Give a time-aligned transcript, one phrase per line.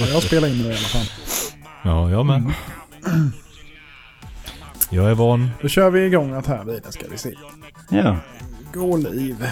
[0.00, 1.06] Ja, jag spelar in det i alla fall.
[1.82, 2.52] Ja, jag med.
[4.90, 5.50] Jag är van.
[5.62, 7.34] Då kör vi igång att här vidare ska vi se.
[7.90, 8.16] Ja.
[8.74, 9.46] Gå liv.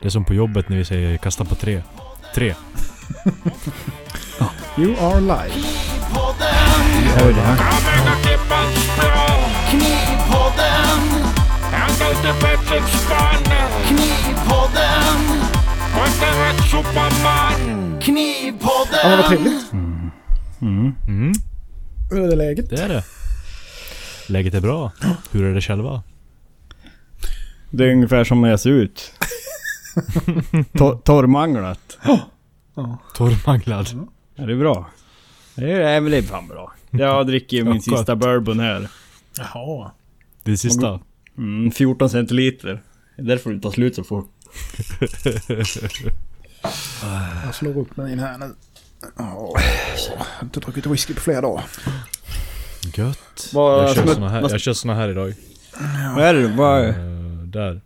[0.00, 1.82] Det är som på jobbet när vi säger kasta på tre.
[2.34, 2.54] Tre.
[4.78, 5.66] You are live.
[7.04, 7.56] Jag hör det här.
[13.86, 15.45] Knivpodden!
[18.00, 18.98] Knivpodden!
[19.02, 19.72] Ja, men vad trevligt.
[20.62, 21.32] Mm,
[22.10, 22.70] Hur är det läget?
[22.70, 23.04] det är det.
[24.28, 24.92] Läget är bra.
[25.30, 26.02] Hur är det själva?
[27.70, 29.12] Det är ungefär som jag ser ut.
[30.72, 31.98] To- torrmanglat.
[33.14, 33.86] Torrmanglad.
[34.34, 34.90] Ja, det är bra.
[35.54, 35.80] Det är,
[36.12, 36.72] är fan bra.
[36.90, 38.88] Jag dricker min Ja, sista bourbon här.
[39.38, 39.90] Jaha.
[40.42, 41.00] Det är sista.
[41.38, 42.82] Mm, 14 centiliter.
[43.16, 44.30] Det är därför det tar slut så fort.
[47.44, 48.54] Jag slår upp min här nu.
[49.16, 49.60] Åh,
[50.08, 51.64] jag har inte druckit whisky på flera dagar.
[52.94, 53.50] Gött.
[53.52, 55.34] Jag kör såna här, jag kör såna här idag.
[56.16, 56.48] Vad är det?
[56.48, 56.94] Vad är Eh,
[57.46, 57.80] där.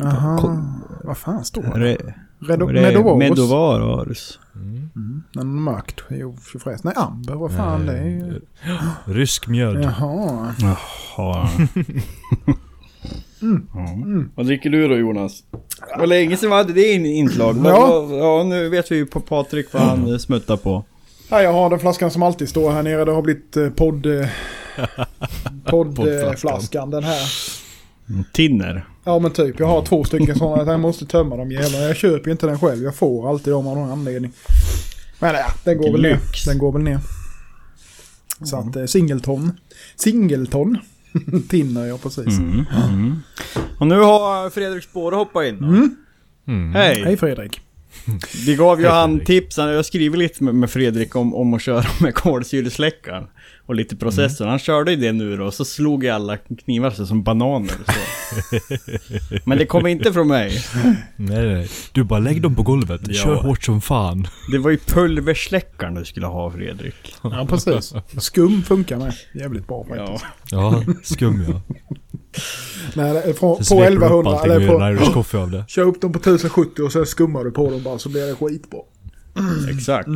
[0.00, 0.64] Jaha.
[1.04, 1.78] Vad fan står det?
[1.78, 2.14] det?
[2.40, 2.66] Redo?
[2.66, 3.18] Medovarus?
[3.18, 4.38] Medovarus.
[4.54, 5.22] Mm.
[5.32, 6.00] Nej, mörkt.
[6.10, 6.92] Jo, förresten.
[6.96, 7.34] Nej, amber.
[7.34, 8.40] Vad fan det är.
[9.12, 9.82] Rysk mjöd.
[9.84, 10.54] Jaha.
[10.58, 11.48] Jaha.
[13.40, 13.88] Ja.
[14.34, 15.42] Vad dricker du då Jonas?
[15.94, 17.56] Det var länge sedan vi hade det in- inslag.
[17.64, 18.08] Ja.
[18.10, 20.84] ja, nu vet vi ju på Patrik vad han eh, smuttar på.
[21.28, 23.04] Ja, jag har den flaskan som alltid står här nere.
[23.04, 24.06] Det har blivit eh, podd...
[24.06, 24.26] Eh,
[25.64, 26.90] poddflaskan.
[26.90, 27.20] den här.
[28.32, 28.86] Tinner.
[29.04, 29.58] Ja men typ.
[29.60, 30.72] Jag har två stycken sådana.
[30.72, 31.84] Jag måste tömma dem jävlarna.
[31.84, 32.82] Jag köper ju inte den själv.
[32.82, 34.32] Jag får alltid dem av någon anledning.
[35.18, 36.18] Men ja, den går väl ner.
[36.46, 36.98] Den går väl ner.
[38.44, 39.52] Så att eh, singleton.
[39.96, 40.78] Singleton.
[41.48, 42.38] Tinner jag precis.
[42.38, 42.64] Mm.
[42.88, 43.16] Mm.
[43.78, 45.58] Och nu har Fredrik Spåre hoppat in.
[45.60, 45.66] då.
[46.52, 46.74] Mm.
[46.74, 47.02] Hej!
[47.04, 47.60] Hej Fredrik.
[48.46, 49.26] Vi gav ju Hej, han Fredrik.
[49.26, 53.26] tips, jag har skrivit lite med, med Fredrik om, om att köra med kolsyresläckaren.
[53.70, 54.48] Och lite processorn.
[54.48, 57.74] Han körde ju det nu då, och så slog ju alla knivar sig som bananer.
[57.86, 58.58] Så.
[59.44, 60.64] Men det kom inte från mig.
[61.16, 61.70] Nej, nej.
[61.92, 63.00] Du bara lägg dem på golvet.
[63.04, 63.14] Ja.
[63.14, 64.26] Kör hårt som fan.
[64.52, 67.14] Det var ju pulversläckaren du skulle ha Fredrik.
[67.22, 67.94] Ja precis.
[68.18, 69.14] Skum funkar med.
[69.34, 70.24] Jävligt bra faktiskt.
[70.50, 70.84] Ja.
[70.86, 71.60] Ja, skum ja.
[72.94, 75.12] Nej, från, på sveper du upp 1100 allting och eller på...
[75.12, 75.64] Coffee av det.
[75.68, 78.34] Kör upp dem på 1070 och sen skummar du på dem bara så blir det
[78.34, 78.80] skitbra.
[79.70, 80.08] Exakt.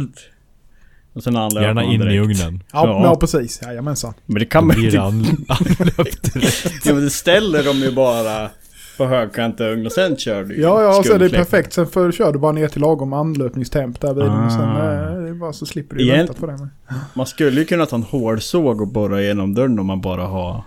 [1.14, 2.22] Och sen anlöper Gärna in i direkt.
[2.42, 2.62] ugnen.
[2.72, 3.00] Ja, Ja.
[3.04, 3.16] ja.
[3.16, 3.60] precis.
[3.62, 4.14] Jajamensan.
[4.26, 5.00] Men det kan man blir inte...
[5.02, 6.86] anlöpt direkt.
[6.86, 8.50] Ja men det ställer de ju bara
[8.98, 11.44] på högkanta ugn och sen kör du ju Ja, ja, så är det skumsläckare.
[11.44, 11.72] perfekt.
[11.72, 14.44] Sen för, kör du bara ner till lagom anlöpningstemp där vid den.
[14.44, 14.92] Och sen Ah.
[15.10, 16.52] eh, det är bara så slipper du Igen- vänta på det.
[16.52, 16.68] Med.
[17.14, 20.62] Man skulle ju kunna ta en hårsåg och borra igenom dörren om man bara har,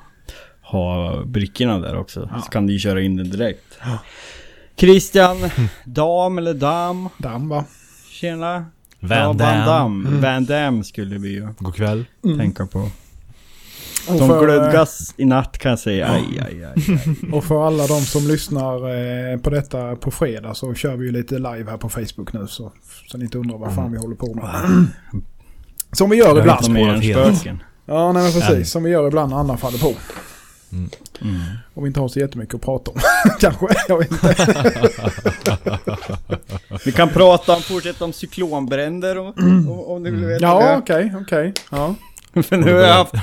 [0.61, 2.29] har brickorna där också.
[2.43, 3.79] Så kan du ju köra in den direkt.
[4.79, 5.37] Christian,
[5.85, 7.09] dam eller dam?
[7.17, 7.65] Damm va?
[8.11, 8.65] Tjena.
[9.07, 9.65] Van ja, Van Damme.
[9.65, 10.21] Damme.
[10.21, 12.05] Van Damme skulle vi ju God kväll.
[12.37, 12.79] tänka på.
[14.09, 16.07] Och Som för, glödgas i natt kan jag säga.
[16.07, 16.73] Aj, aj, aj.
[16.75, 17.31] aj.
[17.31, 18.73] och för alla de som lyssnar
[19.33, 22.47] eh, på detta på fredag så kör vi ju lite live här på Facebook nu.
[22.47, 22.71] Så,
[23.11, 24.45] så ni inte undrar vad fan vi håller på med.
[25.91, 26.65] Som vi gör ibland.
[27.85, 28.71] Ja, nej men precis.
[28.71, 29.93] Som vi gör ibland när andra faller på.
[30.71, 30.89] Mm.
[31.73, 32.97] Och vi inte har så jättemycket att prata om.
[33.39, 34.35] Kanske, jag vet inte.
[36.85, 41.13] Vi kan prata om, fortsätta om cyklonbränder och, om, om du vill veta Ja, okej,
[41.21, 41.53] okej.
[41.71, 41.95] Ja.
[42.43, 43.13] För nu har jag haft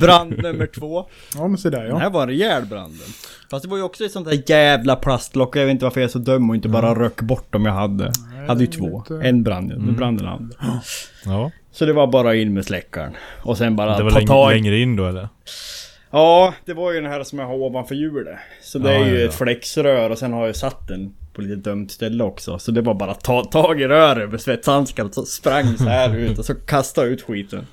[0.00, 1.06] brand nummer två.
[1.36, 1.98] ja, men se där Den ja.
[1.98, 3.06] här var en rejäl branden.
[3.50, 5.56] Fast det var ju också ett sånt där jävla plastlock.
[5.56, 7.72] Jag vet inte varför jag är så dum och inte bara rök bort dem jag
[7.72, 8.12] hade.
[8.40, 9.04] Jag hade ju två.
[9.10, 9.78] lite- En brann ju.
[9.78, 10.56] Nu brann den andra.
[11.24, 11.50] Ja.
[11.72, 13.12] Så det var bara in med släckaren.
[13.42, 14.50] Och sen bara Det var ta läng- tag.
[14.52, 15.28] längre in då eller?
[16.10, 18.38] Ja, det var ju den här som jag har ovanför hjulet.
[18.62, 19.28] Så det Ja, är ju ja, ja.
[19.28, 22.58] ett flexrör och sen har jag satt den på lite dumt ställe också.
[22.58, 26.16] Så det var bara ta tag i röret med svetshandskar och så sprang så här
[26.16, 27.66] ut och så kasta ut skiten.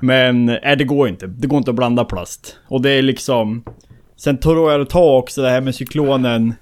[0.00, 1.26] Men nej, det går inte.
[1.26, 2.56] Det går inte att blanda plast.
[2.68, 3.64] Och det är liksom...
[4.16, 6.54] Sen tror jag att ta också det här med cyklonen.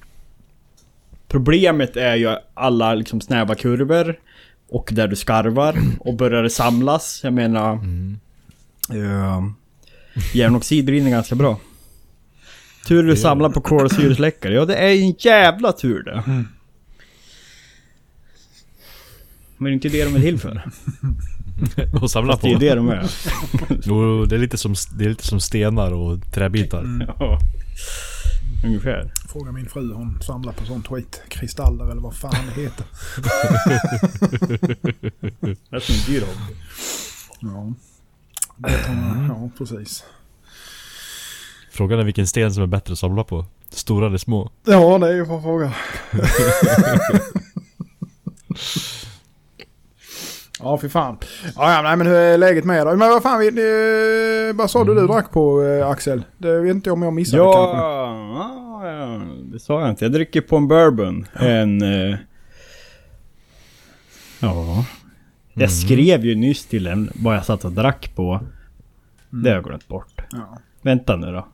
[1.28, 4.18] Problemet är ju alla liksom snäva kurvor.
[4.68, 5.74] Och där du skarvar.
[6.00, 7.20] Och börjar det samlas.
[7.24, 7.74] Jag menar...
[8.94, 9.40] Uh,
[10.34, 11.60] järnoxid brinner ganska bra.
[12.86, 14.54] Tur du samlar på kolsyresläckare.
[14.54, 16.22] Ja det är en jävla tur det.
[19.56, 20.62] Men det är inte det de är till för.
[22.02, 22.60] Och samla Fast det är på.
[22.60, 23.10] det de är.
[23.84, 27.04] Jo, det är lite som, det är lite som stenar och träbitar.
[27.18, 27.38] Ja.
[28.64, 29.12] Ungefär.
[29.28, 31.22] Fråga min fru, hon samlar på sånt skit.
[31.28, 32.86] Kristaller eller vad fan det heter.
[35.40, 36.54] Det är som en dyr hobby.
[37.40, 37.74] Ja.
[38.62, 40.04] Tar man- Ja, precis.
[41.72, 43.44] Frågan är vilken sten som är bättre att samla på.
[43.70, 44.50] Stora eller små?
[44.64, 45.72] Ja, det är ju för fråga.
[50.62, 51.16] Ja, för fan.
[51.56, 52.96] Ja, ja, nej, men hur är läget med dig?
[52.96, 56.22] Men vad fan, vi, vad sa du du drack på eh, Axel?
[56.38, 57.76] Det vet inte om jag missade Ja, kanske.
[57.86, 59.20] ja, ja,
[59.52, 60.04] det sa jag inte.
[60.04, 61.26] Jag dricker på en bourbon.
[61.32, 61.82] En...
[61.82, 62.16] eh,
[64.40, 64.84] ja.
[65.54, 68.40] Jag skrev ju nyss till en vad jag satt och drack på.
[69.30, 70.20] Det har jag glömt bort.
[70.30, 70.58] Ja.
[70.82, 71.46] Vänta nu då.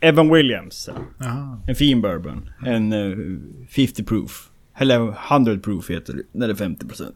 [0.00, 0.88] Evan Williams.
[1.18, 1.60] Jaha.
[1.66, 2.50] En fin bourbon.
[2.66, 3.16] En eh,
[3.68, 4.50] 50 proof.
[4.76, 6.22] Eller 100 proof heter det.
[6.32, 7.12] När det är 50%.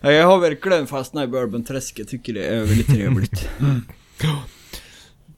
[0.00, 2.08] Ja, jag har verkligen fastnat i bourbonträsket.
[2.08, 3.48] Tycker det är väldigt trevligt.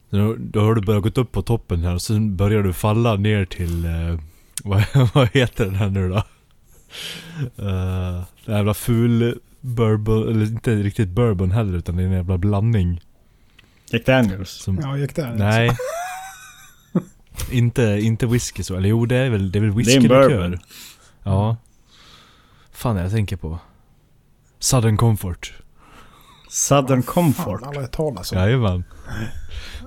[0.09, 3.15] Då, då har du börjat gå upp på toppen här och sen börjar du falla
[3.15, 3.85] ner till...
[3.85, 4.19] Eh,
[4.63, 4.83] vad,
[5.13, 6.23] vad heter den här nu då?
[7.59, 12.37] Uh, den jävla ful bourbon, eller inte riktigt bourbon heller utan det är en jävla
[12.37, 13.01] blandning.
[13.91, 14.49] Jack Daniels.
[14.49, 15.33] Som, Ja, gick där.
[15.35, 15.77] nej.
[17.51, 20.07] inte, inte whisky så, eller jo det är väl, det är väl Det är en
[20.07, 20.59] bourbon.
[21.23, 21.57] Ja.
[22.71, 23.59] Fan jag tänker på.
[24.59, 25.53] Southern Comfort.
[26.49, 27.61] Southern Fan, Comfort.
[27.63, 28.37] aldrig hört talas om.
[28.37, 28.83] Jajamän.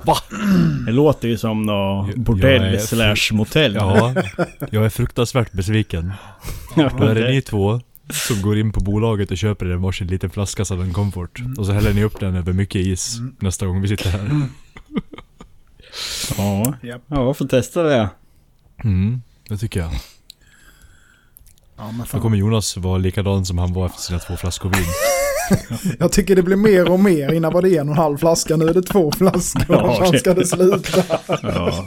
[0.86, 3.74] Det låter ju som nå Jag- bordell jag slash motell.
[3.74, 4.14] Ja,
[4.70, 6.12] jag är fruktansvärt besviken.
[6.76, 7.80] Då är det ni två
[8.12, 11.40] som går in på bolaget och köper en varsin liten flaska Southern Comfort.
[11.58, 14.40] Och så häller ni upp den över mycket is nästa gång vi sitter här.
[16.38, 17.02] Ja, Japp.
[17.06, 18.08] ja får testa det.
[18.84, 19.90] Mm, det tycker jag.
[21.76, 24.84] Ja, men Då kommer Jonas vara likadan som han var efter sina två flaskor vin.
[25.98, 27.32] Jag tycker det blir mer och mer.
[27.32, 29.64] Innan var det en och en halv flaska, nu är det två flaskor.
[29.68, 31.02] Ja, fan det- ska det sluta?
[31.28, 31.84] Ja.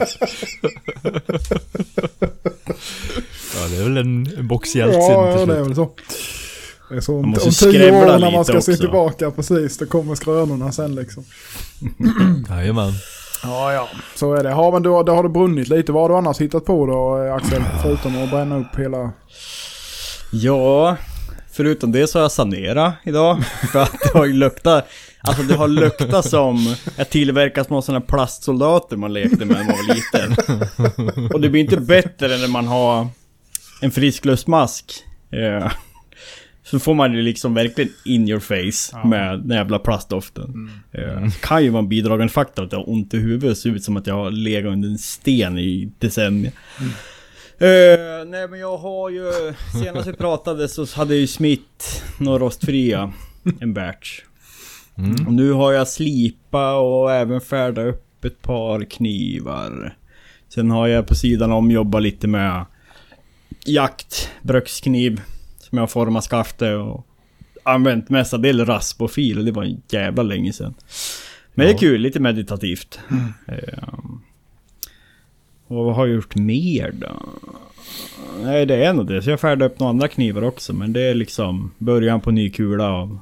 [3.54, 5.90] Ja, det är väl en, en box hjälpt Ja, ja, det är väl så.
[6.90, 8.80] Det är så om, Man om måste tio år när man ska se också.
[8.82, 11.24] tillbaka, precis, då kommer skrönorna sen liksom.
[12.48, 12.92] Jajamän.
[13.42, 14.48] Ja, ja, så är det.
[14.50, 15.92] Ja, men då, då har det brunnit lite.
[15.92, 17.62] Vad har du annars hittat på då, Axel?
[17.82, 19.10] Förutom att bränna upp hela...
[20.32, 20.96] ja,
[21.56, 23.44] förutom det så har jag sanerat idag.
[23.72, 24.88] För att det har luktat,
[25.20, 29.66] alltså det har luktat som att tillverka små sådana plastsoldater man lekte med när man
[29.66, 31.30] var liten.
[31.34, 33.06] Och det blir inte bättre när man har
[33.82, 34.92] en friskluftsmask.
[35.30, 35.72] Eh,
[36.64, 40.70] Så får man ju liksom verkligen in your face med den jävla plastdoften.
[40.92, 43.58] Eh, kan ju vara en bidragande faktor att jag har ont i huvudet.
[43.58, 46.52] Ser ut som att jag har legat under en sten i decennier.
[47.58, 49.32] Eh, nej men jag har ju...
[49.82, 53.12] Senast vi pratade så hade jag ju smitt några rostfria.
[53.60, 54.20] En batch.
[54.98, 55.26] Mm.
[55.26, 59.96] Och nu har jag slipa och även färdat upp ett par knivar.
[60.48, 62.64] Sen har jag på sidan om jobbat lite med
[63.66, 65.20] jakt, brukskniv.
[65.58, 67.06] Som jag format skaftet och
[67.62, 69.44] använt mestadels rasp och fil.
[69.44, 70.74] Det var en jävla länge sedan.
[71.54, 71.78] Men det är Ja.
[71.78, 72.98] kul, lite meditativt.
[73.48, 74.20] Ehm.
[75.66, 77.22] Och vad har jag gjort mer då?
[78.42, 79.22] Nej det är nog det.
[79.22, 80.72] Så jag färdade upp några andra knivar också.
[80.72, 83.18] Men det är liksom början på ny kula av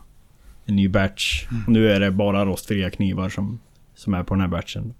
[0.65, 1.47] en ny batch.
[1.67, 3.61] Och nu är det bara rostfria knivar som,
[3.95, 4.95] som är på den här batchen.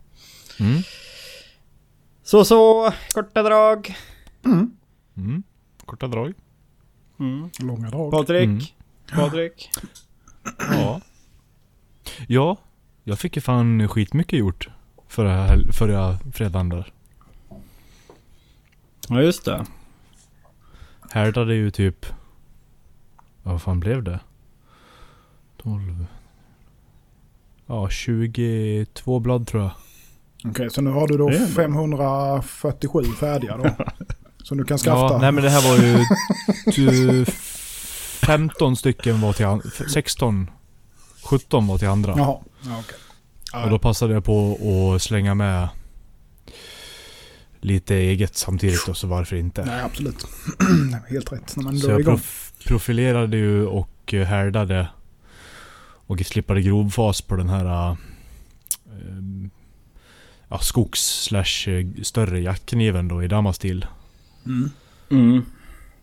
[0.61, 0.83] Mm.
[2.23, 3.95] Så så, korta drag.
[4.45, 5.43] Mm.
[5.85, 6.33] Korta drag.
[7.21, 7.51] Mm.
[7.61, 8.11] Långa drag.
[8.11, 8.45] Patrik?
[8.45, 8.61] Mm.
[9.15, 9.71] Patrik?
[10.59, 11.01] Ja.
[12.29, 12.57] Ja,
[13.05, 14.69] jag fick ju fan skitmycket gjort
[15.09, 16.93] förra, förra fredagen där.
[19.09, 19.65] Ja just det.
[21.11, 22.07] Härdade ju typ...
[23.43, 24.21] ja, Vad fan blev det?
[25.63, 26.07] 12...
[27.67, 29.71] Ja, 22 blad tror jag.
[30.51, 31.49] Okej, så nu har du då Det är bra.
[31.49, 33.71] 547 färdiga då.
[34.45, 34.99] Som du kan skaffa.
[35.13, 35.99] Ja, nej men det här var ju...
[36.73, 37.25] ty-
[38.27, 40.51] 15 stycken var till an- 16...
[41.25, 42.15] 17 var till andra.
[42.17, 42.99] Jaha, ja, okej.
[43.53, 44.59] Ja, Och då passade jag på
[44.97, 45.69] att slänga med
[47.65, 49.65] lite eget samtidigt och så varför inte.
[49.65, 50.27] Nej, absolut.
[51.09, 51.57] Helt rätt.
[51.57, 52.15] När man Så jag igång.
[52.15, 54.89] prof profilerade ju och eh, härdade
[56.07, 57.97] och slippade grovfas på den här äh,
[60.49, 63.87] ja, skogs slash eh, större jackkniven då i Damastil.
[64.47, 64.71] Mm.
[65.11, 65.45] Mm.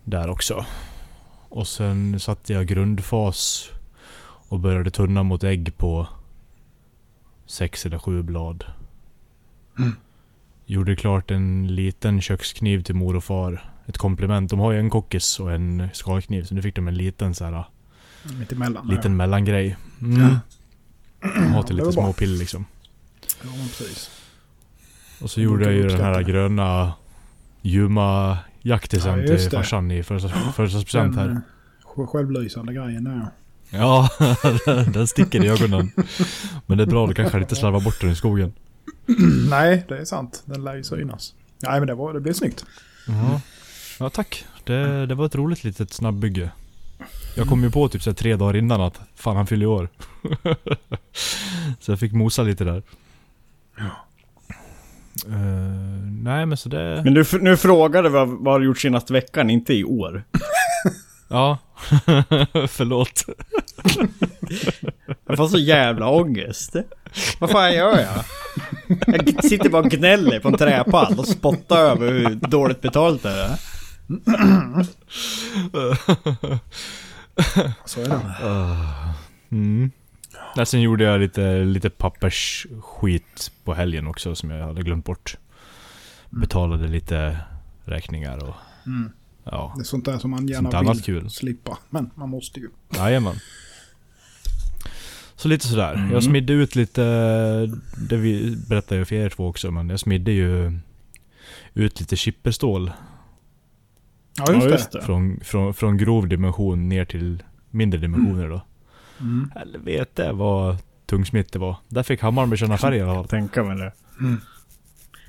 [0.03, 0.65] Där också.
[1.50, 3.70] Och sen satte jag grundfas
[4.24, 6.08] och började tunna mot ägg på
[7.46, 8.65] sex eller sju blad.
[9.80, 9.96] Mm.
[10.72, 13.72] Gjorde klart en liten kökskniv till mor och far.
[13.86, 14.50] Ett komplement.
[14.50, 16.44] De har ju en kockis och en skalkniv.
[16.44, 17.63] Så nu fick de en liten så här,
[18.40, 18.88] Mitt emellan.
[18.88, 19.78] liten mellangrej.
[20.01, 20.22] Mm.
[20.22, 21.30] Ja.
[21.54, 22.66] Ha till lite småpill liksom.
[23.44, 24.10] Ja, precis.
[25.22, 26.94] Och så gjorde jag ju den här gröna
[27.62, 31.42] Juma jaktisen Ja, till farsan i födelsedags- födelsedagspresent här.
[32.08, 33.28] självlysande grejen där.
[33.70, 34.10] Ja,
[34.94, 35.92] den sticker i ögonen.
[36.66, 38.54] Men det är bra, då kanske jag inte slarvar bort den i skogen.
[39.50, 40.43] Nej, det är sant.
[40.45, 41.33] Den lär ju synas.
[41.63, 42.65] Nej, men det, var, det blev snyggt.
[43.07, 43.41] Ja.
[44.00, 44.45] Ja tack.
[44.63, 46.51] Det, det var ett roligt litet snabbbygge.
[47.35, 49.89] Jag kom ju på typ så tre dagar innan att fan han fyller år.
[51.79, 52.83] så jag fick mosa lite där.
[53.77, 54.07] Ja.
[55.27, 57.01] Eh, nej men så det...
[57.03, 60.23] Men du, nu frågade vad, vad har du gjort senaste veckan, inte i år.
[61.31, 61.57] Ja.
[62.67, 63.25] Förlåt.
[65.27, 66.75] Jag får så jävla ångest.
[67.39, 68.23] Vad fan gör jag?
[69.07, 73.29] Jag sitter bara och gnäller på en träpall och spottar över hur dåligt betalt det
[73.29, 73.55] är.
[77.85, 78.21] Så är det.
[79.55, 79.91] Mm.
[80.55, 85.38] Nej, sen gjorde jag lite, lite pappersskit på helgen också som jag hade glömt bort.
[86.29, 87.38] Betalade lite
[87.85, 89.11] räkningar och Mm.
[89.43, 91.29] ja, Det är sånt där som man sånt gärna annat vill kul.
[91.29, 91.77] slippa.
[91.89, 92.69] Men man måste ju.
[92.97, 93.35] Jajamän.
[95.41, 95.93] Så lite sådär.
[95.93, 96.12] Mm.
[96.12, 97.01] Jag smidde ut lite,
[97.98, 100.79] det vi berättade jag för er två också, men jag smidde ju
[101.74, 102.91] ut lite chipperstål
[104.38, 105.01] Ja, just, det.
[105.01, 108.62] från, från, från grov dimension ner till mindre dimensioner då.
[109.19, 109.51] Mm.
[109.55, 111.75] Helvete vad tungsmitt det var.
[111.88, 113.27] Där fick hammaren bekänna färg i alla fall.
[113.27, 113.91] Tänka mig det.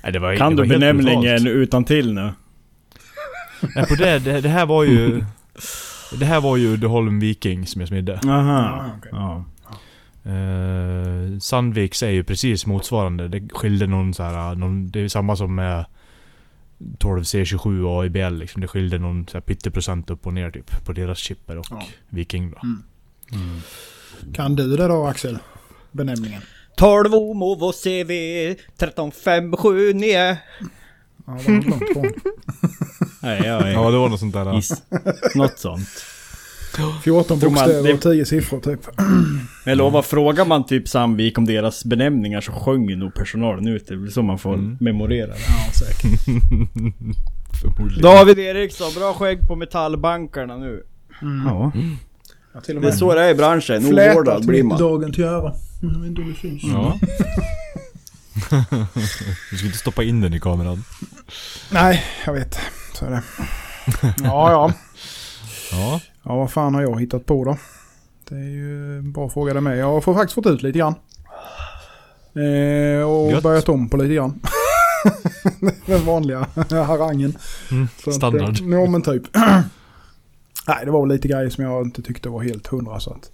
[0.03, 2.31] Nej, det var, Kan det du var helt benämningen utan till nu?
[3.75, 5.25] Nej, på det, det, det här var ju...
[6.19, 8.19] Det här var ju Uddeholm Viking som jag smidde.
[8.25, 8.61] Aha.
[8.61, 9.11] Ja, okej.
[9.11, 9.45] Ja.
[10.25, 13.27] Eh, Sandviks är ju precis motsvarande.
[13.27, 15.85] Det skilde någon så här, någon, Det är samma som med
[16.99, 18.61] 12C27 och AIBL liksom.
[18.61, 20.85] Det skilde någon så här pytteprocent upp och ner typ.
[20.85, 21.83] På deras chipper och Ja.
[22.09, 22.57] Viking då.
[23.37, 23.61] Mm.
[24.33, 25.37] Kan du det då Axel?
[25.91, 26.41] Benämningen?
[26.77, 28.11] 12 Omovo CV
[28.77, 30.37] 13579.
[33.21, 34.57] Ja, det var något sånt där.
[34.57, 34.83] Is.
[35.35, 35.89] Något sånt.
[37.03, 38.79] 14 Tror man- bokstäver det- och 10 siffror typ.
[38.97, 43.87] Men jag lovar, frågar man typ Sandvik om deras benämningar så sjunger nog personalen ut
[43.87, 43.93] det.
[43.93, 44.77] Är så man får Mm.
[44.79, 45.33] memorera det.
[45.47, 46.19] Ja, säkert.
[48.01, 50.83] David Eriksson, bra skägg på metallbankarna nu.
[51.21, 51.47] Mm.
[51.47, 51.71] Ja.
[52.53, 53.85] Ja, till och Det är med så det är i branschen.
[53.85, 54.77] Ovårdad blir man.
[54.79, 55.53] dagen till ära.
[56.07, 56.63] Inte om det syns.
[56.63, 56.99] Ja.
[59.51, 60.83] du ska inte stoppa in den i kameran.
[61.71, 62.59] Nej, jag vet.
[62.93, 63.21] Så är det.
[64.23, 64.73] Ja, ja.
[65.71, 65.99] Ja.
[66.23, 67.57] Ja, vad fan har jag hittat på då?
[68.29, 69.77] Det är ju en bra fråga det med.
[69.77, 70.95] Jag har faktiskt fått ut lite grann.
[72.35, 73.43] Eh, och Gött.
[73.43, 74.39] börjat om på lite grann.
[75.85, 77.37] Den vanliga harangen.
[77.71, 78.61] Mm, Så att, standard.
[78.61, 79.23] eh, Ja, men typ.
[80.67, 83.31] Nej, det var lite grejer som jag inte tyckte var helt hundra så att...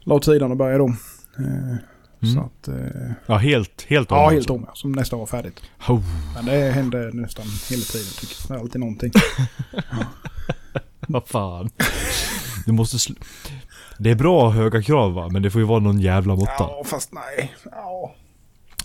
[0.00, 0.96] La åt sidan och började om.
[1.38, 1.76] Eh,
[2.22, 2.34] Mm.
[2.34, 2.68] Så att...
[2.68, 4.34] Eh, Ja, helt, helt om ja, alltså.
[4.34, 4.72] helt om ja.
[4.74, 5.60] Som nästan var färdigt.
[5.88, 6.00] Oh.
[6.34, 8.48] Men det hände nästan hela tiden tycker jag.
[8.48, 9.12] Det är alltid någonting.
[11.12, 11.70] Vad fan.
[12.66, 13.16] Du måste sl-
[13.98, 16.34] Det är bra att ha höga krav va, men det får ju vara någon jävla
[16.36, 16.52] måtta.
[16.58, 17.54] Ja, fast nej.
[17.72, 18.14] Ja,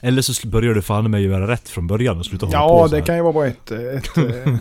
[0.01, 2.81] Eller så börjar du fan med att göra rätt från början och sluta hålla ja
[2.83, 4.57] på så det kan ju vara bara ett, ett, eh,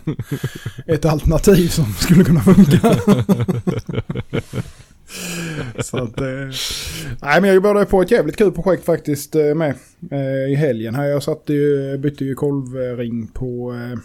[0.87, 2.97] ett alternativ som skulle kunna funka.
[5.79, 6.27] Så att, eh,
[7.23, 9.75] nej men jag började på ett jävligt kul projekt faktiskt eh, med
[10.11, 11.05] eh, i helgen här.
[11.05, 13.99] Jag satte ju, bytte ju kolvring på, eh,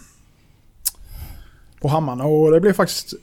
[1.80, 3.14] på hammarna och det blev faktiskt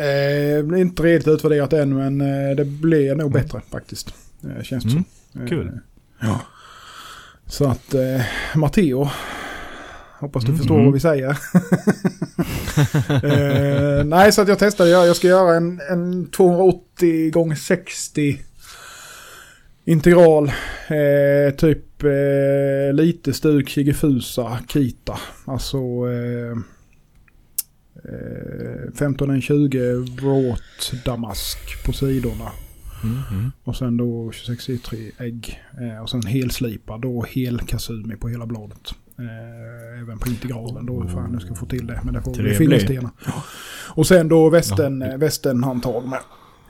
[0.00, 4.14] eh, inte riktigt utvärderat än men eh, det blev nog bättre faktiskt.
[4.44, 5.46] Eh, känns det Mm, som.
[5.48, 5.66] kul.
[5.66, 5.72] Eh,
[6.20, 6.40] ja.
[7.46, 8.22] Så att eh,
[8.54, 9.08] Matteo,
[10.20, 10.58] hoppas du Mm.
[10.58, 11.30] förstår vad vi säger.
[13.24, 14.90] eh, nej, så att jag testade.
[14.90, 18.38] Jag, jag ska göra en, en 280 gånger 60
[19.84, 20.52] integral.
[20.88, 25.18] Eh, typ eh, lite stuk Shigefusa Kita.
[25.44, 26.56] Alltså eh,
[28.04, 29.78] 1520
[30.20, 32.50] vråt damask på sidorna.
[33.02, 33.52] Mm, mm.
[33.64, 35.60] Och sen då 26 citri ägg.
[35.80, 38.94] Eh, och sen helslipad då hel kasumi på hela bladet.
[39.18, 41.08] Eh, även på integralen då.
[41.08, 42.00] Fan jag ska få till det.
[42.04, 42.56] Men det får Trevlig.
[42.56, 43.10] fingerstenar.
[43.26, 43.44] Ja.
[43.88, 45.16] Och sen då västen, ja.
[45.16, 46.20] västenhandtag med.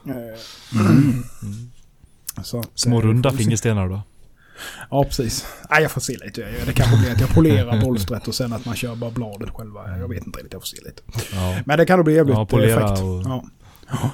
[0.05, 0.39] Eh,
[2.43, 4.01] så att, Små eh, runda vi fingerstenar då.
[4.89, 5.45] Ja, precis.
[5.69, 6.41] Nej, jag får se lite.
[6.65, 9.97] Det kanske blir att jag polerar bolstret och sen att man kör bara bladet själva.
[9.97, 10.53] Jag vet inte riktigt.
[10.53, 11.01] Jag får se lite.
[11.33, 11.59] Ja.
[11.65, 13.01] Men det kan nog bli jävligt Ja, polera effekt.
[13.01, 13.43] och- Ja.
[13.91, 14.09] Ja.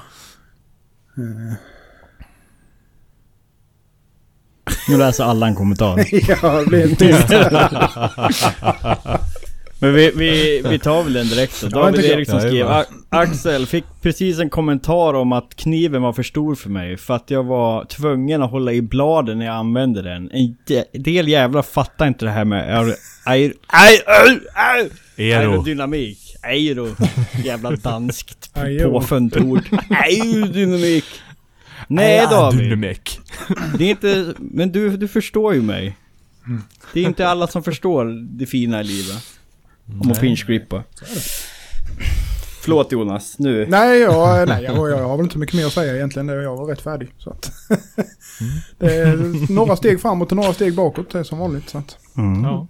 [4.90, 6.06] Nu läser alla en kommentar.
[6.42, 7.30] ja, det blir en tyst.
[9.80, 11.68] Men vi, vi, vi tar väl den direkt då.
[11.70, 12.06] David.
[12.06, 12.76] Eriksson skrev Jajamän.
[12.78, 16.98] "A- Axel, fick precis en kommentar om att kniven var för stor för mig.
[16.98, 20.32] För att jag var tvungen att hålla i bladen när jag använde den.
[20.32, 25.40] En de- del jävlar fattar inte det här med aer- aer- aer- aer- Ero.
[25.52, 26.20] aerodynamik.
[26.44, 26.88] Aero.
[27.46, 28.54] Jävla danskt
[28.84, 29.64] påfunnt ord.
[29.90, 31.06] Aerodynamik.
[31.88, 32.60] Nej David.
[32.60, 33.20] Dynamik.
[33.78, 35.98] Det är inte, men du, du förstår ju mig.
[36.94, 38.06] Det är inte alla som förstår
[38.38, 39.24] det fina i livet.
[40.02, 40.84] Om att pinchgrippa.
[42.62, 43.66] Förlåt Jonas, nu.
[43.70, 46.28] Nej, jag, nej jag, jag har väl inte mycket mer att säga egentligen.
[46.28, 47.10] Jag var rätt färdig.
[47.18, 47.52] Så att,
[48.78, 51.10] det är några steg framåt och några steg bakåt.
[51.12, 51.70] Det är som vanligt.
[51.70, 52.44] Så att, Mm.
[52.44, 52.68] Ja.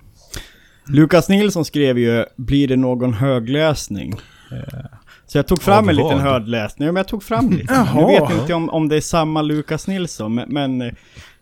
[0.88, 4.12] Lukas Nilsson skrev ju Blir det någon högläsning?
[4.52, 4.80] Eh,
[5.28, 6.86] Så jag tog fram Av en liten högläsning.
[6.86, 7.74] Ja, men jag tog fram lite.
[7.74, 7.94] Jaha.
[7.96, 10.94] Nu vet jag inte om, om det är samma Lukas Nilsson, men, men eh,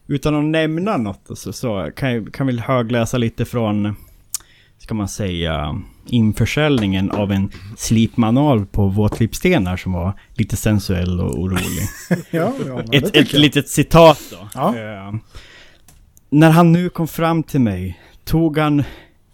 [0.07, 3.95] utan att nämna något så, så kan jag kan väl högläsa lite från,
[4.77, 11.81] ska man säga, införsäljningen av en slipmanual på våtlippstenar som var lite sensuell och orolig.
[12.31, 13.41] ja, ja, Ett, ett jag.
[13.41, 14.47] litet citat då.
[14.53, 14.75] Ja.
[14.77, 15.15] Eh,
[16.29, 18.83] när han nu kom fram till mig tog han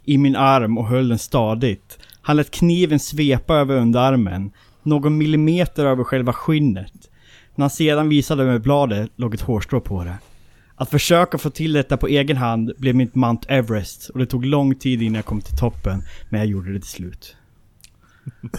[0.05, 2.00] i min arm och höll den stadigt.
[2.21, 4.51] Han lät kniven svepa över underarmen,
[4.83, 6.93] någon millimeter över själva skinnet.
[7.55, 10.15] När han sedan visade mig bladet låg ett hårstrå på det.
[10.81, 14.45] Att försöka få till detta på egen hand blev mitt Mount Everest och det tog
[14.45, 17.35] lång tid innan jag kom till toppen, men jag gjorde det till slut.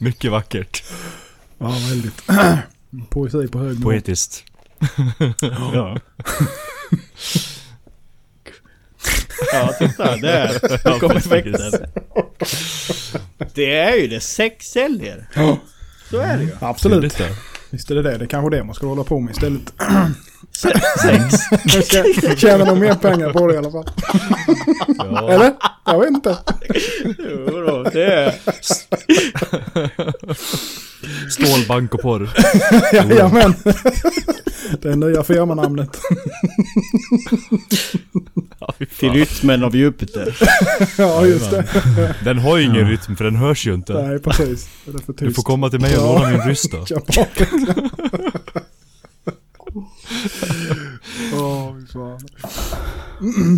[0.00, 0.82] Mycket vackert.
[1.58, 2.22] Ja, väldigt.
[3.10, 3.82] Poesi på hög nivå.
[3.82, 4.44] Poetiskt.
[5.40, 5.98] Ja.
[9.52, 10.60] ja, titta där.
[10.84, 11.60] Ja, kommer faktiskt.
[11.60, 11.90] växeln.
[13.54, 14.20] Det är ju det.
[14.20, 15.28] Sex säljer.
[15.34, 15.58] Ja,
[16.10, 16.50] Så är det ju.
[16.60, 17.20] absolut.
[17.70, 18.18] Visst är det det.
[18.18, 19.72] Det är kanske det man ska hålla på med istället.
[20.52, 21.34] Se- Sex.
[21.94, 23.90] Jag ska tjäna nog mer pengar på det i alla fall.
[24.98, 25.30] Ja.
[25.30, 25.52] Eller?
[25.86, 26.38] Jag vet inte.
[27.18, 28.34] Jo då, det är...
[31.30, 32.30] Stålbank och porr.
[32.92, 33.54] Jajamän.
[34.82, 35.98] Det är nya firmanamnet.
[38.60, 40.36] Ja, Till rytmen av Jupiter.
[40.98, 41.64] Ja, just det.
[42.24, 43.92] Den har ju ingen rytm för den hörs ju inte.
[43.92, 44.68] Nej, precis.
[44.84, 45.18] Det är för tyst.
[45.18, 46.12] Du får komma till mig och Ja.
[46.18, 46.84] låna min ryss då.
[51.30, 51.86] Fan.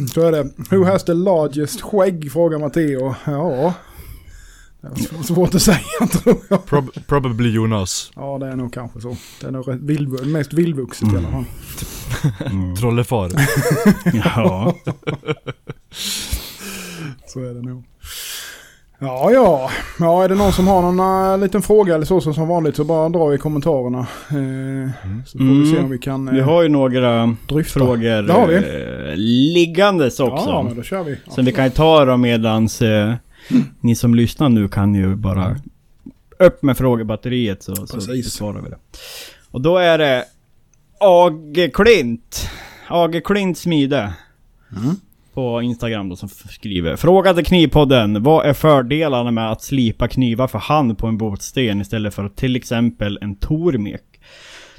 [0.14, 0.50] Så är det.
[0.76, 2.32] Who has the largest skägg?
[2.32, 3.14] Frågar Matteo.
[3.24, 3.74] Ja.
[4.80, 5.78] Det är svårt att säga
[6.12, 6.60] tror jag.
[6.60, 8.12] Prob- probably Jonas.
[8.16, 9.16] Ja, det är nog kanske så.
[9.40, 11.44] Det är nog vild, mest vildvuxet i alla fall.
[12.80, 13.30] Trollefar.
[14.12, 14.74] Ja.
[17.26, 17.84] Så är det nog.
[19.02, 19.70] Ja, ja.
[19.98, 22.76] Ja, är det någon som har någon äh, liten fråga eller så, så som vanligt
[22.76, 23.98] så bara dra i kommentarerna.
[23.98, 24.90] Eh,
[25.26, 25.84] så får vi se Mm.
[25.84, 27.72] om vi kan eh, Vi har ju några dryfta.
[27.80, 28.54] frågor Det har vi.
[28.56, 29.16] eh,
[29.54, 30.48] liggandes också.
[30.48, 31.18] Ja, men då kör vi.
[31.30, 33.14] Så vi kan ju ta dem medans eh,
[33.80, 35.56] ni som lyssnar nu kan ju bara
[36.38, 38.24] upp med frågebatteriet så, så Precis.
[38.24, 38.78] besvarar vi det.
[39.50, 40.24] Och då är det
[41.00, 42.48] AG Klint.
[42.88, 44.12] AG Klint Smide.
[44.76, 44.94] Mm.
[45.40, 46.96] På Instagram då som skriver.
[46.96, 48.22] Frågade Knivpodden.
[48.22, 52.56] Vad är fördelarna med att slipa knivar för hand på en båtsten istället för till
[52.56, 54.02] exempel en Tormek?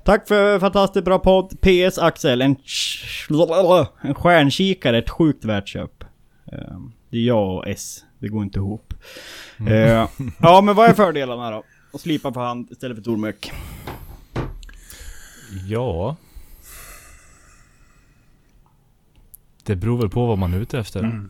[0.05, 1.61] Tack för fantastiskt bra podd.
[1.61, 2.55] PS Axel, en,
[4.01, 6.03] en stjärnkikare, ett sjukt värt köp.
[6.51, 6.57] Eh,
[7.09, 7.99] Det är jag och S.
[8.19, 8.93] Det går inte ihop.
[9.69, 10.07] Eh,
[10.41, 11.63] ja men vad är fördelarna då?
[11.93, 13.51] Att slipa för hand istället för tormek.
[15.69, 16.15] Ja.
[19.63, 20.99] Det beror väl på vad man är ute efter.
[20.99, 21.29] Mm.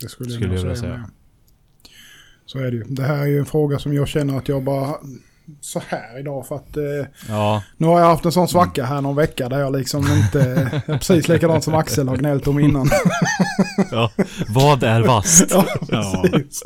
[0.00, 0.96] Det skulle, Skulle nog jag vilja säga.
[0.96, 1.10] med.
[2.46, 2.84] Så är det ju.
[2.84, 4.94] Det här är ju en fråga som jag känner att jag bara...
[5.60, 6.76] Så här idag för att...
[6.76, 6.82] Eh,
[7.28, 10.38] Ja, nu har jag haft en sån svacka här någon vecka där jag liksom inte...
[10.86, 12.90] jag är precis likadant som Axel har gnällt om innan.
[13.90, 14.10] ja.
[14.48, 15.44] Vad är vasst?
[15.88, 16.24] Ja.
[16.32, 16.62] precis.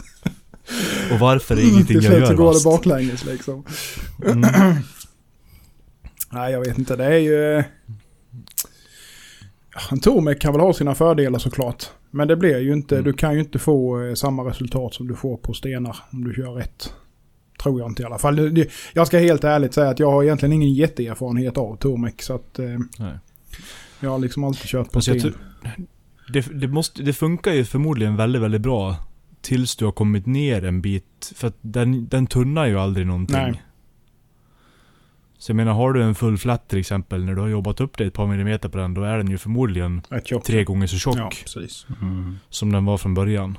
[1.12, 3.64] Och varför är ingenting Till jag slut så gör går det baklänges liksom.
[4.26, 4.40] Mm.
[6.30, 6.96] Nej, jag vet inte.
[6.96, 7.64] Det är ju...
[9.90, 11.84] En Tormek kan väl ha sina fördelar såklart.
[12.10, 13.04] Men det blir ju inte, Mm.
[13.04, 16.34] du kan ju inte få eh, samma resultat som du får på stenar om du
[16.34, 16.92] kör rätt.
[17.62, 18.64] Tror jag inte i alla fall.
[18.94, 22.22] Jag ska helt ärligt säga att jag har egentligen ingen jätteerfarenhet av Tormek.
[22.22, 22.64] Så att eh,
[22.98, 23.18] Nej.
[24.00, 25.34] jag har liksom alltid kört på jag sten.
[26.32, 28.96] Det, det, måste, det funkar ju förmodligen väldigt, väldigt bra.
[29.40, 31.32] Tills du har kommit ner en bit.
[31.34, 33.36] För att den, den tunnar ju aldrig någonting.
[33.36, 33.62] Nej.
[35.38, 37.98] Så jag menar, har du en full flat till exempel, när du har jobbat upp
[37.98, 40.02] dig ett par millimeter på den, då är den ju förmodligen
[40.46, 41.86] tre gånger så tjock Ja, precis.
[42.02, 42.38] Mm.
[42.50, 43.58] som den var från början.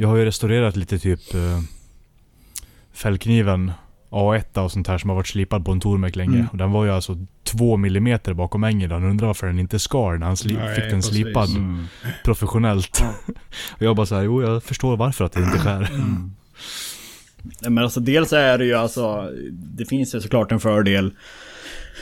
[0.00, 1.60] Jag har ju restaurerat lite typ uh,
[2.92, 3.72] fällkniven
[4.10, 6.34] A1 och sånt här som har varit slipad på en Tormek länge.
[6.36, 6.46] Mm.
[6.48, 8.90] Och den var ju alltså två millimeter bakom ängen.
[8.90, 11.12] Han undrar varför den inte skar när han sli- Nej, fick den precis.
[11.14, 11.84] slipad Mm.
[12.24, 13.04] professionellt.
[13.76, 15.90] och jag bara såhär, jo jag förstår varför att det inte skär.
[17.68, 21.10] Men alltså dels är det ju alltså, det finns ju såklart en fördel.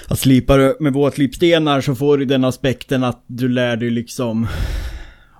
[0.08, 4.46] Att slipa med våtslipstenar så får du den aspekten att du lär dig liksom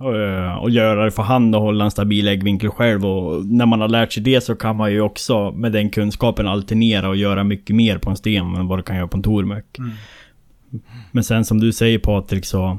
[0.00, 3.80] eh, att göra det för hand och hålla en stabil äggvinkel själv och när man
[3.80, 7.44] har lärt sig det så kan man ju också med den kunskapen alternera och göra
[7.44, 9.78] mycket mer på en sten än vad du kan göra på en tormek.
[9.78, 9.90] Mm.
[11.10, 12.78] Men sen som du säger Patrik så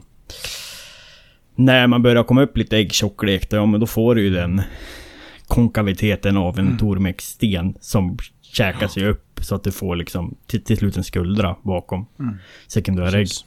[1.55, 4.61] När man börjar komma upp lite äggtjocklek då, ja men då får du ju den
[5.51, 6.77] konkaviteten av en Mm.
[6.77, 11.55] Tormex-sten som käkar sig upp så att du får liksom till, till slut en skuldra
[11.63, 12.35] bakom Mm.
[12.67, 13.13] sekundära ägg.
[13.13, 13.45] Precis.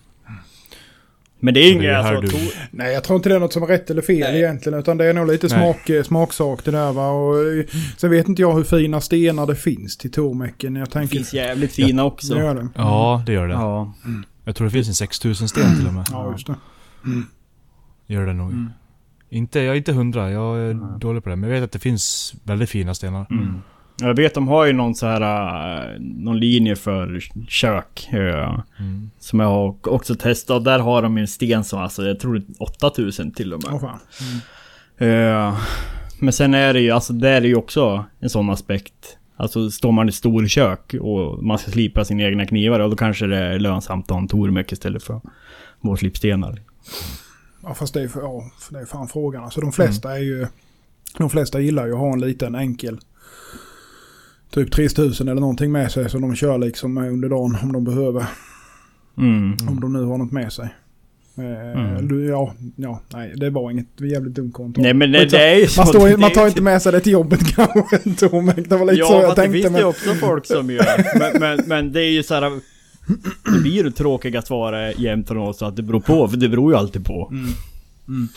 [1.40, 2.36] Men det är det inget här alltså...
[2.38, 4.36] du- Nej, jag tror inte det är något som är rätt eller fel Nej.
[4.42, 4.78] egentligen.
[4.78, 5.58] Utan det är nog lite Nej.
[5.58, 7.08] smak, eh, smaksak det där va.
[7.10, 7.64] Och, eh,
[7.96, 10.76] sen vet inte jag hur fina stenar det finns till Tormecken.
[10.76, 11.16] Jag Det tänker...
[11.16, 12.34] finns jävligt fina också.
[12.34, 12.68] Det gör det.
[12.74, 13.54] Ja, det gör det.
[13.54, 13.92] Ja.
[14.44, 16.06] Jag tror det finns en 6000 sten till och med.
[16.12, 16.54] Ja, just det.
[18.06, 18.52] Gör det nog.
[19.34, 19.42] Mm.
[19.42, 21.36] Inte, jag är inte hundra, jag är dålig på det.
[21.36, 23.26] Men jag vet att det finns väldigt fina stenar.
[23.30, 23.62] Mm.
[24.00, 25.20] Jag vet de har ju någon så här
[25.94, 28.08] äh, någon linje för kök.
[28.12, 29.10] äh, Mm.
[29.18, 30.64] Som jag har också testat.
[30.64, 33.62] Där har de ju en sten som alltså, jag tror det är 8000 till och
[33.62, 33.72] med.
[33.74, 34.00] Åh fan.
[35.08, 35.58] Eh,
[36.20, 39.18] men sen är det ju, alltså där är ju också en sån aspekt.
[39.36, 42.96] Alltså står man i ett storkök och man ska slipa sina egna knivar, och då
[42.96, 45.20] kanske det är lönsamt att ha en Tormek istället för
[45.80, 46.60] vårslipstenar.
[47.64, 49.44] Ja, fast det är, ja, det är fan frågan.
[49.44, 50.46] Alltså de flesta är ju...
[51.18, 52.98] De flesta gillar ju att ha en liten enkel...
[54.50, 58.24] Typ 3000 eller någonting med sig som de kör liksom under dagen om de behöver.
[59.18, 59.56] Mm.
[59.68, 60.64] Om de nu har något med sig.
[61.38, 62.28] Eh, Mm.
[62.28, 64.80] ja, ja, nej, det var inget jävligt dumt konto.
[64.80, 65.78] Nej men det, det är.
[65.78, 67.98] Man, står, man tar inte med sig det till jobbet kanske.
[68.28, 68.68] Tomek.
[68.68, 69.52] Det var lite Ja, så jag det tänkte.
[69.52, 71.18] finns det Men, ju också folk som gör.
[71.18, 72.60] Men, men, men det är ju så här.
[73.44, 76.72] Det blir ju tråkiga svar jämt från oss att det beror på, för det beror
[76.72, 77.28] ju alltid på.
[77.32, 77.50] Mm.
[78.08, 78.28] Mm.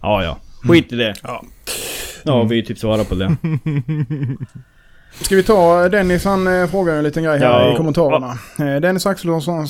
[0.00, 0.38] Ja, ja.
[0.68, 1.14] Skit i det.
[1.22, 1.44] Ja.
[2.24, 3.36] Ja, vi typ svarar på det.
[5.20, 7.72] Ska vi ta Dennis, han eh, frågar en liten grej här Ja.
[7.72, 8.38] i kommentarerna.
[8.58, 9.66] Eh, Dennis Axelsson,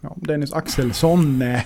[0.00, 1.42] ja, Dennis Axelsson.
[1.42, 1.60] Eh.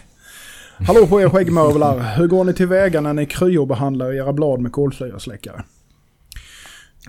[0.87, 2.16] Hallå på er skäggmörvlar.
[2.16, 5.62] Hur går ni tillväga när ni kryobehandlar era blad med kolsyresläckare?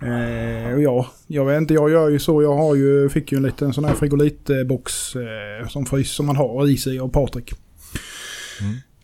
[0.01, 2.41] Eh, och ja, jag vet inte, jag gör ju så.
[2.41, 6.35] Jag har ju, fick ju en liten sån här frigolitbox eh, som frys som man
[6.35, 7.53] har i sig av Patrik.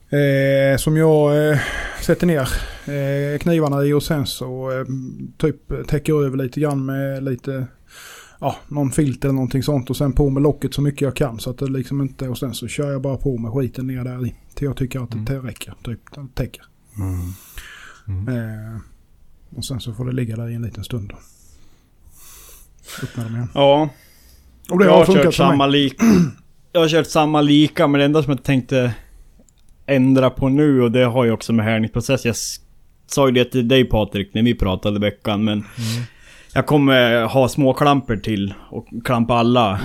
[0.09, 1.59] Eh, som jag eh,
[2.01, 2.49] sätter ner
[2.85, 4.85] eh, knivarna i och sen så eh,
[5.37, 7.67] typ täcker över lite grann med lite
[8.39, 11.39] ja, någon filt eller någonting sånt och sen på med locket så mycket jag kan
[11.39, 14.03] så att det liksom inte och sen så kör jag bara på med skiten ner
[14.03, 15.45] där i till jag tycker att det Mm.
[15.45, 15.73] räcker.
[15.83, 15.99] Typ,
[16.33, 16.63] täcker.
[18.07, 18.27] Mm.
[18.27, 18.79] Eh,
[19.57, 21.09] och sen så får det ligga där i en liten stund.
[21.09, 21.15] då.
[23.03, 23.49] Öppna dem igen.
[23.53, 23.89] Ja.
[24.69, 26.05] Och det jag har funkat kört samma lika.
[26.71, 28.93] Jag har kört samma lika, men det enda som jag tänkte
[29.85, 32.25] ändra på nu och det har ju också med härningsprocess.
[32.25, 32.35] Jag
[33.07, 35.63] sa ju det till dig Patrik när vi pratade i veckan, men
[36.53, 39.79] jag kommer ha små klamper till och klampa alla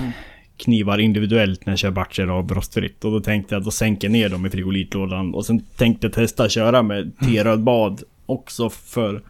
[0.57, 3.05] knivar individuellt när jag kör batcher av rostfritt.
[3.05, 5.33] Och då tänkte jag att då sänker jag ner dem i frigolitlådan.
[5.33, 9.23] Och sen tänkte jag testa att köra med T-rödbad också för...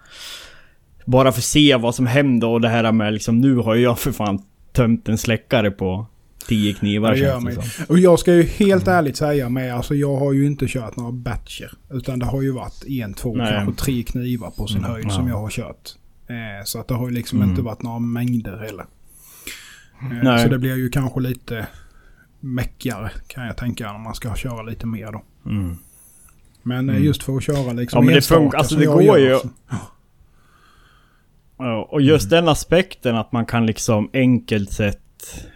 [1.05, 3.99] Bara för att se vad som händer och det här med liksom nu har jag
[3.99, 4.41] för fan
[4.73, 6.05] tömt en släckare på
[6.47, 7.85] 10 knivar Det känns det som.
[7.89, 11.12] Och jag ska ju helt ärligt säga med, alltså jag har ju inte kört några
[11.12, 11.71] batcher.
[11.91, 13.53] Utan det har ju varit en, två, Nej.
[13.53, 15.09] kanske tre knivar på sin Mm, höjd ja.
[15.09, 15.89] som jag har kört.
[16.27, 17.49] Eh, så att det har ju liksom Mm.
[17.49, 18.85] inte varit några mängder heller.
[20.23, 21.67] Eh, så det blir ju kanske lite
[22.39, 25.23] meckigare kan jag tänka om man ska köra lite mer då.
[25.45, 25.77] Mm.
[26.63, 27.06] Men eh, Mm.
[27.08, 29.50] just för att köra liksom Ja, men det funkar- alltså, det går ju- alltså.
[31.58, 35.00] Ja, och just den aspekten att man kan liksom enkelt sett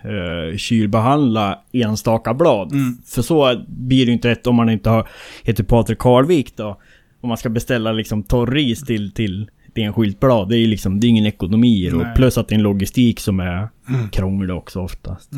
[0.06, 2.72] uh, kylbehandla enstaka blad.
[2.72, 2.98] Mm.
[3.06, 5.08] För så blir det ju inte rätt om man inte har,
[5.44, 6.80] heter Patrik Karlvik då.
[7.22, 10.50] Om man ska beställa liksom torris till, till ett enskilt blad.
[10.50, 12.14] Det är ju liksom, det är ingen ekonomi i det.
[12.16, 14.10] Plus att det är en logistik som är Mm.
[14.10, 15.30] krånglig också oftast.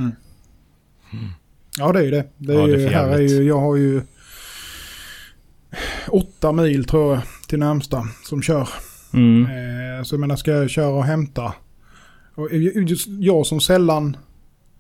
[1.79, 2.25] Ja det är ju det.
[2.37, 4.01] det, är Ja, det är ju, här är ju, jag har ju
[6.07, 8.69] åtta mil tror jag till närmsta som kör.
[9.13, 9.43] Mm.
[9.43, 11.53] Eh, så jag menar, ska jag köra och hämta.
[12.35, 12.49] Och
[13.19, 14.17] jag som sällan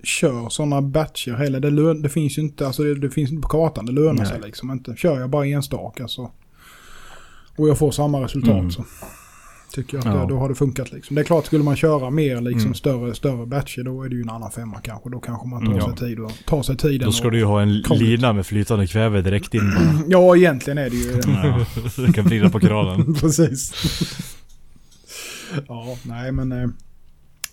[0.03, 1.59] kör sådana batcher heller.
[1.59, 3.85] Det, lön, det finns ju inte, alltså det, det finns inte på kartan.
[3.85, 4.25] Det lönar Nej.
[4.25, 4.95] sig liksom inte.
[4.95, 6.31] Kör jag bara enstaka så.
[7.57, 8.71] Och jag får samma resultat Mm.
[8.71, 8.85] så.
[9.75, 10.21] Tycker jag att Ja.
[10.21, 11.15] det, då har det funkat liksom.
[11.15, 12.73] Det är klart, skulle man köra mer liksom Mm.
[12.73, 15.09] större, större batcher då är det ju en annan femma kanske.
[15.09, 15.97] Då kanske man tar Mm, sig ja.
[16.07, 17.05] tid och tar sig tiden.
[17.05, 20.03] Då ska du ju ha en lina med flytande kväve direkt in bara.
[20.07, 21.21] Ja, egentligen är det ju...
[21.27, 21.65] Ja.
[22.05, 23.13] Du kan vrida på kranen.
[23.21, 23.71] Precis.
[25.67, 26.51] ja, nej men...
[26.51, 26.67] eh,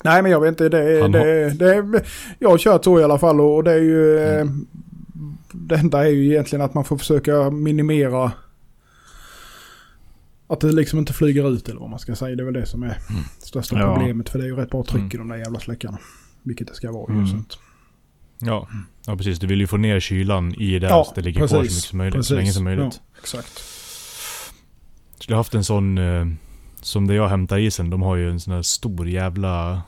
[0.05, 1.03] Nej men jag vet inte, det.
[1.03, 2.03] Han Det det är
[2.39, 4.19] jag har kört så i alla fall och det är ju...
[4.19, 4.47] eh,
[5.53, 8.33] Det enda är ju egentligen att man får försöka minimera...
[10.53, 12.37] Att det liksom inte flyger ut eller vad man ska säga.
[12.37, 13.23] Det är väl det som är Mm.
[13.39, 13.95] största Ja.
[13.97, 14.29] problemet.
[14.29, 15.99] För det är ju rätt bra tryck i de där jävla släckarna.
[16.43, 17.19] Vilket det ska vara ju.
[17.19, 17.39] Mm.
[17.41, 17.59] Att,
[18.39, 18.69] Ja.
[19.07, 19.39] ja, precis.
[19.39, 21.75] Du vill ju få ner kylan i det Ja, så det ligger kvar så precis.
[21.75, 22.15] mycket som möjligt.
[22.15, 22.29] Precis.
[22.29, 23.01] Så länge som möjligt.
[23.15, 23.63] Ja, exakt.
[25.21, 25.99] Skulle haft en sån...
[25.99, 26.27] Eh,
[26.81, 27.91] som där jag hämtar isen.
[27.91, 29.83] De har ju en sån här stor jävla...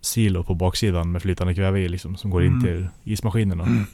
[0.00, 2.16] Silo på baksidan med flytande kväve i liksom.
[2.16, 2.62] Som går in Mm.
[2.64, 3.64] till ismaskinerna.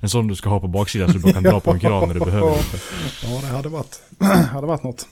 [0.00, 2.08] En sån du ska ha på baksidan så du bara kan dra på en kran
[2.08, 2.56] när du behöver.
[3.22, 4.00] Ja, det hade varit,
[4.52, 5.06] hade varit något.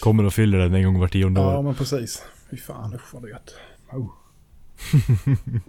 [0.00, 1.62] Kommer och fyller den en gång var tionde Ja, år.
[1.62, 2.22] men precis.
[2.50, 3.54] Fy fan, usch vad det gött.
[3.92, 4.10] Oh.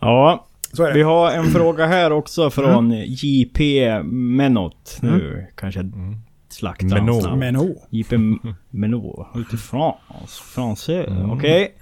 [0.00, 3.58] Ja, Så är vi har en fråga här också från JP
[4.04, 4.98] Menot.
[5.02, 6.16] Nu kanske jag Mm.
[6.54, 7.08] Slaktar Menot.
[7.08, 7.38] hans namn.
[7.38, 7.76] Men oh.
[7.90, 8.16] JP
[8.70, 9.26] Menot.
[9.34, 10.42] Ute France.
[10.54, 11.10] Français.
[11.10, 11.30] Mm.
[11.30, 11.74] Okej.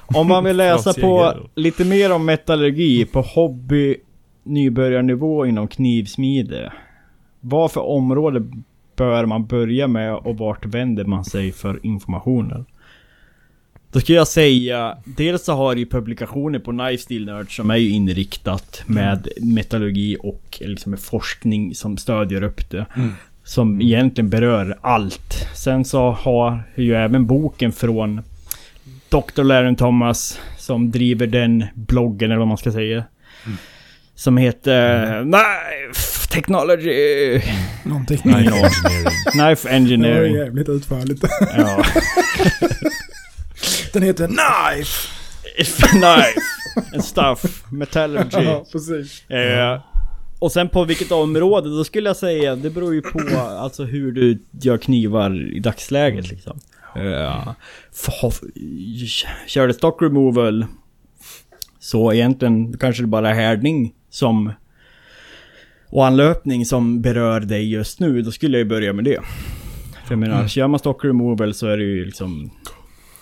[0.00, 3.96] Om man vill läsa på lite mer om metallurgi på hobby
[4.44, 6.72] nybörjarnivå inom knivsmide.
[7.40, 8.42] Vad för område
[8.96, 12.64] bör man börja med och vart vänder man sig för informationen?
[13.92, 17.76] Då skulle jag säga, dels så har ju publikationer på Knife Steel Nerd som är
[17.76, 22.86] ju inriktat med metallurgi och liksom med forskning som stödjer upp det.
[23.44, 25.46] Som egentligen berör allt.
[25.54, 28.22] Sen så har ju även boken från
[29.08, 29.42] Dr.
[29.42, 33.04] Larry Thomas som driver den bloggen eller vad man ska säga.
[34.14, 37.40] Som heter Knife Technology.
[37.84, 38.20] Någonting.
[38.24, 38.52] Nej, Ja.
[38.52, 39.06] engineering.
[39.32, 40.34] Knife Det var Engineering.
[40.34, 41.24] jävligt utförligt.
[41.56, 41.84] Ja.
[43.92, 45.08] Den heter Knife!
[45.90, 46.40] Knife
[46.94, 47.64] and stuff.
[47.70, 48.44] Metallurgy.
[48.44, 49.30] Ja, precis.
[49.30, 49.80] Eh,
[50.44, 54.12] och sen på vilket område, då skulle jag säga, det beror ju på alltså hur
[54.12, 56.58] du gör knivar i dagsläget liksom.
[56.96, 57.48] Eh,
[57.92, 58.40] f-
[59.46, 60.66] kör du stock removal,
[61.78, 64.52] så egentligen kanske det bara är härdning som
[65.88, 69.20] och anlöpning som berör dig just nu, då skulle jag ju börja med det.
[70.06, 72.50] För jag menar, kör man stock removal så är det ju liksom...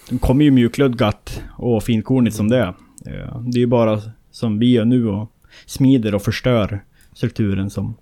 [0.08, 2.68] De kommer ju mjukludgat och finkornigt som det är.
[3.06, 5.32] Eh, Det är ju bara som vi gör nu och
[5.66, 7.94] smider och förstör strukturen som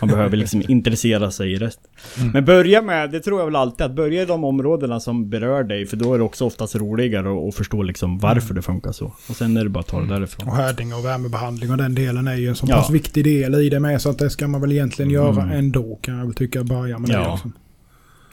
[0.00, 1.90] man behöver liksom intressera sig i resten.
[2.32, 5.64] Men börja med, det tror jag väl alltid, att börja i de områdena som berör
[5.64, 9.04] dig, för då är det också oftast roligare att- förstå liksom varför det funkar så.
[9.28, 10.48] Och sen är det bara att ta det därifrån.
[10.48, 12.76] Och härdning och värmebehandling och den delen är ju en så Ja.
[12.76, 15.58] pass viktig del i det med så att det ska man väl egentligen göra Mm.
[15.58, 17.14] ändå kan jag väl tycka börja med det.
[17.14, 17.32] Ja.
[17.32, 17.52] Liksom.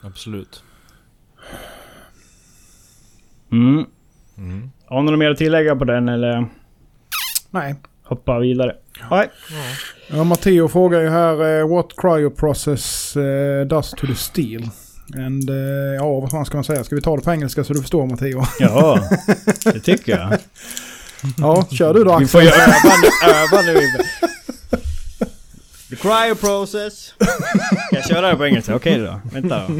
[0.02, 0.62] Absolut.
[3.52, 3.84] Mm.
[4.38, 4.70] Mm.
[4.86, 6.46] Har ni något mer att tillägga på den eller
[7.50, 7.74] Nej.
[8.02, 8.76] hoppa vidare?
[9.10, 9.30] Nej.
[10.08, 14.68] Ja, Matteo frågar ju här eh, What cryo process eh, does to the steel?
[15.14, 15.56] And, eh,
[15.96, 16.84] ja, vad fan ska man säga?
[16.84, 18.44] Ska vi ta det på engelska så du förstår Matteo?
[18.58, 19.08] Ja,
[19.64, 20.38] det tycker jag.
[21.38, 22.28] Ja, kör du då Vi Axel.
[22.28, 23.88] får ju öva, nu- öva nu.
[25.90, 27.14] The cryo process.
[27.86, 28.76] Ska jag köra det på engelska?
[28.76, 29.20] Okej då.
[29.32, 29.74] Vänta då.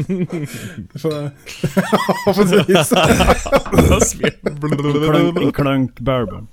[2.25, 2.89] Ja, precis.
[5.09, 6.47] Klunk, en klunk bourbon.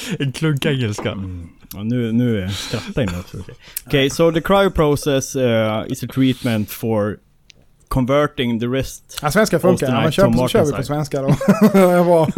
[0.18, 1.16] En klunk engelska.
[1.74, 3.36] Ja, nu, nu skrattar jag också.
[3.40, 3.54] Okej,
[3.86, 5.42] okay, so the cryo process uh,
[5.88, 7.16] is a treatment for
[7.88, 9.86] converting the rest Ja, svenska funkar.
[9.88, 11.28] Ja, men kör, på, kör vi på svenska då.
[11.78, 12.32] jag var, to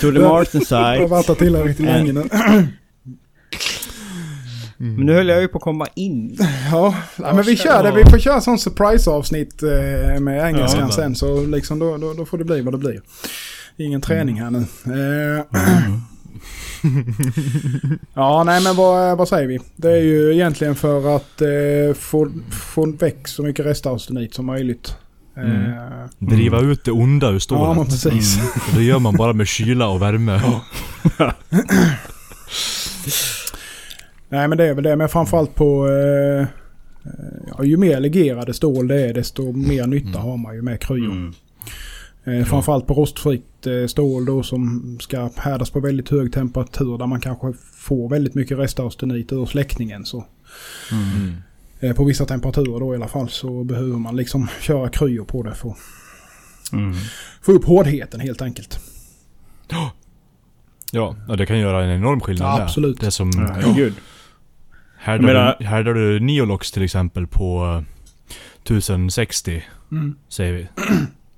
[0.00, 0.74] the jag martensite.
[0.76, 1.84] har varit där tillräckligt Eh.
[1.86, 2.22] länge nu.
[4.76, 6.36] Men nu höll jag ju på att komma in.
[6.72, 7.92] Ja, ja, men vi kör det.
[7.92, 11.14] Vi får köra sån surprise-avsnitt eh, med engelskan Ja, sen.
[11.14, 13.00] Så liksom då, då, då får det bli vad det blir.
[13.76, 14.58] Ingen träning här nu.
[14.58, 15.44] Eh,
[18.14, 19.58] ja, nej men vad, vad säger vi?
[19.76, 24.94] Det är ju egentligen för att eh, få, få väck så mycket restaustenit som möjligt.
[25.36, 27.76] Eh, Driva ut det onda ur Ja, stålet.
[27.76, 28.38] men precis.
[28.68, 30.40] Och det gör man bara med kyla och värme.
[34.28, 34.96] Nej men det är väl det.
[34.96, 35.88] Men framförallt på...
[35.88, 36.46] Eh,
[37.58, 41.32] ja, ju mer legerade stål det är desto mer nytta har man ju med kryor.
[42.24, 47.06] Eh, framförallt på rostfritt eh, stål då som ska härdas på väldigt hög temperatur där
[47.06, 50.04] man kanske får väldigt mycket restaustenit ur släckningen.
[50.04, 50.24] Så,
[50.92, 51.34] Mm.
[51.80, 55.42] eh, på vissa temperaturer då i alla fall så behöver man liksom köra kryor på
[55.42, 55.76] det för att
[56.72, 56.94] Mm.
[57.42, 58.80] få upp hårdheten helt enkelt.
[60.92, 62.64] Ja, och det kan göra en enorm skillnad Ja, där.
[62.64, 63.00] absolut.
[63.00, 63.30] Det som...
[63.38, 63.94] Herregud.
[64.98, 67.82] Härdar, Jag menar- du, härdar du Neolox till exempel på eh,
[68.62, 70.16] 1060, Mm.
[70.28, 70.68] säger vi.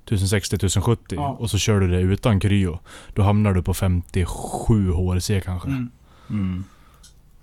[0.05, 1.27] 1060, 1070 Ja.
[1.39, 2.79] och så kör du det utan kryo.
[3.13, 5.67] Då hamnar du på 57 HRC kanske.
[5.69, 5.89] Mm.
[6.29, 6.63] Mm.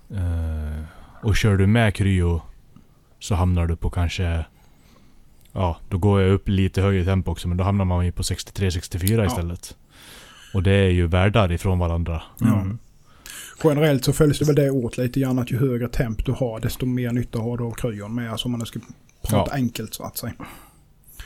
[0.09, 0.83] Eh,
[1.21, 2.41] och kör du med kryo
[3.19, 4.45] så hamnar du på kanske...
[5.53, 8.23] Ja, då går jag upp lite högre tempo också men då hamnar man ju på
[8.23, 9.25] 63-64 Ja.
[9.25, 9.77] istället.
[10.53, 12.21] Och det är ju världar ifrån varandra.
[12.41, 12.77] Mm.
[13.63, 16.59] Generellt så följs det väl det åt lite grann att ju högre temp du har
[16.59, 18.31] desto mer nytta har du av kryon med.
[18.31, 18.79] Alltså om man ska
[19.27, 19.55] prata Ja.
[19.55, 20.33] enkelt så att säga.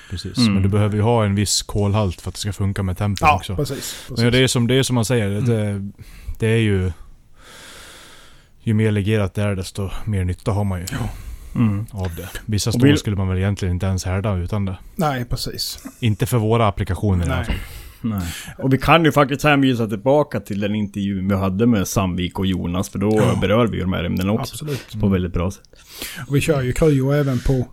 [0.10, 0.38] Precis.
[0.38, 0.54] Mm.
[0.54, 3.28] Men du behöver ju ha en viss kolhalt för att det ska funka med tempen
[3.28, 3.56] Ja, också.
[3.56, 4.06] precis.
[4.08, 4.24] precis.
[4.24, 5.89] Men det är som, det är som man säger, det,
[6.39, 6.91] det är ju...
[8.62, 10.86] Ju mer legerat det är desto mer nytta har man ju
[11.56, 11.86] Mm.
[11.91, 12.30] av det.
[12.46, 14.78] Vissa Och stål vill- skulle man väl egentligen inte ens härda utan det.
[14.96, 15.80] Nej, precis.
[16.00, 17.46] Inte för våra applikationer i alla Nej.
[17.46, 17.56] fall.
[18.02, 18.22] Nej.
[18.58, 22.46] Och vi kan ju faktiskt hänvisa tillbaka till den intervjun vi hade med Sandvik och
[22.46, 22.89] Jonas.
[22.89, 23.38] För då Ja.
[23.41, 24.54] berör vi ju de här ämnena också.
[24.54, 25.00] Absolut.
[25.02, 25.63] På väldigt bra sätt.
[26.28, 27.68] Och vi kör ju kryo även på...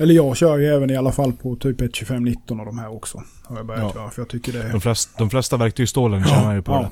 [0.00, 3.22] Eller jag kör ju även i alla fall på typ 1.25.19 och de här också.
[3.42, 4.00] Har jag börjat Ja.
[4.00, 4.10] göra.
[4.10, 6.90] För jag tycker det, De flesta, de flesta verktygsstålen tjänar ju på ja,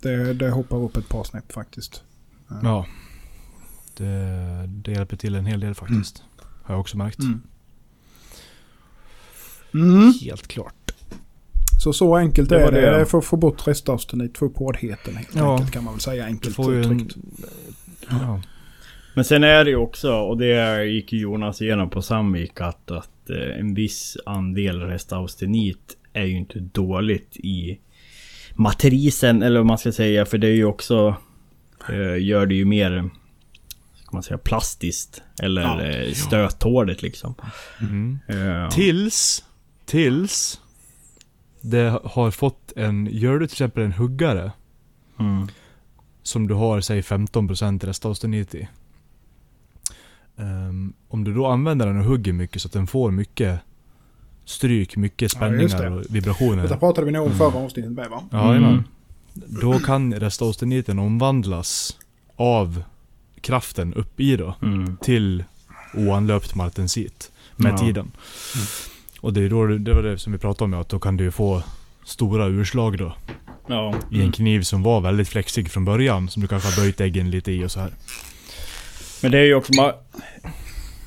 [0.00, 0.16] det.
[0.16, 2.02] det, det hoppar upp ett par snäpp faktiskt.
[2.62, 2.86] Ja.
[3.96, 6.22] Det, det hjälper till en hel del faktiskt.
[6.62, 7.18] Har jag också märkt.
[7.18, 7.42] Mm.
[9.74, 10.12] Mm.
[10.22, 10.74] Helt klart.
[11.82, 12.80] Så så enkelt Det är det.
[12.80, 12.86] det.
[13.00, 15.52] Är för att få bort restaustenit, få upp hårdheten helt Ja.
[15.52, 17.16] enkelt kan man väl säga enkelt ju en, uttryckt.
[18.10, 18.40] ja.
[19.14, 22.90] Men sen är det ju också, och det gick ju Jonas igenom på Sandvik, att,
[22.90, 27.78] att eh, en viss andel restaustenit är ju inte dåligt i
[28.54, 31.16] matrisen, eller vad man ska säga, för det är ju också...
[31.88, 33.10] Eh, gör det ju mer...
[34.02, 35.82] Ska man säga plastiskt, eller Ja.
[35.82, 37.34] eh, stöttåligt liksom.
[37.80, 38.18] Mm.
[38.28, 39.44] Eh, Tills,
[39.84, 40.60] tills
[41.60, 44.52] det har fått en, gör du till exempel en huggare
[45.20, 45.48] mm.
[46.22, 48.68] som du har säg 15% restaustenit i.
[50.40, 53.60] Ehm, om du då använder den och hugger mycket så att den får mycket
[54.44, 55.90] stryk, mycket Ja, spänningar det.
[55.90, 56.62] och vibrationer.
[56.62, 58.22] Detta pratade vi nog om förra avsnittet med va?
[58.30, 58.70] Ja, jajamän.
[58.70, 58.84] Mm.
[59.62, 61.96] Då kan restausteniten omvandlas
[62.36, 62.82] av
[63.40, 64.96] kraften upp i då Mm.
[64.96, 65.44] till
[65.94, 67.78] oanlöpt martensit med Ja.
[67.78, 68.10] tiden.
[69.20, 71.16] Och det, är då, det var det som vi pratade om, ja, att då kan
[71.16, 71.62] du ju få
[72.04, 73.14] stora urslag då.
[73.66, 73.94] Ja.
[74.10, 77.30] I en kniv som var väldigt flexig från början, som du kanske har böjt äggen
[77.30, 77.92] lite i och så här.
[79.22, 79.72] Men det är ju också...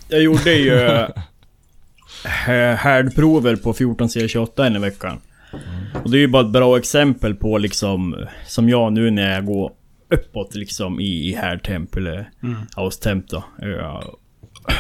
[0.10, 0.74] Jag gjorde ju...
[2.48, 5.20] eh, Härdprover på 14C28 en i veckan.
[6.04, 8.26] Och det är ju bara ett bra exempel på liksom...
[8.48, 9.72] Som jag nu när jag går
[10.10, 12.56] uppåt liksom i, i härdtemp eller Mm.
[12.76, 13.44] austemp då.
[13.60, 14.04] Ja,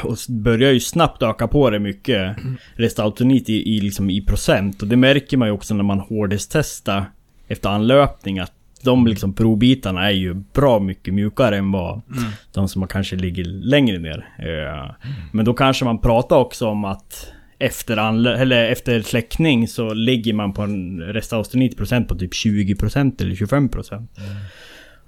[0.03, 2.35] Och börjar ju snabbt öka på det mycket
[2.75, 4.81] restautonit i, i, liksom i procent.
[4.81, 7.05] Och det märker man ju också när man hårdhetstestar
[7.47, 8.51] efter anlöpning att
[8.83, 12.01] de liksom provbitarna är ju bra mycket mjukare än vad
[12.53, 14.27] de som kanske ligger längre ner.
[14.39, 17.27] Eh, Men då kanske man pratar också om att
[17.59, 17.97] efter,
[18.41, 24.07] eller efter släckning så ligger man på en restaustenitprocent på typ 20% eller 25%.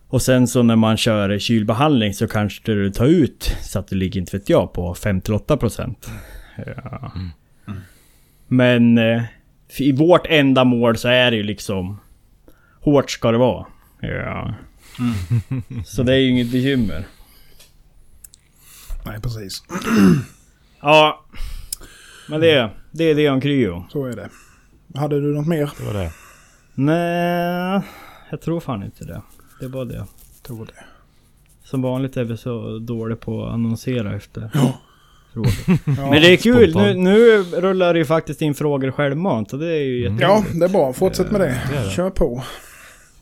[0.07, 3.95] Och sen så när man kör kylbehandling så kanske du tar ut så att det
[3.95, 5.95] ligger, inte vet jag, på 5-8%.
[6.65, 7.11] Ja.
[8.47, 9.23] Men eh,
[9.77, 11.99] i vårt enda mål så är det ju liksom
[12.85, 13.65] Hårt ska det vara.
[14.01, 14.53] Ja.
[15.85, 17.05] Så det är ju inget bekymmer.
[19.05, 19.63] Nej, precis.
[20.81, 21.25] Ja.
[22.29, 23.85] Men det, det är det om kryo.
[23.91, 24.29] Så är det.
[24.99, 25.71] Hade du något mer?
[25.77, 26.11] Det var det.
[26.73, 27.81] Nej,
[28.29, 29.21] jag tror fan inte det.
[29.59, 30.05] Det är bara det.
[30.43, 30.83] Tror det.
[31.63, 34.79] Som vanligt är vi så dåliga på att annonsera efter Ja.
[35.33, 35.51] frågor.
[35.97, 36.09] Ja.
[36.09, 39.67] Men det är kul, nu, nu rullar det ju faktiskt in frågor självmant och det
[39.73, 40.59] är ju Ja, jätteroligt.
[40.59, 40.93] det är bra.
[40.93, 41.61] Fortsätt med det.
[41.71, 41.89] Det det.
[41.89, 42.43] Kör på.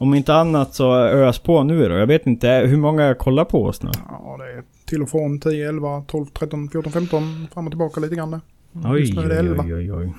[0.03, 1.95] Om inte annat så ös på nu då.
[1.95, 3.89] Jag vet inte, hur många kollar på oss nu?
[4.09, 7.47] Ja, det är till och från 10, 11, 12, 13, 14, 15.
[7.53, 8.41] Fram och tillbaka lite grann.
[8.85, 9.63] Oj, Just nu är det oj, 11.
[9.63, 10.13] oj, oj, oj.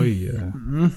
[0.00, 0.28] Oj.
[0.28, 0.42] eh.
[0.42, 0.88] Mm.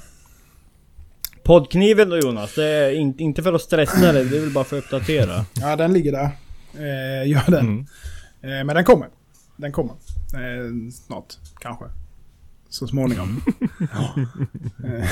[1.44, 4.64] Poddkniven då Jonas, det är in, inte för att stressa dig, det är väl bara
[4.64, 5.46] för att uppdatera.
[5.54, 6.30] Ja, den ligger där.
[6.74, 7.66] Eh, gör den.
[7.68, 7.80] Mm.
[8.42, 9.08] Eh, men den kommer.
[9.58, 9.94] Den kommer.
[10.34, 11.86] Eh, snart, kanske.
[12.70, 13.42] Så småningom.
[13.80, 14.16] ja.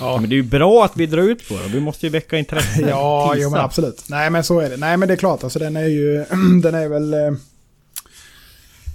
[0.00, 0.18] Ja.
[0.20, 2.38] Men det är ju bra att vi drar ut på det, vi måste ju väcka
[2.38, 2.80] intresse.
[2.88, 4.04] ja, jo, men absolut.
[4.08, 4.76] Nej, men så är det.
[4.76, 5.44] Nej, men det är klart.
[5.44, 6.24] Alltså den är ju...
[6.62, 7.14] den är väl...
[7.14, 7.20] Eh,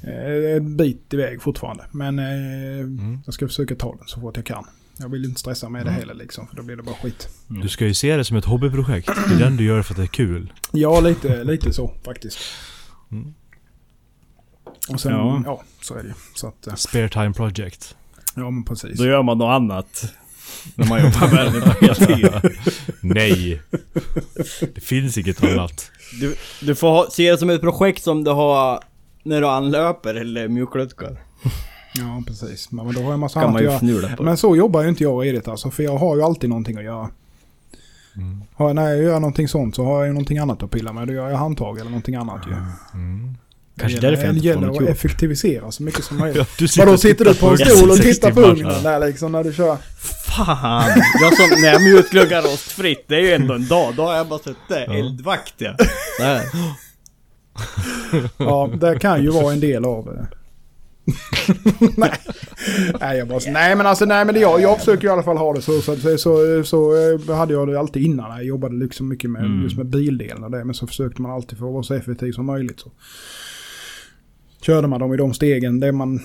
[0.04, 1.84] eh, en bit iväg fortfarande.
[1.92, 2.26] Men eh,
[2.80, 3.20] Mm.
[3.26, 4.66] jag ska försöka ta den så fort jag kan.
[5.00, 6.48] Jag vill inte stressa med det heller liksom.
[6.48, 7.30] För då blir det bara skit.
[7.48, 9.08] Du ska ju se det som ett hobbyprojekt.
[9.28, 10.54] Det är den du gör för att det är kul.
[10.72, 12.38] Ja, lite, lite så faktiskt.
[13.12, 13.34] Mm.
[14.90, 15.42] Och sen, ja.
[15.46, 15.64] Ja.
[15.82, 16.14] så är det ju.
[16.36, 17.96] Så att, eh, Spare time project.
[18.36, 18.98] ja men precis.
[19.00, 20.14] Då gör man något annat.
[20.76, 22.54] När man jobbar det heltid.
[23.02, 23.62] Nej.
[24.74, 25.92] Det finns inget annat.
[26.20, 28.84] Du, du får ha, se det som ett projekt som du har
[29.24, 31.18] när du anlöper eller mjuklutkar.
[31.96, 32.72] Ja, precis.
[32.72, 34.16] Men då har jag massa Kan annat man att göra.
[34.20, 35.72] Men så jobbar ju inte jag redigt alltså.
[35.72, 37.10] För jag har ju alltid någonting att göra.
[38.16, 38.44] Mm.
[38.54, 41.08] Har, när jag gör någonting sånt så har jag ju någonting annat att pilla med.
[41.08, 42.54] Då gör jag handtag eller någonting annat ju.
[42.94, 43.36] Mm.
[43.80, 44.90] Kanske därför jag inte får något att gjort.
[44.90, 46.38] effektivisera så mycket som möjligt.
[46.38, 48.92] Ja, du Vadå, sitter du på en stol och 60 tittar på ugnen ja.
[48.92, 49.78] där liksom när du kör?
[50.36, 50.90] Fan!
[51.22, 53.94] Jag som, när jag mjukgluggar rostfritt, det är ju ändå en dag.
[53.96, 55.76] Då har jag bara suttit eldvakt ja.
[56.20, 56.44] Där.
[58.38, 60.28] Ja, det kan ju vara en del av det.
[61.98, 62.12] nej.
[63.00, 65.38] nej, jag bara, nej men alltså nej men det, jag, jag försöker i alla fall
[65.38, 65.82] ha det så.
[65.82, 66.96] Så, så, så, så
[67.30, 68.32] eh, hade jag det alltid innan.
[68.32, 69.64] Jag jobbade liksom mycket med, Mm.
[69.64, 70.66] just med bildelen och det.
[70.66, 72.80] Men så försökte man alltid att vara så effektiv som möjligt.
[72.80, 72.92] Så.
[74.62, 76.20] Körde man dem i de stegen, det man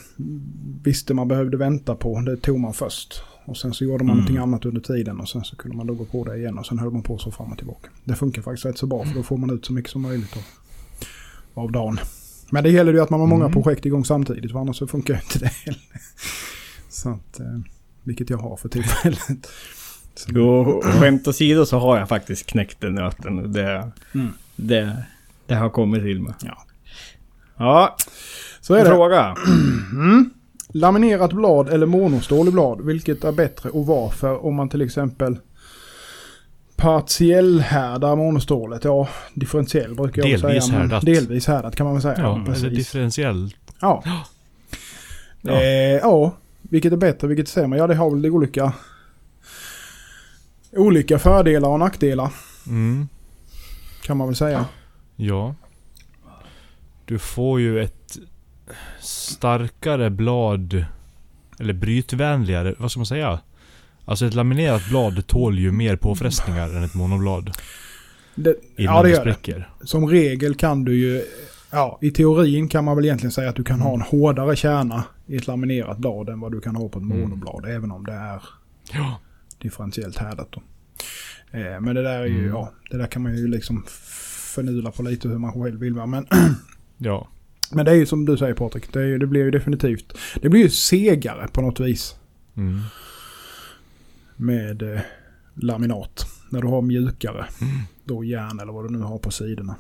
[0.85, 3.23] visste man behövde vänta på, det tog man först.
[3.45, 4.17] Och sen så gjorde man Mm.
[4.17, 6.67] någonting annat under tiden och sen så kunde man då gå på det igen och
[6.67, 7.89] sen höll man på så fram och tillbaka.
[8.05, 10.37] Det funkar faktiskt rätt så bra för då får man ut så mycket som möjligt
[10.37, 10.43] av,
[11.65, 11.99] av dagen.
[12.51, 13.53] Men det gäller ju att man har många Mm.
[13.63, 15.81] projekt igång samtidigt för annars så funkar inte det heller.
[16.89, 17.47] Så att, eh,
[18.03, 19.47] vilket jag har för tillfället.
[20.15, 23.53] Så, Jo, skämt åsido så har jag faktiskt knäckt den nöten.
[23.53, 24.29] Det, Mm.
[24.57, 24.97] det,
[25.47, 26.35] det har kommit till mig.
[26.43, 26.65] Ja.
[27.57, 27.97] Ja,
[28.61, 28.91] så är det.
[28.91, 29.35] fråga.
[29.93, 30.31] Mm.
[30.69, 34.45] Laminerat blad eller monostål i blad, vilket är bättre och varför?
[34.47, 35.39] Om man till exempel
[36.77, 40.79] partiellhärdar monostålet, ja differentiell brukar jag Delvis säga.
[40.79, 41.05] härdat.
[41.07, 42.15] Delvis härdat kan man väl säga.
[42.19, 43.55] Ja, Ja, eller differentiell.
[43.81, 44.03] ja.
[45.43, 45.53] Ja.
[45.53, 46.33] Eh, ja,
[46.63, 47.79] vilket är bättre, vilket är sämre?
[47.79, 48.73] Ja, det har väl olika,
[50.73, 52.33] olika fördelar och nackdelar
[52.67, 53.09] Mm.
[54.03, 54.65] kan man väl säga.
[55.17, 55.55] Ja.
[57.05, 58.19] Du får ju ett
[59.01, 60.85] starkare blad.
[61.59, 63.41] Eller brytvänligare, vad ska man säga?
[64.05, 67.51] Alltså ett laminerat blad tål ju mer påfrestningar än ett monoblad.
[68.35, 69.65] Det, ja, det gör det.
[69.85, 71.23] Som regel kan du ju,
[71.71, 75.05] ja i teorin kan man väl egentligen säga att du kan ha en hårdare kärna
[75.27, 77.21] i ett laminerat blad än vad du kan ha på ett Mm.
[77.21, 77.65] monoblad.
[77.69, 78.43] Även om det är
[78.93, 79.21] Ja.
[79.59, 80.63] differentiellt härdat då.
[81.59, 82.51] Eh, men det där är ju, Mm.
[82.51, 83.85] ja, det där kan man ju liksom
[84.55, 85.95] förnula på lite hur man själv vill.
[85.95, 86.27] Men,
[86.99, 87.29] Ja.
[87.71, 90.49] men det är ju som du säger Patrik, det, är, det blir ju definitivt, det
[90.49, 92.17] blir ju segare på något vis
[92.57, 92.81] Mm.
[94.37, 95.01] med eh,
[95.55, 96.27] laminat.
[96.51, 97.73] När du har mjukare, Mm.
[98.05, 99.77] då järn eller vad du nu har på sidorna.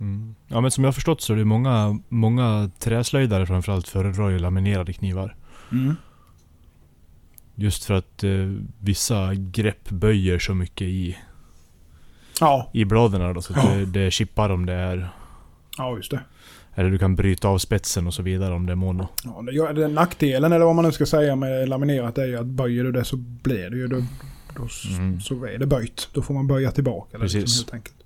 [0.00, 0.34] Mm.
[0.48, 4.38] Ja men som jag har förstått så är det många, många träslöjdare framförallt föredrar ju
[4.38, 5.36] laminerade knivar.
[5.72, 5.94] Mm.
[7.54, 8.30] Just för att eh,
[8.78, 11.16] vissa grepp böjer så mycket i,
[12.40, 15.08] Ja, i bladen då, så att det, det chippar om det är...
[15.78, 16.20] ja just det.
[16.74, 19.08] Eller du kan bryta av spetsen och så vidare om det är mono.
[19.52, 22.84] Ja, den nackdelen eller vad man nu ska säga med laminerat är ju att böjer
[22.84, 23.96] du det så blir det ju då,
[24.56, 24.68] då
[24.98, 25.20] Mm.
[25.20, 26.08] så är det böjt.
[26.12, 27.40] Då får man böja tillbaka det Precis.
[27.40, 27.96] liksom, helt enkelt.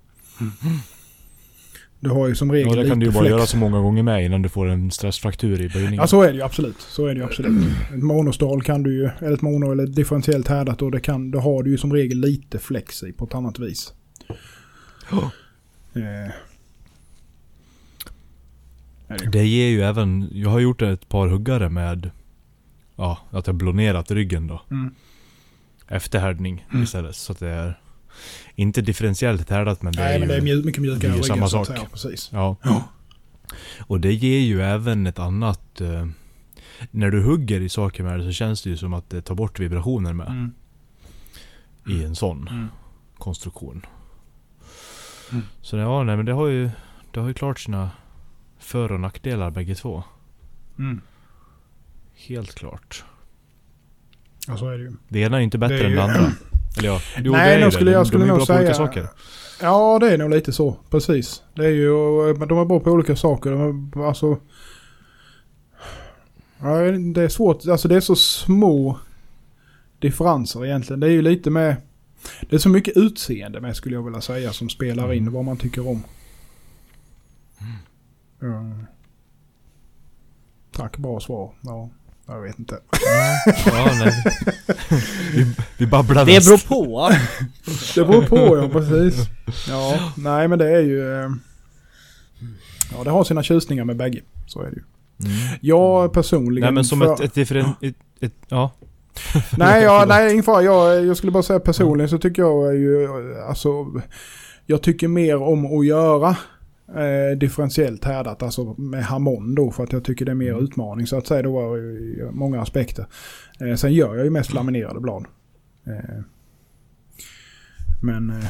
[1.99, 3.31] Du har ju som regel Ja det kan du ju bara flex.
[3.31, 5.95] göra så många gånger med innan du får en stressfraktur i böjningen.
[5.95, 6.81] Ja så är det ju absolut.
[6.81, 7.67] Så är det ju absolut.
[7.93, 11.39] Ett monostål kan du ju, eller ett mono eller differentiellt härdat och det kan, då
[11.39, 13.93] har du ju som regel lite flex i på ett annat vis.
[15.11, 15.31] Ja.
[15.95, 16.31] Eh.
[19.31, 20.29] Det ger ju även...
[20.33, 22.11] Jag har gjort ett par huggare med...
[22.95, 24.61] Ja, att jag blonerat ryggen då.
[24.71, 24.93] Mm.
[25.87, 26.83] Efterhärdning Mm.
[26.83, 27.15] istället.
[27.15, 27.79] Så att det är...
[28.55, 31.47] Inte differentiellt härdat men det Nej är men det är mjuk, mycket mjukare ryggar, samma
[31.49, 31.67] sak.
[31.67, 31.85] säga.
[31.91, 32.29] Precis.
[32.33, 32.55] Ja.
[32.63, 32.83] Ja.
[33.79, 35.81] Och det ger ju även ett annat...
[35.81, 36.07] Eh,
[36.91, 39.35] när du hugger i saker med det så känns det ju som att det tar
[39.35, 40.27] bort vibrationer med.
[40.27, 40.51] Mm.
[41.87, 42.67] I en sån Mm.
[43.17, 43.85] konstruktion.
[45.31, 45.43] Mm.
[45.61, 46.69] Så det- ja, nej men det har ju...
[47.11, 47.89] Det har ju klart sina
[48.59, 50.03] för och nackdelar bägge två.
[50.79, 51.01] Mm.
[52.27, 53.03] Helt klart.
[54.47, 54.91] Ja så är det ju.
[55.09, 56.31] Det ena är inte bättre Det än ju- det andra.
[56.77, 57.75] Eller ja, jo, Nej, det är ju nog det.
[57.75, 59.07] skulle jag- De- skulle de är nog bra på olika säga- saker.
[59.61, 60.77] Ja, det är nog lite så.
[60.89, 61.43] Precis.
[61.55, 61.87] Det är ju,
[62.33, 63.51] de är bra på olika saker.
[63.51, 64.39] De är, alltså...
[67.13, 67.67] Det är svårt.
[67.67, 68.99] Alltså det är så små
[69.99, 70.99] differenser egentligen.
[70.99, 71.75] Det är ju lite med...
[72.41, 75.33] Det är så mycket utseende med skulle jag vilja säga som spelar in Mm.
[75.33, 76.03] vad man tycker om.
[78.39, 78.71] Ja.
[80.71, 81.51] Tack, bra svar.
[81.61, 81.89] Ja,
[82.27, 82.79] jag vet inte.
[83.65, 84.13] Ja, nej.
[85.35, 87.09] vi, vi babblar Det beror på.
[87.95, 89.27] Det beror på ja, precis.
[89.69, 91.21] Ja, nej men det är ju...
[91.23, 91.29] eh,
[92.97, 94.21] Ja, det har sina tjusningar med bägge.
[94.47, 94.83] Så är det ju.
[95.31, 95.57] Mm.
[95.61, 96.65] Jag personligen...
[96.65, 98.71] Nej men som för- ett, ett, differen, ett, ett, Ja.
[99.57, 100.61] Nej, jag, nej ingen fara.
[100.63, 103.07] Jag, jag skulle bara säga personligen så tycker jag är ju...
[103.47, 103.85] Alltså...
[104.65, 106.35] Jag tycker mer om att göra
[106.95, 110.63] eh, differentiellt härdat, alltså med harmon då, för att jag tycker det är mer Mm.
[110.63, 113.05] utmaning så att säga då i många aspekter.
[113.59, 115.25] Eh, sen gör jag ju mest laminerade blad.
[115.87, 116.21] Eh,
[118.01, 118.29] men...
[118.29, 118.45] Eh,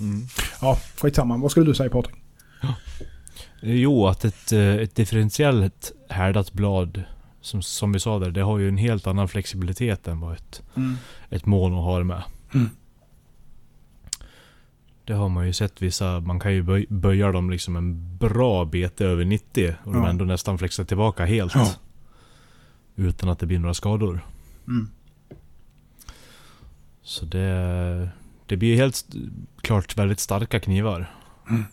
[0.00, 0.22] Mm.
[0.60, 1.36] Ja, skitsamma.
[1.36, 2.14] Vad skulle du säga Patrik?
[3.60, 7.02] Jo, att ett, eh, ett differentiellt härdat blad,
[7.40, 10.62] som, som vi sa där, det har ju en helt annan flexibilitet än vad ett,
[11.30, 12.22] ett mono har med.
[12.54, 12.68] Mm.
[15.04, 18.64] Det har man ju sett vissa, man kan ju böj, böja dem liksom en bra
[18.64, 20.08] bete över 90 och de Ja.
[20.10, 21.54] ändå nästan flexar tillbaka helt.
[21.54, 21.72] Ja.
[22.96, 24.20] Utan att det blir några skador.
[24.68, 24.88] Mm.
[27.02, 28.08] Så det,
[28.46, 29.06] det blir ju helt
[29.60, 31.14] klart väldigt starka knivar.
[31.50, 31.64] Mm.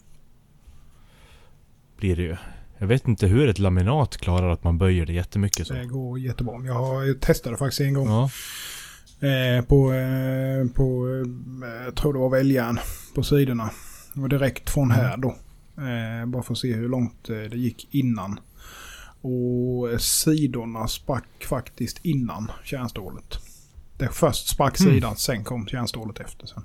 [1.98, 2.38] Blir det ju.
[2.78, 5.74] Jag vet inte hur ett laminat klarar att man böjer det jättemycket så.
[5.74, 6.66] Det går jättebra.
[6.66, 8.08] Jag har ju testat det faktiskt en gång.
[8.08, 8.30] Ja.
[9.22, 11.08] Eh, på, eh, på
[11.66, 12.80] eh, jag tror det var väljaren
[13.16, 13.70] på sidorna.
[14.16, 15.28] Och direkt från här då.
[15.78, 18.40] Eh, bara för att se hur långt eh, det gick innan.
[19.22, 23.40] Och sidorna sprack faktiskt innan kärnstålet.
[23.98, 24.94] Det först sprack Mm.
[24.94, 26.64] sidan, sen kom kärnstålet efter sen.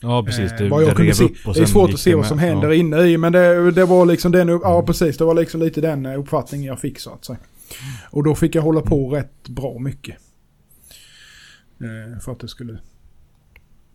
[0.00, 1.24] Ja precis, det, Eh, jag det kunde se.
[1.24, 2.28] upp och Det är svårt att se det vad med.
[2.28, 2.74] som händer ja.
[2.74, 5.80] inne i men det, det var liksom den, upp- ja precis, det var liksom lite
[5.80, 7.38] den eh, uppfattningen jag fick så att säga.
[8.10, 10.16] Och då fick jag hålla på rätt bra mycket.
[11.80, 12.78] Eh, för att det skulle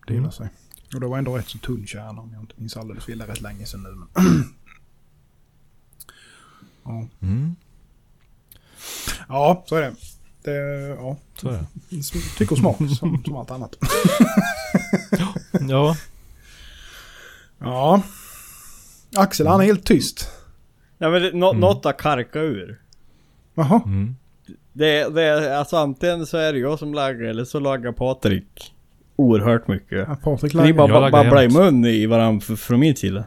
[0.08, 0.32] dela Mm.
[0.32, 0.50] sig.
[0.94, 3.18] Och det var ändå rätt så tunn kärna om jag inte minns alldeles fel.
[3.18, 3.90] Det rätt länge sedan nu.
[3.90, 4.08] Men
[6.84, 7.08] ja.
[7.22, 7.56] Mm,
[9.28, 9.96] ja, så är det.
[10.42, 10.52] det
[11.00, 11.18] ja.
[11.36, 11.54] så är
[11.90, 12.02] det.
[12.38, 13.76] Tycker och smak som, som allt annat.
[15.70, 15.96] Ja,
[17.60, 18.04] Ja.
[19.16, 20.30] Axel han är helt tyst.
[20.98, 21.60] Ja men det, nå, Mm.
[21.62, 22.82] något har karkat ur.
[23.54, 23.82] Jaha.
[23.86, 24.16] mm.
[24.74, 28.74] Det, det, är- alltså antingen så är det jag som laggar eller så laggar Patrik
[29.16, 30.06] oerhört mycket.
[30.08, 33.24] Ja, Patrik Ni laggar, bara ba- babblar i mun i varandra från min sida.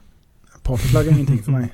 [0.63, 1.69] Patrik laggar ingenting för mig.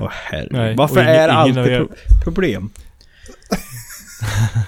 [0.00, 0.52] Åh herregud.
[0.52, 1.88] Nej, Varför ingen- är det alltid pro
[2.24, 2.70] problem?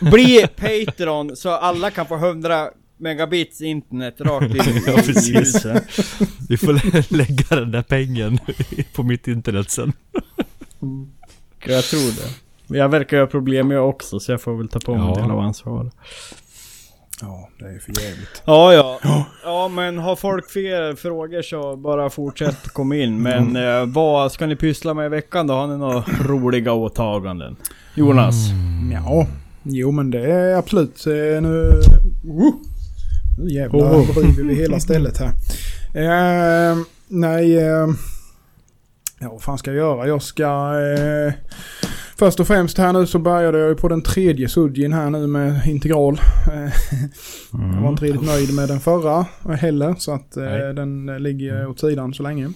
[0.01, 5.37] Bli Patreon så alla kan få 100 megabits internet rakt in i, Ja, i precis.
[5.37, 5.85] huset.
[6.49, 8.39] Vi får lä- lägga den där pengen
[8.95, 9.93] på mitt internet sen.
[11.67, 12.29] Jag tror det.
[12.67, 15.15] Men Jag verkar ha problem jag också så jag får väl ta på mig Ja.
[15.17, 15.93] en del av ansvaret.
[17.21, 18.43] Ja, det är för jävligt.
[18.45, 18.99] Ja, ja.
[19.45, 23.23] Ja, men har folk fler frågor så bara fortsätt komma in.
[23.23, 25.55] Men eh, vad ska ni pyssla med i veckan då?
[25.55, 27.57] Har ni några roliga åtaganden?
[27.95, 28.35] Jonas?
[28.93, 29.27] Ja,
[29.63, 31.07] jo men det är absolut.
[31.07, 31.13] eh,
[31.43, 32.55] Nu, uh,
[33.39, 34.15] nu jävlar Oh.
[34.15, 35.31] driver vi hela stället här.
[35.95, 36.77] Eh,
[37.09, 37.87] nej, eh,
[39.21, 40.07] ja vad fan ska jag göra?
[40.09, 40.45] Jag ska...
[40.45, 41.33] Eh,
[42.17, 45.27] först och främst här nu så började jag ju på den tredje sudgin här nu
[45.27, 46.21] med integral.
[46.53, 46.73] Eh,
[47.53, 49.27] Jag var inte riktigt nöjd med den förra
[49.59, 50.75] heller så att eh, Nej.
[50.75, 52.51] den ligger åt sidan så länge.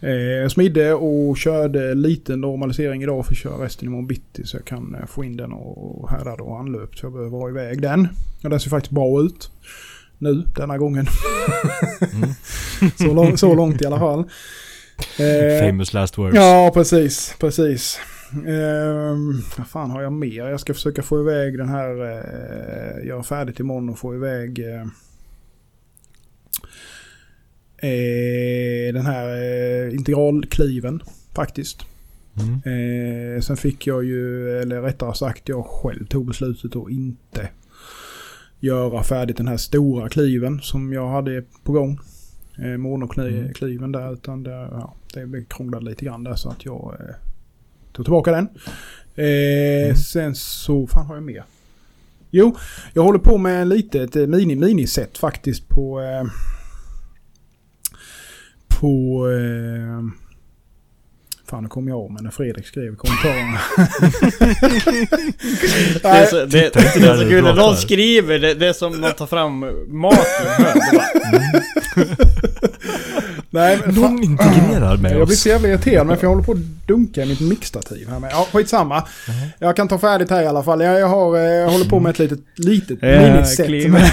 [0.00, 4.56] Eh, jag smidde och körde lite normalisering idag för att köra resten imorgon bitti så
[4.56, 6.98] jag kan få in den och, och här där då anlöpt.
[6.98, 8.08] Så jag behöver ha iväg den.
[8.44, 9.50] Och den ser faktiskt bra ut.
[10.18, 11.06] Nu, denna gången.
[12.98, 14.24] så, lång, så långt i alla fall.
[15.60, 16.36] Famous last words.
[16.36, 17.34] Ja, precis.
[17.40, 17.98] Precis.
[18.36, 20.48] Ehm, vad fan har jag mer?
[20.48, 24.82] Jag ska försöka få iväg den här, uh, göra färdigt imorgon och få iväg eh,
[27.90, 31.02] eh, den här eh, integralkliven
[31.34, 31.82] faktiskt.
[32.40, 33.34] Mm.
[33.34, 37.48] Eh, sen fick jag ju, eller rättare sagt jag själv tog beslutet att inte
[38.60, 41.98] göra färdigt den här stora kliven som jag hade på gång.
[42.58, 47.14] Eh, monokliven där utan det, ja, det krånglade lite grann där så att jag eh,
[47.92, 48.48] tog tillbaka den.
[49.14, 51.44] Eh, Sen så, fan har jag mer?
[52.30, 52.56] Jo,
[52.92, 56.24] jag håller på med en litet eh, mini miniset faktiskt på eh,
[58.68, 60.22] på eh,
[61.52, 63.58] Fan, nu kom jag av mig när Fredrik skrev kommentarerna.
[66.02, 69.00] Det är så, det, det, är så kul när någon skriver, det, det är som
[69.00, 70.72] någon tar fram mat ur hö.
[70.74, 71.06] Det bara,
[73.54, 75.40] Nej, men fan, Någon integrerar med jag blir oss.
[75.40, 78.30] så jävla irriterad men för jag håller på att dunka i mitt mixtativ här med.
[78.32, 79.06] Ja, skitsamma.
[79.58, 80.80] Jag kan ta färdigt här i alla fall.
[80.80, 83.90] Jag, jag, har, eh, jag håller på med ett litet, litet Ja, miniset.
[83.90, 84.10] Med,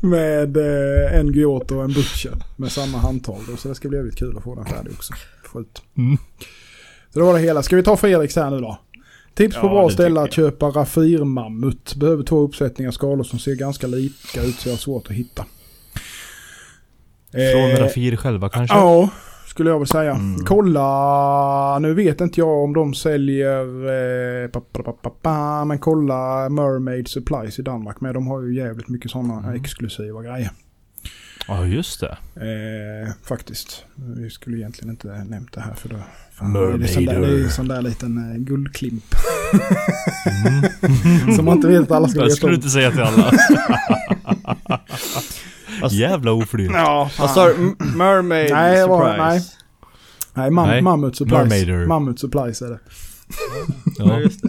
[0.00, 2.32] med eh, en Gyoto och en Butcher.
[2.56, 3.38] Med samma handtag.
[3.50, 5.14] då, Så det ska bli jävligt kul att få den färdig också.
[5.52, 5.82] Få ut.
[5.98, 6.18] Mm.
[7.12, 7.62] Så det var det hela.
[7.62, 8.78] Ska vi ta Fredriks här nu då?
[9.34, 11.94] Tips på Ja, bra ställe att köpa Rafir Mammut.
[11.94, 15.44] Behöver två uppsättningar skalor som ser ganska lika ut så jag har svårt att hitta.
[17.32, 18.76] Från Eh, Rafir själva kanske?
[18.76, 19.08] Ja,
[19.46, 20.10] skulle jag väl säga.
[20.14, 20.44] Mm.
[20.44, 23.64] Kolla, nu vet inte jag om de säljer,
[24.44, 28.14] eh, pa, pa, pa, pa, men kolla Mermaid Supplies i Danmark med.
[28.14, 29.54] De har ju jävligt mycket sådana Mm.
[29.60, 30.50] exklusiva grejer.
[31.48, 32.16] Ja, just det.
[32.36, 33.84] Eh, faktiskt.
[34.16, 35.96] Vi skulle egentligen inte nämnt det här för då...
[36.40, 36.78] Mermaider.
[36.78, 39.04] Det är sån där, det är ju sån där liten eh, guldklimp.
[40.46, 41.34] Mm.
[41.36, 42.58] Som man inte vet att alla ska Det veta skulle du om.
[42.60, 43.32] inte säga till alla.
[45.82, 46.70] Alltså- Jävla oflyt.
[46.74, 47.26] Ja, fan.
[47.28, 47.60] Alltså,
[47.96, 49.28] mermaid Nej, det var- surprise.
[49.28, 49.42] nej.
[50.34, 51.38] Nej, mam, Nej, Mammut Supplies.
[51.42, 51.86] Mermaider.
[51.86, 52.78] Mammut Supplies är det.
[53.98, 54.48] Ja, just det.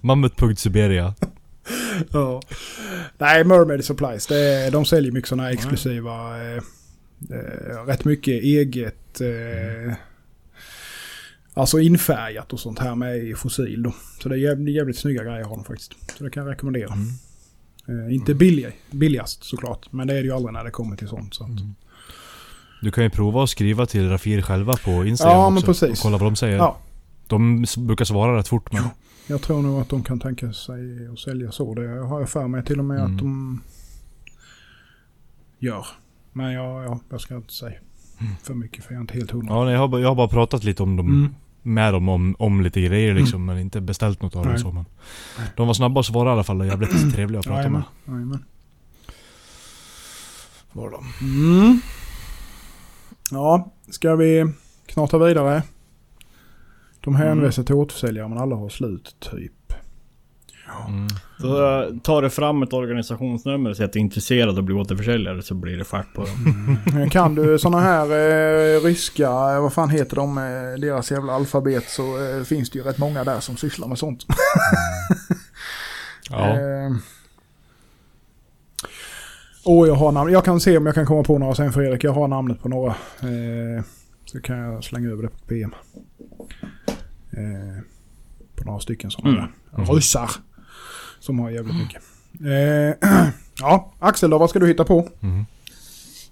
[0.00, 1.14] Mammut.siberia.
[2.12, 2.42] Ja.
[3.18, 4.26] Nej, Mermaid Supplies.
[4.26, 6.42] Det är, de säljer mycket sådana här exklusiva...
[6.44, 6.56] Eh,
[7.30, 9.20] eh, rätt mycket eget...
[9.20, 9.94] Eh,
[11.54, 13.94] alltså infärgat och sånt här med i fossil då.
[14.22, 15.92] Så det är jävligt, jävligt snygga grejer har de faktiskt.
[16.18, 16.92] Så det kan jag rekommendera.
[16.92, 17.06] Mm.
[17.88, 19.92] Eh, inte billig, billigast såklart.
[19.92, 21.34] Men det är det ju aldrig när det kommer till sånt.
[21.34, 21.44] Så.
[21.44, 21.74] Mm.
[22.82, 25.90] Du kan ju prova att skriva till Rafir själva på Instagram Ja, också, precis.
[25.90, 26.56] Och kolla vad de säger.
[26.56, 26.76] Ja.
[27.26, 28.82] De brukar svara rätt fort men...
[29.26, 31.74] Jag tror nog att de kan tänka sig att sälja så.
[31.74, 33.12] Det har jag för mig till och med Mm.
[33.14, 33.60] att de
[35.58, 35.86] gör.
[36.32, 37.78] Men ja, ja, jag ska inte säga.
[38.42, 39.54] för mycket för jag är inte helt hundra.
[39.54, 41.08] Ja, nej, jag, har, bara- jag har bara pratat lite om dem.
[41.08, 41.34] Mm.
[41.66, 44.72] Med dem om, om lite grejer liksom, men inte beställt något av dem så.
[44.72, 44.84] Men
[45.56, 48.14] de var snabba att svara i alla fall och jävligt trevliga att prata Jajamän, med.
[48.14, 48.44] jajamän.
[50.72, 51.04] Var de.
[51.20, 51.80] Mm.
[53.30, 54.52] Ja, ska vi
[54.86, 55.62] knata vidare?
[57.00, 59.63] De hänvisar till återförsäljare men alla har slut, typ.
[60.88, 61.06] Mm.
[61.40, 64.74] Så tar du fram ett organisationsnummer och säger att du är intresserad av att bli
[64.74, 66.76] återförsäljare så blir det fart på dem.
[67.02, 71.32] Eh, Kan du sådana här eh, ryska, eh, vad fan heter de, eh, deras jävla
[71.32, 72.02] alfabet så
[72.36, 74.26] eh, finns det ju rätt många där som sysslar med sånt.
[76.30, 76.46] Ja.
[76.58, 76.90] Eh,
[79.64, 80.32] och jag har namn.
[80.32, 82.04] Jag kan se om jag kan komma på några sen Fredrik.
[82.04, 82.90] Jag har namnet på några.
[83.20, 83.84] Eh,
[84.24, 85.74] så kan jag slänga över det på PM.
[87.30, 87.82] Eh,
[88.56, 89.50] på några stycken sådana Mm.
[89.86, 89.94] där.
[89.94, 90.30] Ryssar.
[91.24, 92.02] Som har jävligt mycket.
[92.40, 93.10] Eh,
[93.60, 95.08] ja, Axel då, vad ska du hitta på?
[95.22, 95.46] Mm.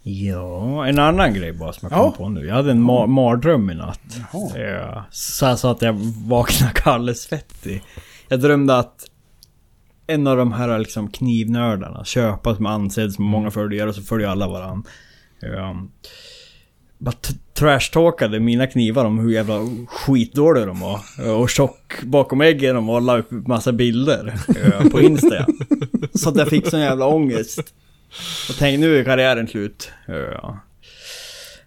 [0.03, 2.15] Ja, en annan grej bara som jag kom Ja.
[2.17, 2.47] på nu.
[2.47, 4.01] Jag hade en ma- mardröm i natt.
[4.33, 4.59] Jaha.
[4.59, 5.93] Eh, Så, så att jag
[6.27, 7.83] vaknade kallsvettig.
[8.29, 9.05] Jag drömde att
[10.07, 14.29] en av de här liksom knivnördarna, köpa som ansedd som många följare och så följer
[14.29, 14.49] alla
[16.99, 19.55] bara t- trashtalkade mina knivar om hur jävla
[19.89, 21.01] skitdåliga de var.
[21.41, 25.47] Och tjock bakom äggen de var och la upp massa bilder eh, på Insta.
[26.15, 27.75] Så att jag fick sån jävla ångest.
[28.49, 29.91] Och tänkte nu är karriären slut.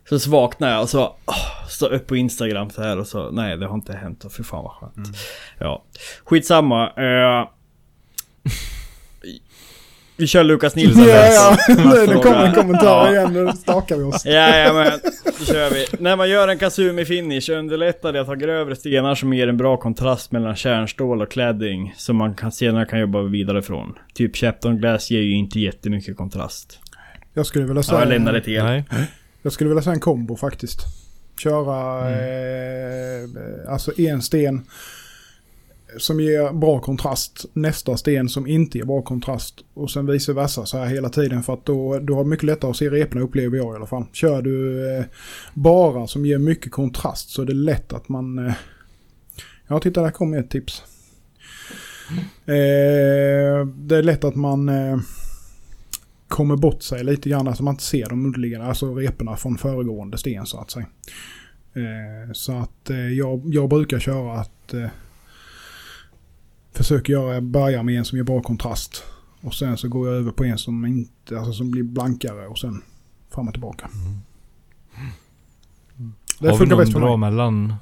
[0.10, 3.32] Så, så vaknade jag och så oh, står upp på Instagram så här och så
[3.32, 5.18] nej det har inte hänt och fy fan vad skönt.
[5.60, 5.84] Ja.
[6.24, 6.88] Skitsamma.
[6.88, 7.50] Uh,
[10.18, 11.04] vi kör Lukas Nilsson.
[11.04, 11.58] Ja, ja.
[11.78, 13.12] Han det kommer en kommentar Ja.
[13.12, 13.34] igen.
[13.34, 14.26] Nu stakar vi oss.
[14.26, 15.00] Jajamän,
[15.40, 15.86] då kör vi.
[16.00, 19.58] När man gör en Kazumi finish underlättar det att ha grövre stenar som ger en
[19.58, 23.94] bra kontrast mellan kärnstål och cladding som man kan, senare kan jobba vidare från.
[24.14, 26.80] Typ Chapton Glass ger ju inte jättemycket kontrast.
[27.34, 28.64] Jag skulle vilja Ja, jag lämnar säga, det till er.
[28.64, 28.84] Nej.
[29.42, 30.80] jag skulle vilja säga en kombo faktiskt.
[31.40, 33.28] Köra eh,
[33.74, 34.66] alltså en sten
[35.98, 37.46] som ger bra kontrast.
[37.54, 39.56] Nästa sten som inte ger bra kontrast.
[39.74, 41.44] Och sen vice versa så här hela tiden.
[41.44, 44.06] För att då, då har mycket lättare att se reporna upplever jag i alla fall.
[44.14, 45.06] Kör du eh,
[45.54, 48.48] bara som ger mycket kontrast så är det lätt att man...
[48.48, 48.54] Eh,
[49.68, 50.84] ja, titta där kommer ett tips.
[52.46, 54.98] Eh, det är lätt att man eh,
[56.28, 57.48] kommer bort sig lite grann.
[57.48, 60.86] Alltså man inte ser de underliggande, alltså reporna från föregående sten så att säga.
[61.76, 64.88] Eh, så att eh, jag, jag brukar köra att eh,
[66.76, 69.04] försöker göra, börja med en som ger bra kontrast.
[69.42, 72.58] Och sen så går jag över på en som inte, alltså som blir blankare och
[72.58, 72.82] sen
[73.30, 73.90] fram och tillbaka.
[76.40, 77.74] Det Har vi någon bra mellan...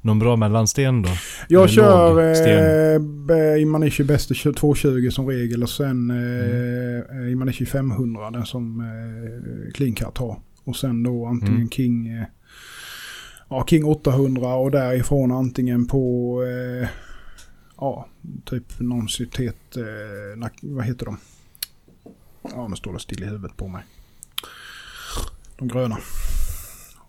[0.00, 1.08] Någon bra mellansten då?
[1.48, 8.46] Jag Eller kör eh, Imanishi Bäste 220 som regel och sen eh, Imanishi 500 den
[8.46, 10.38] som eh, Clean Cut har.
[10.64, 11.70] Och sen då antingen Mm.
[11.70, 12.24] King, eh,
[13.48, 16.88] ja, King 800 och därifrån antingen på eh,
[17.76, 18.06] ja,
[18.44, 21.18] typ någon citet, eh, vad heter de?
[22.42, 23.82] Ja, nu står det still i huvudet på mig.
[25.58, 25.98] De gröna.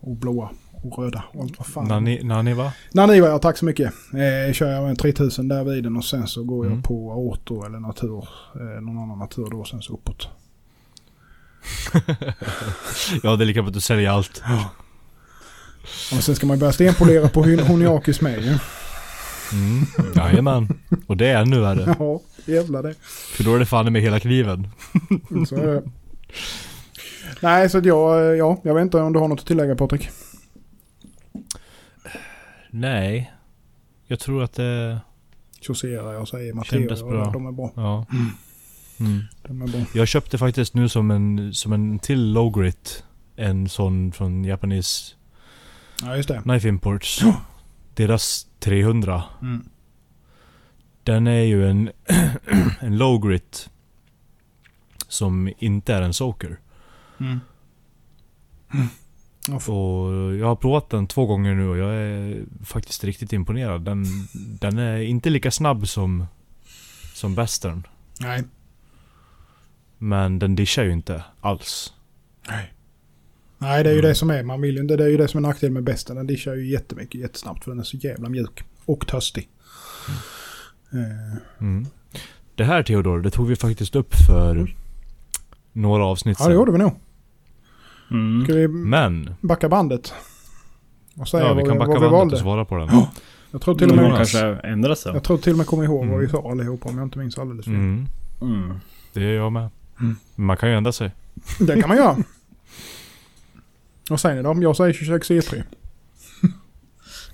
[0.00, 0.50] Och blåa
[0.82, 1.88] och röda och allt vad fan.
[1.88, 2.72] Nani, Nani va?
[2.92, 3.92] Naniva, ja tack så mycket.
[4.12, 6.76] Eh, kör jag med 3000 där vid den och sen så går Mm.
[6.76, 8.28] jag på auto eller natur.
[8.54, 10.28] Eh, någon annan natur då och sen så uppåt.
[13.22, 14.42] Ja, det är lika bra att du säljer allt.
[16.16, 18.58] Och sen ska man börja stenpolera på Hon- Honiakis med ju.
[19.52, 19.86] Mm.
[20.16, 20.68] Jajamän.
[21.06, 21.96] Och det är ännu värre.
[21.98, 22.94] Ja, jävlar det.
[23.36, 24.68] För då är det fan med hela kniven.
[25.48, 25.82] Så är det.
[27.40, 30.08] Nej, så att jag, ja, jag vet inte om du har något att tillägga Patrik.
[32.70, 33.32] Nej.
[34.06, 35.00] Jag tror att det...
[35.60, 37.08] Chaussera, jag säger Matteo.
[37.08, 37.30] Bra.
[37.32, 37.72] De är bra.
[37.74, 38.06] Ja.
[39.00, 39.20] Mm.
[39.42, 39.80] De är bra.
[39.94, 43.04] Jag köpte faktiskt nu som en, som en till low grit.
[43.36, 45.14] En sån från Japanese
[46.02, 46.42] Ja, just det.
[46.42, 47.22] Knife Imports.
[47.94, 49.24] Deras 300.
[49.42, 49.64] Mm.
[51.02, 51.90] Den är ju en,
[52.80, 53.70] en low grit.
[55.08, 56.60] Som inte är en soaker.
[57.20, 57.40] Mm.
[59.56, 63.82] F- Och jag har provat den två gånger nu och jag är faktiskt riktigt imponerad.
[63.82, 64.04] Den,
[64.60, 66.26] den är inte lika snabb som,
[67.14, 67.86] som Western.
[68.20, 68.42] Nej.
[69.98, 71.94] Men den dischar ju inte alls.
[72.48, 72.72] Nej.
[73.64, 74.08] Nej, det är ju Mm.
[74.08, 74.42] det som är.
[74.42, 74.96] Man vill ju inte.
[74.96, 76.16] Det är ju det som är nackdelen med bästen.
[76.16, 78.62] Den dischar ju jättemycket, jättesnabbt för den är så jävla mjuk.
[78.84, 79.48] Och törstig.
[80.92, 81.86] Eh, Mm.
[82.54, 84.74] Det här Theodor, det tog vi faktiskt upp för
[85.72, 86.92] några avsnitt ja, det gjorde vi nog.
[88.10, 88.44] Mm.
[88.44, 90.12] Ska vi Men, backa bandet?
[91.16, 92.34] Och säga ja, vi kan vad backa vi bandet valde?
[92.36, 92.88] och svara på den.
[93.50, 95.12] Jag tror till och Någon med, kanske ändrar sig.
[95.12, 96.28] jag tror till och med kommer ihåg vad vi Mm.
[96.30, 97.74] sa allihopa om jag inte minns alldeles fel.
[97.74, 98.06] Mm,
[98.42, 98.78] Mm.
[99.12, 99.68] det är jag med.
[100.00, 100.16] Mm.
[100.34, 101.10] Man kan ju ändra sig.
[101.60, 102.16] Det kan man göra.
[104.10, 104.62] Vad säger ni då?
[104.62, 105.62] Jag säger 26 E3.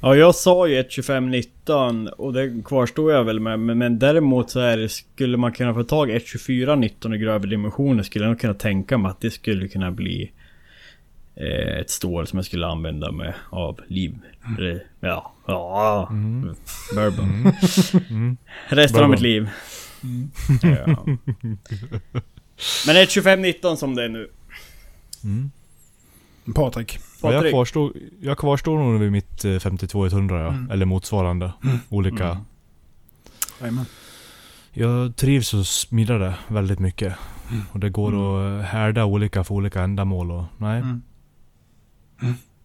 [0.02, 3.58] Ja, jag sa ju ett 2519 och det kvarstår jag väl med.
[3.60, 7.18] Men, men däremot så är det, skulle man kunna få tag i ett 2419 i
[7.18, 10.32] grövre dimensioner skulle jag nog kunna tänka mig att det skulle kunna bli
[11.36, 14.18] eh, ett stål som jag skulle använda med av liv.
[14.58, 16.08] Eller, Ja, ja.
[16.94, 17.52] Bourbon.
[18.10, 18.36] Mm.
[18.68, 19.10] Resten av Bourbon.
[19.10, 19.48] mitt liv.
[20.62, 21.04] Ja.
[22.86, 24.30] Men ett 2519 som det är nu.
[25.24, 25.50] Mm.
[26.54, 26.98] Patrik.
[27.22, 27.52] Ja, jag, Patrik.
[27.52, 30.74] kvarstår, jag kvarstår nog vid mitt eh, 5200 ja.
[30.74, 31.52] Eller motsvarande.
[31.88, 32.40] Olika.
[33.60, 33.78] Mm.
[34.72, 37.14] Jag trivs och smidar det väldigt mycket.
[37.72, 40.80] Och det går att härda olika för olika ändamål och nej.
[40.80, 41.02] Mm.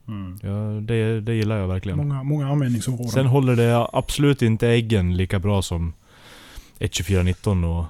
[0.07, 0.39] Mm.
[0.41, 1.97] Ja, det, det gillar jag verkligen.
[1.97, 3.11] Många, många användningsområden.
[3.11, 5.93] Sen håller det absolut inte äggen lika bra som
[6.79, 7.86] ett 2419 och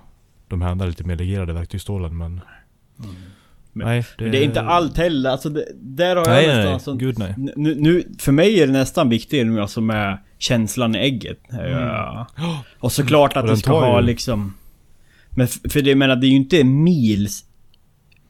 [0.47, 2.41] de här andra lite mer legerade verktygsstålen men...
[3.77, 5.29] Men- nej, Men det är inte allt heller.
[5.29, 6.63] Alltså det, där har jag Nej, nästan...
[6.65, 7.33] nej, alltså, gud nej.
[7.37, 11.39] Nu, nu, för mig är det nästan viktigare nu alltså med känslan i ägget.
[11.51, 12.27] Ja.
[12.79, 14.53] Och såklart att det ska ha ju- liksom...
[15.29, 17.45] Men för det jag menar, det är ju inte mils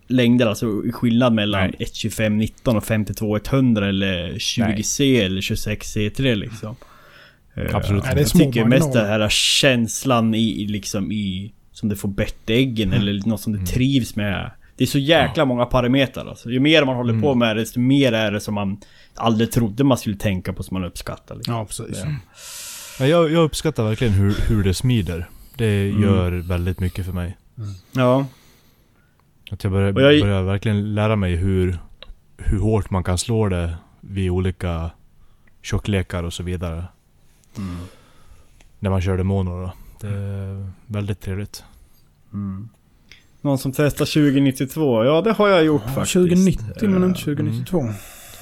[0.07, 1.75] längder alltså skillnad mellan Nej.
[1.79, 6.75] 1.25.19 och 52.100 eller 20C eller 26C3 liksom.
[7.55, 8.03] Eh, Absolut.
[8.03, 11.51] Nej, det är jag tycker mest den här känslan i, liksom i...
[11.71, 13.01] Som det får bettäggen Mm.
[13.01, 14.51] eller något som det trivs med.
[14.77, 16.49] Det är så jäkla många parametrar alltså.
[16.49, 17.21] Ju mer man håller Mm.
[17.21, 18.77] på med det, desto mer är det som man
[19.15, 21.35] aldrig trodde man skulle tänka på som man uppskattar.
[21.35, 21.53] Liksom.
[21.53, 22.01] Ja, precis.
[22.03, 22.11] Ja.
[22.99, 25.29] Ja, jag, jag uppskattar verkligen hur, hur det smider.
[25.55, 26.03] Det Mm.
[26.03, 27.37] gör väldigt mycket för mig.
[27.91, 28.25] Ja.
[29.51, 31.79] Att jag börjar, Och jag- börjar verkligen lära mig hur,
[32.37, 34.91] hur hårt man kan slå det vid olika
[35.61, 36.83] tjocklekar och så vidare.
[37.57, 37.75] Mm.
[38.79, 39.71] När man kör det mono då.
[40.01, 41.63] Det är väldigt trevligt.
[43.45, 43.51] Mm.
[43.51, 45.05] Någon som testar 2092?
[45.05, 46.13] Ja, det har jag gjort Ja, faktiskt.
[46.13, 47.79] 2090 men inte 2092.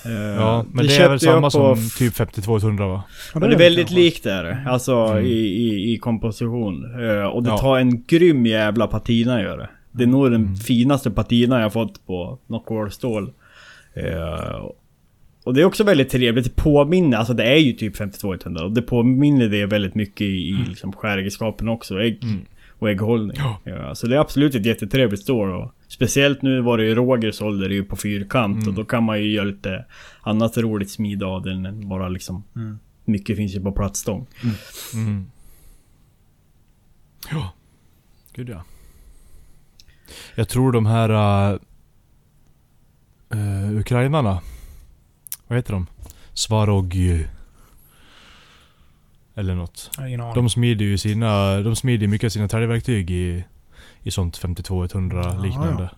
[0.05, 3.03] eh, Ja, men det, är köpte väl samma på som typ 5200 va?
[3.33, 4.03] Ja, Men det är det väldigt kanske.
[4.03, 4.63] likt är det.
[4.67, 5.25] Alltså Mm.
[5.25, 6.85] i, i, i komposition.
[7.09, 7.57] Eh, och det Ja.
[7.57, 9.69] tar en grym jävla patina gör det.
[9.91, 10.55] Det är nog den Mm.
[10.55, 13.31] finaste patina jag fått på något stål.
[13.93, 14.65] Eh,
[15.43, 16.45] och det är också väldigt trevligt.
[16.45, 20.25] Det påminner, alltså det är ju typ 5200 och det påminner det väldigt mycket i,
[20.49, 21.99] i liksom skäregenskapen också.
[22.01, 22.39] Ägg Mm.
[22.83, 23.37] Och ägghållning.
[23.39, 23.59] Ja.
[23.63, 25.29] Ja, så det är absolut ett jättetrevligt.
[25.29, 28.67] Och speciellt nu var det ju Rogers ålder, ju på fyrkant Mm.
[28.67, 29.85] och då kan man ju göra lite
[30.21, 32.43] annat roligt smid av den än bara liksom...
[32.55, 32.79] Mm.
[33.05, 34.27] Mycket finns ju på plattstång.
[34.93, 35.25] Mm.
[37.31, 37.53] Ja.
[38.33, 38.63] Gud ja.
[40.35, 41.09] Jag tror de här...
[43.35, 44.41] Uh, ukrainarna.
[45.47, 45.87] Vad heter de?
[46.33, 46.95] Svarog...
[49.35, 49.91] Eller något.
[50.35, 51.61] De smider ju sina...
[51.61, 53.43] De smider mycket av sina täljverktyg i...
[54.03, 55.89] I sånt 52-100 Ja, liknande.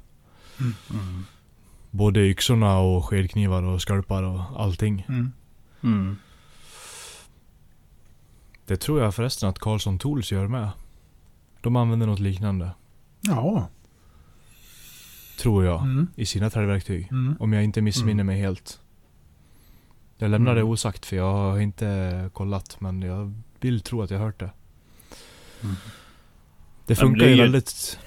[1.91, 5.05] Både yxorna och skedknivar och skalpar och allting.
[5.09, 5.31] Mm.
[5.83, 6.17] Mm.
[8.65, 10.69] Det tror jag förresten att Carlson Tools gör med.
[11.61, 12.71] De använder något liknande.
[13.21, 13.69] Ja.
[15.39, 15.81] Tror jag.
[15.81, 16.07] Mm.
[16.15, 17.07] I sina täljverktyg.
[17.11, 17.35] Mm.
[17.39, 18.79] Om jag inte missminner mig helt.
[20.17, 24.19] Jag lämnar det osagt för jag har inte kollat men jag vill tro att jag
[24.19, 24.49] hört det.
[25.61, 25.69] Det
[26.87, 27.99] men funkar det ju väldigt...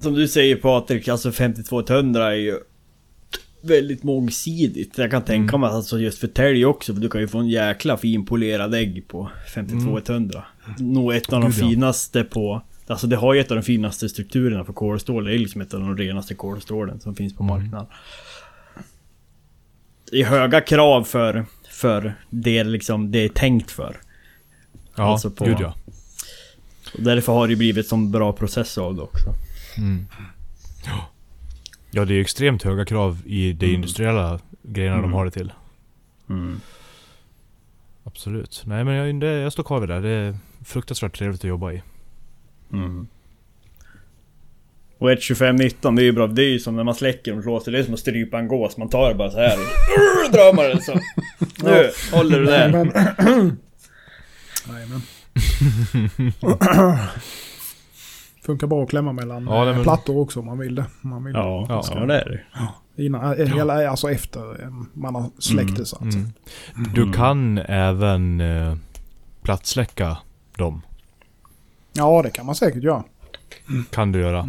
[0.00, 2.58] Som du säger Patrik, alltså 5200 är ju
[3.60, 4.98] väldigt mångsidigt.
[4.98, 5.60] Jag kan tänka Mm.
[5.60, 8.74] mig alltså just för tälj också, för du kan ju få en jäkla fin polerad
[8.74, 10.44] ägg på 52100.
[10.78, 11.50] Nog ett av de Mm.
[11.50, 11.68] Gud, ja.
[11.68, 12.62] finaste på...
[12.86, 15.24] Alltså det har ju ett av de finaste strukturerna för kolstål.
[15.24, 17.70] Det är liksom ett av de renaste kolstålen som finns på Mm.
[20.10, 23.96] Det är höga krav för, för det liksom det är tänkt för.
[24.96, 25.74] Ja, Alltså på- gud ja.
[26.94, 29.34] Och därför har det blivit som bra process av det också.
[29.78, 30.06] Mm.
[30.86, 31.08] Ja.
[32.06, 33.74] Det är ju extremt höga krav i de Mm.
[33.74, 35.10] industriella grejerna Mm.
[35.10, 35.52] de har det till.
[36.28, 36.60] Mm.
[38.04, 38.62] Absolut.
[38.66, 40.00] Nej men jag, det, jag står kvar vid det.
[40.00, 41.82] Det är fruktansvärt trevligt att jobba i.
[45.00, 45.04] Mm.
[45.04, 47.44] Och ett 2519 det är ju bra, det är ju som när man släcker och
[47.44, 49.52] låser, det är som att strypa en gås, man tar det bara så här
[50.26, 50.92] och drar man den så.
[51.64, 52.68] Nu håller du där.
[52.72, 52.92] Men...
[54.68, 55.02] Jajamän.
[58.42, 60.84] Funkar bra att klämma mellan Ja, men- plattor också om man vill det.
[61.02, 61.34] Om man vill.
[61.34, 61.84] Ja, Ja.
[61.94, 62.40] ja, det är det.
[63.04, 66.24] Innan, eh, eller alltså efter eh, man har släckt det så att säga.
[66.76, 66.92] Mm.
[66.94, 68.74] Du kan även eh,
[69.42, 70.16] plattsläcka
[70.56, 70.82] dem.
[71.92, 73.04] Ja, det kan man säkert göra.
[73.90, 74.48] Kan du göra.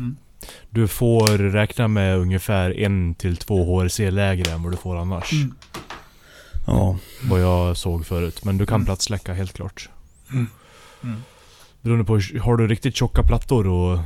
[0.50, 0.70] Mm.
[0.70, 5.34] Du får räkna med ungefär en till två HRC lägre än vad du får annars.
[5.34, 5.54] Mm.
[6.68, 6.98] Ja.
[7.30, 8.46] Vad jag såg förut.
[8.46, 9.90] Men du kan plattsläcka helt klart.
[10.32, 10.48] Mm.
[11.82, 14.00] Beroende på, har du riktigt tjocka plattor och,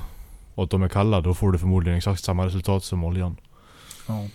[0.55, 3.37] och att de är kalla, då får du förmodligen exakt samma resultat som oljan.
[4.07, 4.27] Ja.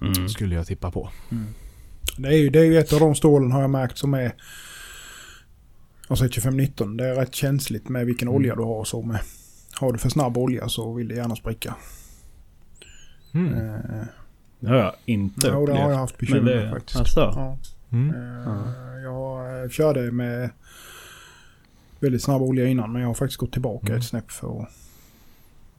[0.00, 0.28] Mm.
[0.28, 1.10] Skulle jag tippa på.
[2.16, 4.32] Det är ju, det är ju ett av de stålen har jag märkt som är...
[6.08, 6.96] Alltså ett 2519.
[6.96, 8.36] Det är rätt känsligt med vilken Mm.
[8.36, 9.20] olja du har och så med.
[9.74, 11.74] Har du för snabb olja så vill det gärna spricka.
[13.34, 13.54] Mm.
[13.54, 14.04] Eh,
[14.60, 15.78] Det har jag inte jo, det upplevt.
[15.78, 16.96] har jag haft Men bekymmer det- med faktiskt.
[16.98, 17.20] Alltså?
[17.20, 17.58] Ja.
[17.92, 18.10] Mm.
[18.14, 20.50] Eh, Jag eh, körde med
[22.00, 23.98] väldigt snabb olja innan men jag har faktiskt gått tillbaka Mm.
[23.98, 24.68] ett snäpp för att...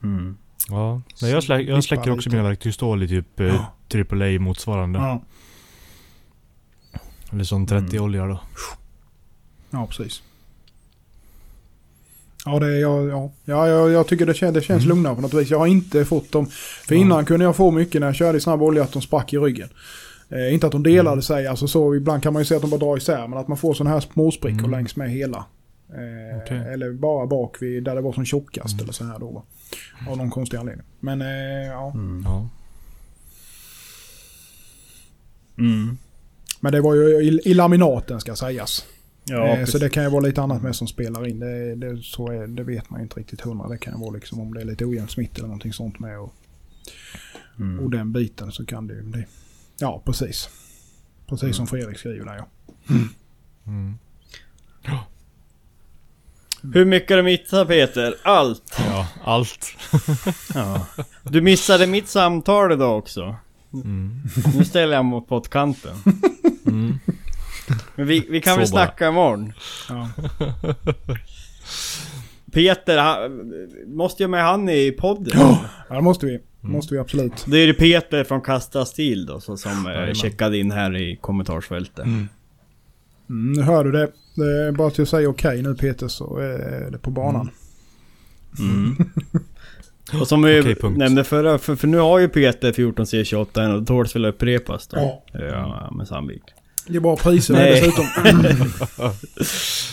[0.04, 0.38] Mm.
[0.70, 2.38] Ja, Nej, jag, slä, jag släcker också lite.
[2.38, 3.74] mina verktygsstål i typ eh, Ja.
[4.12, 5.00] AAA motsvarande.
[5.00, 5.22] Ja,
[7.32, 8.40] Eller sån 30-olja då.
[9.72, 10.22] Ja precis.
[12.46, 13.32] Ja, det är, jag, ja.
[13.46, 14.96] Ja, jag, jag tycker det, kän, det känns Mm.
[14.98, 15.50] lugnare på något vis.
[15.50, 16.46] Jag har inte fått dem...
[16.88, 19.34] För innan kunde jag få mycket när jag körde i snabb olja att de sprack
[19.34, 19.70] i ryggen.
[20.30, 21.22] Eh, inte att de delade Mm.
[21.22, 23.28] sig, alltså så ibland kan man ju se att de bara drar isär.
[23.28, 24.72] Men att man får sådana här småsprickor Mm.
[24.72, 25.46] längs med hela.
[25.90, 26.58] Eh, Okej.
[26.74, 28.84] Eller bara bak vid där det var som tjockast Mm.
[28.84, 29.32] eller så här då.
[29.32, 29.44] va.
[30.10, 30.86] Av någon konstig anledning.
[31.00, 31.28] Men eh,
[31.68, 31.92] ja.
[31.96, 32.24] Mm.
[32.26, 32.50] Ja.
[35.58, 35.98] Mm.
[36.60, 38.86] Men det var ju i, i laminaten ska sägas.
[39.26, 41.40] Ja, eh, så det kan ju vara lite annat med som spelar in.
[41.40, 43.68] Det, det, så är, det vet man ju inte riktigt hundra.
[43.68, 46.20] Det kan ju vara liksom om det är lite ojämnt smitt eller någonting sånt med.
[46.20, 46.34] Och,
[47.60, 47.80] Mm.
[47.80, 49.26] och den biten så kan det ju bli...
[49.80, 50.50] Ja, precis.
[51.28, 52.48] Precis som Fredrik skriver där ja.
[53.68, 53.98] Mm.
[56.74, 58.16] Hur mycket har du missat Peter?
[58.24, 58.76] Allt!
[58.78, 59.68] ja, allt.
[60.54, 60.86] Ja.
[61.24, 63.36] Du missade mitt samtal idag också.
[63.74, 64.22] Mm.
[64.58, 65.96] Nu ställer jag mot pottkanten.
[66.68, 67.00] Mm.
[67.96, 68.86] Men vi, vi kan Så väl bara.
[68.86, 69.54] snacka imorgon.
[69.90, 70.10] ja.
[72.54, 73.54] Peter, han,
[73.88, 75.40] måste jag med han i podden?
[75.40, 76.32] Ja, det måste vi.
[76.32, 76.42] Mm.
[76.62, 77.46] måste vi absolut.
[77.48, 80.16] Det är Peter från Kasta Stil då, så, som eh, Jajamän.
[80.16, 82.06] checkade in här i kommentarsfältet.
[82.06, 82.28] Mm.
[83.30, 84.12] Mm, nu hör du det.
[84.36, 87.50] Det är bara till att säga okej nu Peter så är det på banan.
[88.60, 88.96] Mm.
[90.22, 90.98] Och som vi Okej, punkt.
[90.98, 94.88] nämnde förra, för, för nu har ju Peter 14C28 än och det tåls väl upprepas
[94.88, 94.98] då.
[94.98, 95.40] Ja.
[95.40, 96.44] Ja, med Sandvik.
[96.88, 97.72] Det är bra priser Nej.
[97.72, 98.06] dessutom.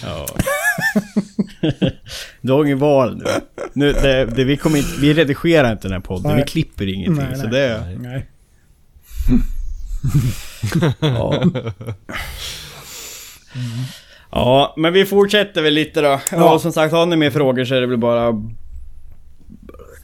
[0.05, 0.27] Ja.
[2.41, 3.25] du har ingen val nu.
[3.73, 6.37] nu det, det, vi, kommer inte, vi redigerar inte den här podden, Nej.
[6.45, 7.25] vi klipper ingenting.
[7.29, 7.53] Nej, så nej.
[7.53, 7.99] det...
[7.99, 8.27] Nej.
[11.01, 11.43] Ja.
[14.31, 16.09] ja, men vi fortsätter väl lite då.
[16.09, 16.59] Ja, Ja.
[16.59, 18.33] som sagt, har ni mer frågor så är det väl bara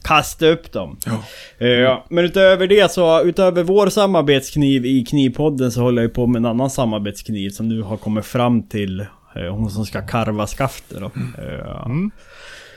[0.09, 0.97] kasta upp dem.
[1.05, 1.23] Ja.
[1.57, 6.27] Eh, Ja, men utöver det så, utöver vår samarbetskniv i Knivpodden så håller jag på
[6.27, 8.99] med en annan samarbetskniv som nu har kommit fram till
[9.35, 11.05] eh, hon som ska karva skaftet då.
[11.43, 12.11] Eh, Mm.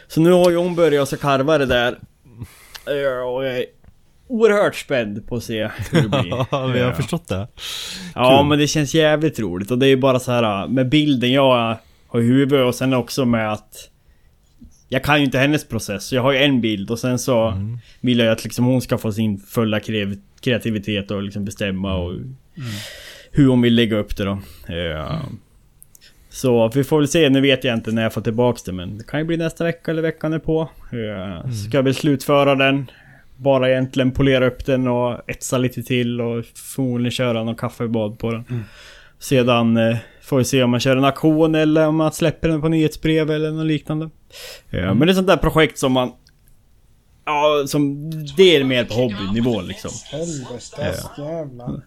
[0.08, 1.92] Så nu har ju hon börjat så karva det där.
[3.26, 3.64] Och jag är
[4.28, 6.46] oerhört spänd på att se hur det blir.
[6.50, 6.94] Ja, vi har Ja.
[6.94, 7.48] förstått det.
[8.14, 8.48] Ja Kul.
[8.48, 11.76] men det känns jävligt roligt och det är ju bara så här med bilden jag
[12.08, 13.88] har i huvudet och sen också med att
[14.92, 17.48] Jag kan ju inte hennes process, så jag har ju en bild och sen så
[17.48, 17.78] Mm.
[18.00, 19.80] vill jag att liksom hon ska få sin fulla
[20.40, 22.14] kreativitet och liksom bestämma och
[23.30, 24.38] hur hon vill lägga upp det då.
[24.68, 25.20] Ja.
[26.30, 28.98] Så vi får väl se, nu vet jag inte när jag får tillbaks det men
[28.98, 30.68] det kan ju bli nästa vecka eller veckan är på.
[30.90, 31.42] Ja.
[31.68, 32.90] Ska jag väl slutföra den.
[33.36, 38.30] Bara egentligen polera upp den och etsa lite till och förmodligen köra någon kaffebad på
[38.30, 38.64] den.
[39.18, 42.60] Sedan eh, får vi se om man kör en auktion eller om man släpper den
[42.60, 44.10] på nyhetsbrev eller något liknande.
[44.70, 46.12] Ja, Men det är sånt där projekt som man...
[47.24, 48.10] Ja, som...
[48.36, 49.90] Det är mer på hobbynivå liksom.
[50.10, 51.82] Helvetes jävlar.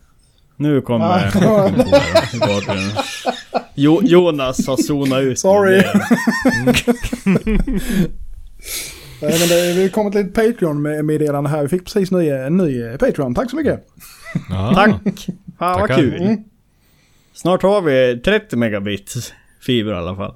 [0.58, 1.06] Nu kommer...
[1.06, 1.70] Ah.
[3.76, 5.40] jo, Jonas har zonat ut.
[5.40, 5.84] Sorry.
[9.22, 11.62] Nej, men det, vi kommer till ett Patreon-meddelande här.
[11.62, 13.36] Vi fick precis ny, en ny eh, Patreon.
[13.36, 13.88] Tack så mycket.
[14.50, 14.74] Ja.
[14.76, 15.28] Tack!
[15.60, 16.22] Fan vad kul.
[16.22, 16.44] Mm.
[17.36, 20.36] Snart har vi 30 megabit fiber i alla fall.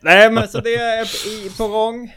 [0.00, 2.14] Nej men så det är på gång.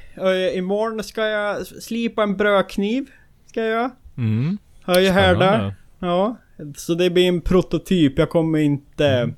[0.53, 3.05] Imorgon ska jag slipa en brödkniv.
[3.45, 3.91] Ska jag göra.
[4.17, 4.57] Mm.
[4.83, 5.47] Har jag ju här där.
[5.47, 5.75] Spännande.
[5.99, 6.37] Ja.
[6.75, 8.19] Så det blir en prototyp.
[8.19, 9.33] Jag kommer inte...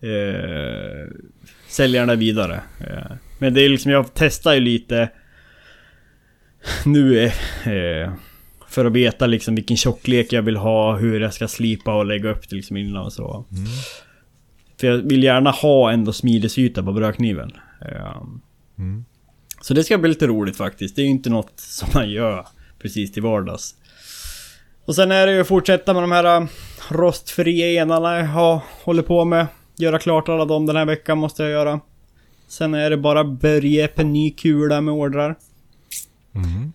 [0.00, 1.08] Eh,
[1.68, 2.60] sälja den vidare.
[2.80, 5.10] Eh, men det är liksom, jag testar ju lite
[6.84, 8.12] nu eh,
[8.76, 12.30] för att veta liksom vilken tjocklek jag vill ha, hur jag ska slipa och lägga
[12.30, 13.44] upp det liksom innan och så.
[13.50, 13.64] Mm.
[14.80, 17.52] För jag vill gärna ha ändå smidesyta på brödkniven.
[17.80, 18.22] Eh,
[18.78, 19.04] Mm.
[19.60, 20.96] så det ska bli lite roligt faktiskt.
[20.96, 22.46] Det är ju inte något som man gör
[22.78, 23.74] precis till vardags.
[24.84, 26.46] Och sen är det ju att fortsätta med de här äh,
[26.88, 29.46] rostfria enarna jag håller på med.
[29.76, 31.80] Göra klart alla dem den här veckan måste jag göra.
[32.48, 35.36] Sen är det bara börja på ny kula med ordrar.
[36.34, 36.72] Mm.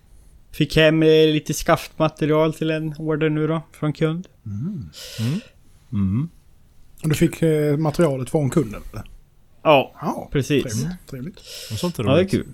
[0.51, 4.27] Fick hem eh, lite skaftmaterial till en order nu då, från kund.
[4.45, 4.89] Mm.
[5.91, 6.29] Mm.
[7.03, 8.81] Och Du fick eh, materialet från kunden?
[8.91, 9.03] eller?
[9.63, 10.63] Ja, Ja, precis.
[10.63, 11.07] trevligt.
[11.09, 11.37] trevligt.
[11.71, 12.45] Och sånt är Ja, det är kul.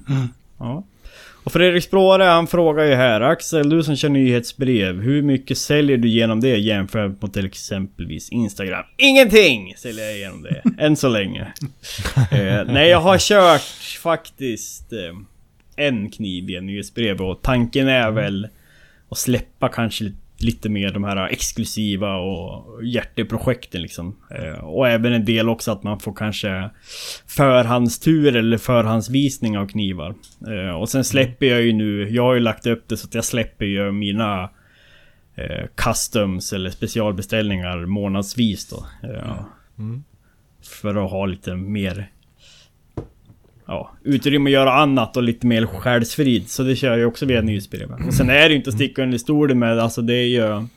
[0.60, 0.84] Ja.
[1.44, 5.02] Och Fredrik Språre han frågar ju här Axel, du som kör nyhetsbrev.
[5.02, 8.84] Hur mycket säljer du genom det jämfört med till exempelvis Instagram?
[8.98, 10.62] Ingenting säljer jag genom det.
[10.80, 11.42] än så länge.
[12.32, 13.62] eh, nej, jag har kört
[14.02, 15.00] faktiskt eh,
[15.78, 18.48] en kniv via nyhetsbrev och tanken är väl
[19.10, 24.16] att släppa kanske lite mer de här exklusiva och hjärteprojekten liksom.
[24.32, 26.70] Eh, och även en del också att man får kanske
[27.28, 30.16] förhandstur eller förhandsvisning av knivar.
[30.48, 33.14] Eh, och sen släpper jag ju nu, jag har ju lagt upp det så att
[33.14, 34.50] jag släpper ju mina
[35.36, 38.86] eh, customs eller specialbeställningar månadsvis då.
[39.10, 39.42] Eh,
[39.80, 40.04] Mm.
[40.82, 42.12] För att ha lite mer
[43.68, 46.50] ja, utrymme att göra annat och lite mer själsfrid.
[46.50, 48.08] Så det kör jag också via nyhetsbreven.
[48.08, 50.68] Och sen är det ju inte att sticka under stolen med, alltså det är ju...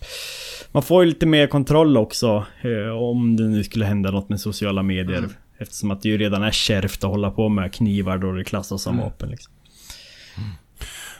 [0.73, 2.45] Man får ju lite mer kontroll också.
[2.63, 5.19] Eh, om det nu skulle hända något med sociala medier.
[5.19, 5.31] Mm.
[5.59, 8.83] Eftersom att det ju redan är kärvt att hålla på med knivar då det klassas
[8.83, 9.53] som vapen liksom.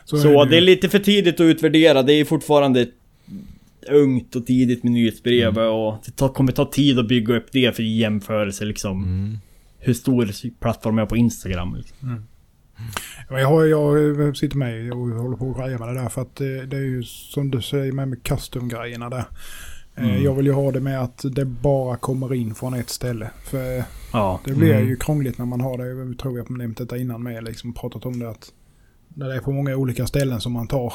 [0.05, 0.65] Så är det är ju.
[0.65, 2.03] lite för tidigt att utvärdera.
[2.03, 2.87] Det är fortfarande
[3.89, 7.83] ungt och tidigt med nyhetsbrev och det kommer ta tid att bygga upp det för
[7.83, 9.39] jämförelse liksom.
[9.81, 9.85] Mm.
[9.87, 11.75] Hur stor plattform är jag på Instagram?
[11.75, 12.25] Liksom.
[13.29, 16.21] Ja, Jag, har, jag sitter med och håller på att greja med det där för
[16.21, 19.17] att det, det är ju som du säger med, med custom-grejerna där.
[19.19, 19.25] Eh,
[19.95, 20.23] Mm.
[20.23, 23.29] Jag vill ju ha det med att det bara kommer in från ett ställe.
[23.43, 24.39] För Ja.
[24.45, 24.87] det blir Mm.
[24.87, 25.87] ju krångligt när man har det.
[25.87, 27.43] Jag tror jag har nämnt detta innan med.
[27.43, 28.51] Liksom pratat om det att
[29.07, 30.93] när det är på många olika ställen som man tar.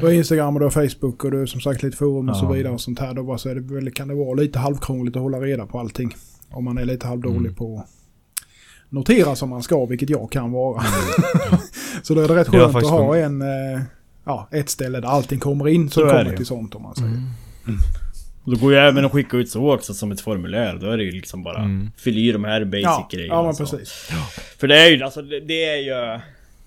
[0.00, 2.36] Du har Instagram och du har Facebook och du har som sagt lite forum och
[2.36, 2.52] så Ja.
[2.52, 3.14] vidare och sånt här.
[3.14, 6.14] Då bara så är det, kan det vara lite halvkrångligt att hålla reda på allting.
[6.50, 7.54] Om man är lite halvdålig Mm.
[7.54, 7.88] på att
[8.94, 10.82] notera som man ska, vilket jag kan vara.
[12.02, 13.80] så då är det rätt skönt att ha en, eh,
[14.24, 16.36] ja, ett ställe där allting kommer in Så som är kommer det.
[16.36, 17.08] till sånt om man säger.
[17.10, 17.78] Mm.
[18.44, 20.78] Och då går ju även att skicka ut så också som ett formulär.
[20.80, 21.90] Då är det ju liksom bara Mm.
[21.96, 23.34] fyll i de här basic Ja, grejerna.
[23.34, 24.10] ja men precis.
[24.58, 26.20] För det är ju, alltså det, det är ju...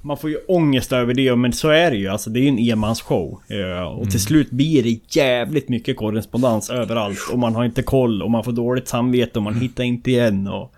[0.08, 2.08] Man får ju ångest över det, men så är det ju.
[2.08, 3.41] Alltså det är ju en enmansshow.
[3.47, 4.10] Eh, Och Mm.
[4.10, 7.18] till slut blir det jävligt mycket korrespondens överallt.
[7.32, 9.62] Och man har inte koll och man får dåligt samvete och man Mm.
[9.62, 10.47] hittar inte igen.
[10.47, 10.74] Och,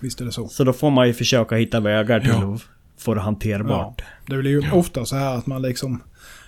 [0.00, 0.48] Visst är det så.
[0.48, 2.54] så då får man ju försöka hitta vägar till Ja.
[2.54, 2.62] att
[2.98, 4.02] få det hanterbart.
[4.26, 6.02] Det blir ju ofta så här att man liksom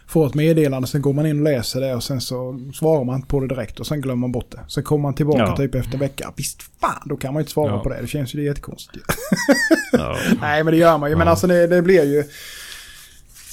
[0.08, 3.16] får ett meddelande, sen går man in och läser det och sen så svarar man
[3.16, 4.60] inte på det direkt och sen glömmer man bort det.
[4.68, 5.56] Sen kommer man tillbaka Ja.
[5.56, 6.32] typ efter en vecka.
[6.36, 7.78] Visst fan, då kan man ju inte svara Ja.
[7.82, 7.98] på det.
[8.00, 9.04] Det känns ju jättekonstigt.
[9.92, 10.16] Ja.
[10.40, 11.16] Nej, men det gör man ju.
[11.16, 12.24] Men alltså det, det blir ju...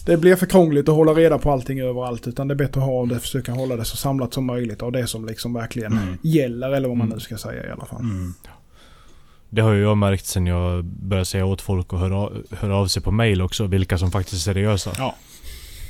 [0.05, 2.27] Det blir för krångligt att hålla reda på allting överallt.
[2.27, 4.91] Utan det är bättre att ha det, försöka hålla det så samlat som möjligt av
[4.91, 6.17] det som liksom verkligen Mm.
[6.21, 6.69] gäller.
[6.73, 7.99] Eller vad man nu ska säga i alla fall.
[8.01, 8.33] Mm.
[9.49, 12.75] Det har ju jag märkt sen jag började säga åt folk att höra, av- höra
[12.75, 14.91] av sig på mail också, vilka som faktiskt är seriösa.
[14.97, 15.15] Ja,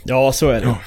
[0.06, 0.68] ja, så är det.
[0.68, 0.78] Ja.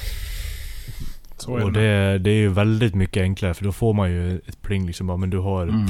[1.37, 1.81] så är och det.
[2.11, 5.07] det, det är ju väldigt mycket enklare för då får man ju ett pling liksom
[5.07, 5.85] bara, men du har Mm.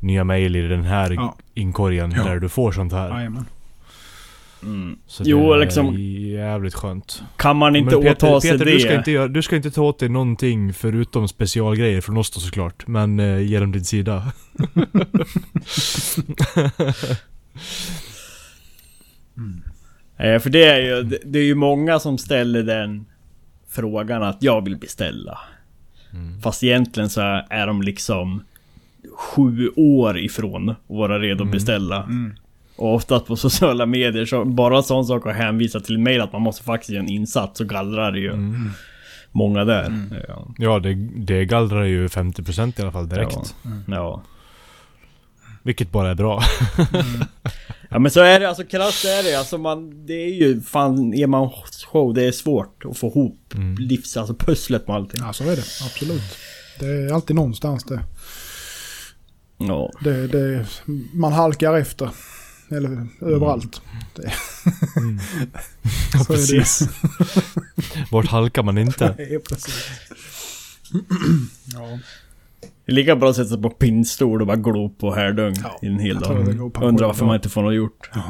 [0.00, 1.36] Nya mail i den här Ja.
[1.54, 2.24] inkorgen Ja.
[2.24, 3.08] där du får sånt här.
[3.10, 3.44] jajamän.
[4.62, 4.98] Mm.
[5.06, 5.98] Så Jo, det liksom- är
[6.34, 7.22] jävligt skönt.
[7.36, 8.70] Kan man inte Peter, åta sig Peter det...
[8.72, 12.30] du, ska inte göra, du ska inte ta åt dig någonting förutom specialgrejer från oss
[12.30, 12.86] då såklart.
[12.86, 14.32] Men eh, genom din sida.
[20.16, 23.06] Eh, för det är ju, det, är ju många som ställer den
[23.68, 25.38] frågan att jag vill beställa.
[26.12, 26.40] Mm.
[26.40, 28.44] Fast egentligen så är, de liksom
[29.18, 31.50] sju år ifrån att vara redo att Mm.
[31.50, 32.02] beställa.
[32.02, 32.34] Mm.
[32.76, 36.42] Och ofta på sociala medier så bara sån sak att hänvisa till mail att man
[36.42, 38.70] måste faktiskt göra en insats så gallrar det ju Mm.
[39.32, 39.84] många där.
[39.86, 40.14] Mm.
[40.28, 40.46] Ja.
[40.58, 43.54] Ja, det, det gallrar ju 50% i alla fall direkt.
[43.88, 44.22] Ja.
[45.66, 46.42] Vilket bara är bra.
[47.88, 49.34] ja men så är det, alltså krasst är det.
[49.34, 51.50] Alltså man, det är ju fan, är man
[51.92, 53.74] show, det är svårt att få ihop Mm.
[53.78, 55.20] livs, alltså pusslet med allting.
[55.24, 55.62] Ja, så är det.
[55.84, 56.22] Absolut.
[56.78, 58.00] Det är alltid någonstans det.
[59.58, 59.90] Ja.
[60.00, 60.66] det, det
[61.12, 62.10] man halkar efter.
[62.70, 63.82] Eller överallt.
[64.96, 65.18] Mm.
[66.12, 66.42] Ja, Så är det.
[66.42, 66.88] precis.
[68.10, 69.14] Vart halkar man inte?
[69.18, 69.84] Nej, precis.
[71.74, 71.98] ja,
[72.86, 75.78] Det är lika bra att sätta sig på pinnstol och bara glo på härdung Ja,
[75.82, 76.36] i en hel dag.
[76.82, 78.10] Undrar varför man inte får något gjort.
[78.14, 78.22] Ja.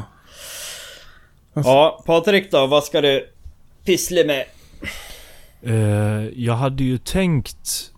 [1.53, 3.29] Ja, Patrik då, vad ska du
[3.85, 4.45] pyssla med?
[5.61, 7.91] Eh, jag hade ju tänkt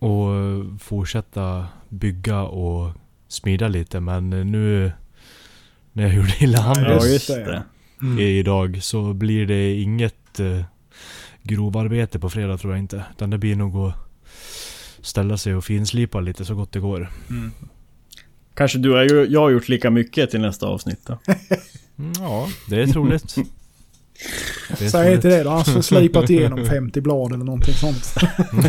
[0.00, 2.92] att fortsätta bygga och
[3.28, 4.92] smida lite men nu
[5.92, 7.30] när jag gjorde illa handen Ja, just.
[8.02, 8.18] Mm.
[8.18, 10.62] idag så blir det inget uh,
[11.42, 13.04] grovarbete på fredag tror jag inte.
[13.12, 13.94] Utan det blir nog att
[15.08, 17.10] ställa sig och finslipa lite så gott det går.
[17.30, 17.52] Mm.
[18.54, 21.18] Kanske du och jag har gjort lika mycket till nästa avsnitt då?
[21.98, 23.34] Mm, ja, det är troligt.
[24.90, 25.50] Säg inte det då.
[25.50, 28.14] Han har slipat igenom 50 blad eller någonting sånt.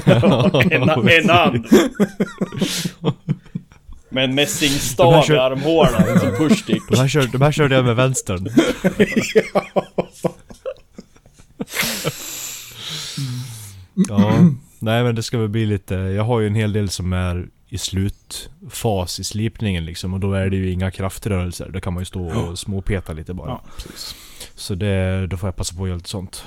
[0.71, 1.65] en, en hand!
[4.09, 4.35] Med en
[5.23, 6.83] kör- i armhålan som pushstick.
[6.89, 8.49] De här, kör, de här körde jag med vänstern.
[14.07, 14.33] Ja,
[14.79, 15.95] nej men det ska väl bli lite...
[15.95, 20.13] Jag har ju en hel del som är i slutfas i slipningen liksom.
[20.13, 21.69] Och då är det ju inga kraftrörelser.
[21.69, 23.49] Då kan man ju stå och småpeta lite bara.
[23.49, 24.15] Ja, precis.
[24.55, 26.45] Så det, då får jag passa på att göra lite sånt.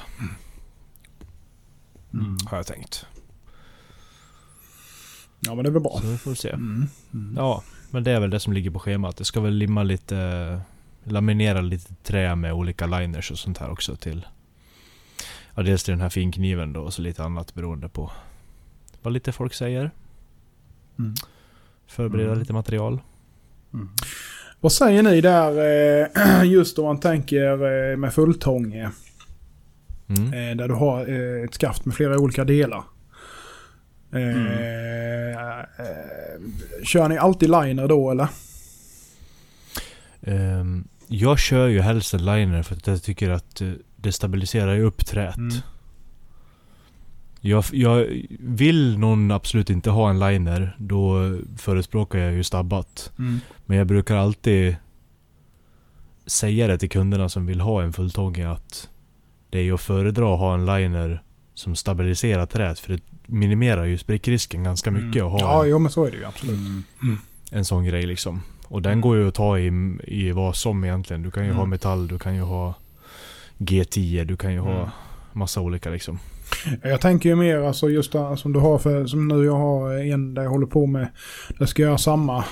[2.15, 2.37] Mm.
[2.47, 3.07] Har jag tänkt.
[5.41, 5.99] Ja men det är väl bra.
[6.01, 6.51] Så vi får se.
[6.51, 6.89] Mm.
[7.15, 7.35] Mm.
[7.37, 9.17] Ja, men det är väl det som ligger på schemat.
[9.17, 10.61] Det ska väl limma lite...
[11.05, 14.27] Laminera lite trä med olika liners och sånt här också till...
[15.55, 18.11] Ja, dels till den här finkniven då och så lite annat beroende på
[19.03, 19.91] vad lite folk säger.
[20.99, 21.15] Mm.
[21.87, 22.39] Förbereda Mm.
[22.39, 23.01] lite material.
[24.61, 25.51] Vad säger ni där
[26.43, 27.53] eh, just om man tänker
[27.93, 28.91] eh, med fulltånge?
[30.09, 30.27] Mm.
[30.27, 31.07] Eh, där du har
[31.45, 32.83] ett skaft med flera olika delar.
[34.15, 34.47] Mm.
[36.85, 38.29] kör ni alltid liner då eller?
[40.23, 43.63] Ehm, jag kör ju helst en liner för att jag tycker att
[44.03, 45.37] det stabiliserar ju upp träet.
[45.37, 45.55] Mm.
[47.41, 48.07] Jag, jag
[48.41, 53.13] vill någon absolut inte ha en liner, då förespråkar jag ju stabbat.
[53.19, 53.41] Mm.
[53.67, 54.77] Men jag brukar alltid
[56.27, 58.89] säga det till kunderna som vill ha en fulltånge att
[59.51, 61.23] det är ju att föredra att ha en liner
[61.55, 65.51] som stabiliserar träet för det minimerar ju sprickrisken ganska mycket att ha Mm.
[65.51, 66.59] Ja, en, jo men så är det ju absolut.
[67.51, 68.43] en sån grej liksom.
[68.69, 69.01] Och den Mm.
[69.01, 71.23] går ju att ta i, i vad som egentligen.
[71.23, 71.59] Du kan ju Mm.
[71.59, 72.75] ha metall, du kan ju ha
[73.59, 74.73] G10, du kan ju Mm.
[74.73, 74.91] ha
[75.33, 76.19] massa olika liksom.
[76.83, 79.93] Jag tänker ju mer alltså just det som du har för, som nu jag har
[79.95, 81.09] en där jag håller på med.
[81.59, 82.45] Där ska jag göra samma,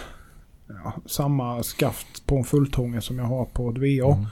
[0.68, 4.16] ja, samma skaft på en fulltånge som jag har på ett VA.
[4.16, 4.26] Mm.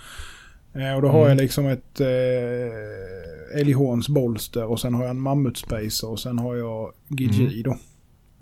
[0.90, 1.28] Eh, och då har Mm.
[1.28, 6.56] jag liksom ett eh, Elijons bolster och sen har jag en mammutspacer och sen har
[6.56, 7.62] jag GG Mm.
[7.62, 7.70] då.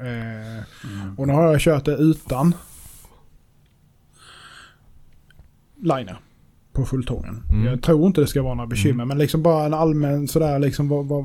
[0.04, 0.62] Eh,
[1.16, 2.54] Och nu har jag kört det utan
[5.82, 6.18] liner
[6.76, 7.42] på fulltången.
[7.52, 7.64] Mm.
[7.66, 9.08] Jag tror inte det ska vara några bekymmer Mm.
[9.08, 11.24] men liksom bara en allmän sådär liksom vad, vad,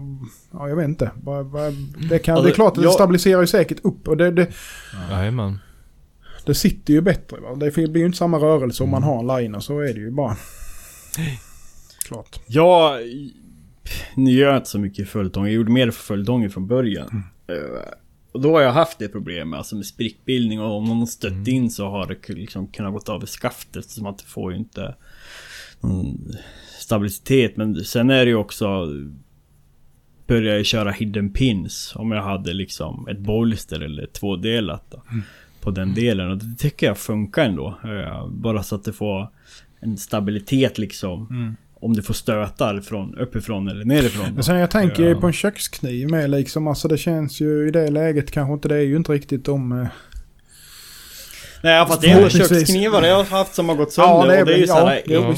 [0.53, 1.11] ja jag vet inte.
[1.23, 1.73] Vad, vad,
[2.09, 4.31] det, kan, Alltså, det är klart att det jag- stabiliserar ju säkert upp och det,
[4.31, 4.47] det,
[5.11, 5.59] Jajamän.
[6.45, 7.37] det sitter ju bättre.
[7.39, 7.55] Va?
[7.55, 9.15] Det blir ju inte samma rörelse om man Mm.
[9.15, 10.35] har en liner så är det ju bara.
[12.07, 12.39] Klart.
[12.47, 12.99] Jag...
[14.15, 15.43] Nu gör jag inte så mycket följetong.
[15.43, 17.23] Jag gjorde mer följetong från början.
[17.47, 17.55] Eh,
[18.33, 21.31] Och då har jag haft det problemet, alltså med sprickbildning och om någon har stött
[21.31, 21.49] Mm.
[21.49, 23.85] in så har det liksom kunnat gått av i skaftet.
[23.89, 24.95] Så att det får ju inte
[26.79, 27.57] stabilitet.
[27.57, 28.87] Men sen är det ju också...
[30.27, 35.03] Börjar jag köra hidden pins om jag hade liksom ett bolster eller tvådelat då,
[35.61, 37.79] På den delen och det tycker jag funkar ändå.
[37.83, 39.27] Eh, Bara så att det får
[39.79, 41.55] en stabilitet liksom.
[41.73, 44.25] Om det får stötar från uppifrån eller nerifrån.
[44.27, 44.33] då.
[44.33, 45.19] Men sen jag tänker Ja.
[45.19, 46.67] på en kökskniv med liksom.
[46.67, 49.71] Alltså det känns ju i det läget kanske inte det är ju inte riktigt de...
[49.71, 49.87] eh,
[51.63, 54.15] Nej fast det är köksknivar jag har haft som har gått sönder.
[54.39, 55.33] och det är ju ja, såhär, jo,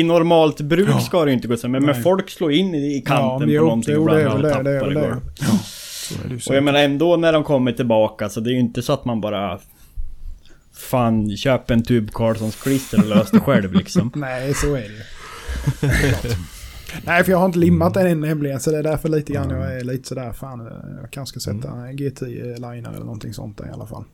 [0.00, 1.00] i, normalt bruk Ja.
[1.00, 1.80] ska det ju inte gå sönder.
[1.80, 2.02] Men Nej.
[2.02, 4.70] folk slår in i, kanten men på någonting jo, och det är ibland det, det
[4.76, 5.08] är tappar väl det det.
[5.08, 5.20] golv.
[5.40, 8.82] Ja, det Och jag menar ändå när de kommer tillbaka så det är ju inte
[8.82, 9.58] så att man bara...
[10.74, 14.12] Fan, köp en tub Carlssons klister och lös det själv liksom.
[14.16, 16.34] Nej, så är det ju.
[17.04, 18.60] Nej, för jag har inte limmat den än nämligen.
[18.60, 20.32] Så det är därför lite grann jag är lite sådär.
[20.32, 20.68] Fan,
[21.00, 24.04] jag kanske ska sätta en GT-liner eller någonting sånt där i alla fall.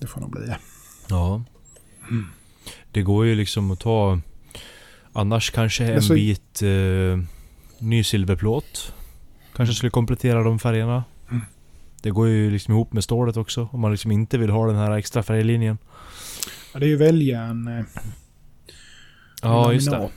[0.00, 0.58] Det får nog bli det.
[1.08, 1.42] Ja.
[2.92, 4.20] Det går ju liksom att ta...
[5.12, 7.18] Annars kanske en så- bit eh,
[7.78, 8.94] ny silverplåt.
[9.56, 11.04] Kanske skulle komplettera de färgerna.
[11.30, 11.42] Mm.
[12.02, 13.68] Det går ju liksom ihop med stålet också.
[13.72, 15.78] Om man liksom inte vill ha den här extra färglinjen.
[16.72, 17.68] Ja, det är ju välja en...
[17.78, 17.84] eh,
[19.42, 19.96] Ja, just det.
[19.96, 20.10] Mm.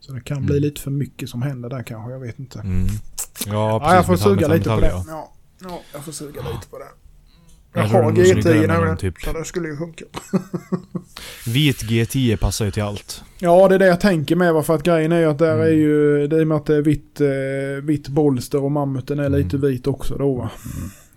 [0.00, 0.46] Så det kan Mm.
[0.46, 2.12] bli lite för mycket som händer där kanske.
[2.12, 2.58] Jag vet inte.
[2.60, 2.86] Mm.
[3.46, 4.92] Ja, Ja, jag får suga lite på det.
[5.08, 5.32] ja,
[5.92, 6.88] jag får suga lite på det.
[7.74, 8.86] Jag, har det är nog snyggare GT med nu.
[8.86, 9.14] någon typ.
[9.20, 10.04] Så det skulle ju funka.
[11.46, 13.22] Vit G10 passar ju till allt.
[13.38, 14.66] Ja, det är det jag tänker med.
[14.66, 15.66] För att grejen är ju att där Mm.
[15.66, 16.26] är ju...
[16.26, 19.70] Det är med att det är vitt, eh, vitt bolster och mammuten är lite Mm.
[19.70, 20.50] vit också då va.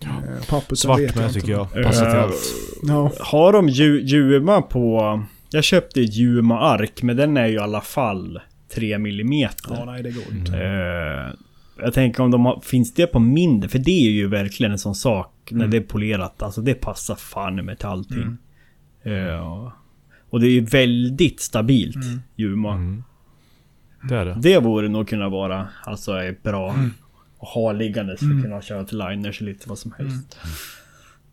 [0.02, 1.72] Eh, papputen Svart med tycker jag.
[1.84, 2.54] Passar till Eh, allt.
[2.82, 3.12] Ja.
[3.20, 5.22] Har de ju, Juma på...
[5.50, 8.40] Jag köpte Juma ark men den är ju i alla fall
[8.74, 9.74] 3 millimeter.
[9.78, 10.52] ja, nej det går inte.
[10.58, 11.34] Eh,
[11.78, 13.68] jag tänker om de har, finns det på mindre?
[13.68, 15.70] För det är ju verkligen en sån sak när Mm.
[15.70, 16.42] det är polerat.
[16.42, 18.36] Alltså det passar fan med till allting.
[19.04, 19.28] Mm.
[19.28, 19.72] Eh,
[20.30, 22.20] och det är ju väldigt stabilt, Mm.
[22.36, 22.74] Juma.
[22.74, 23.02] Mm.
[24.08, 24.34] Det är det.
[24.42, 26.90] Det borde nog kunna vara alltså bra Mm.
[27.40, 28.38] att ha liggandes för Mm.
[28.38, 30.38] att kunna köra till liners och lite vad som helst.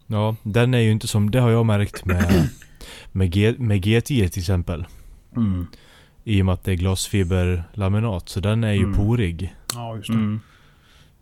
[0.07, 1.31] Ja, den är ju inte som...
[1.31, 2.49] Det har jag märkt med...
[3.11, 4.85] Med, G, med G10 till exempel.
[5.35, 5.67] Mm.
[6.23, 8.29] I och med att det är glasfiberlaminat.
[8.29, 8.93] Så den är ju Mm.
[8.93, 9.55] porig.
[9.75, 10.13] Ja, just det.
[10.13, 10.39] Mm.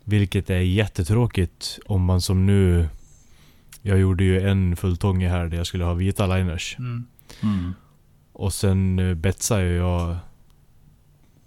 [0.04, 2.88] Vilket är jättetråkigt om man som nu...
[3.82, 6.76] Jag gjorde ju en fulltånge här där jag skulle ha vita liners.
[6.78, 7.04] Mm.
[7.42, 7.74] Mm.
[8.32, 10.16] Och sen eh, betsade jag...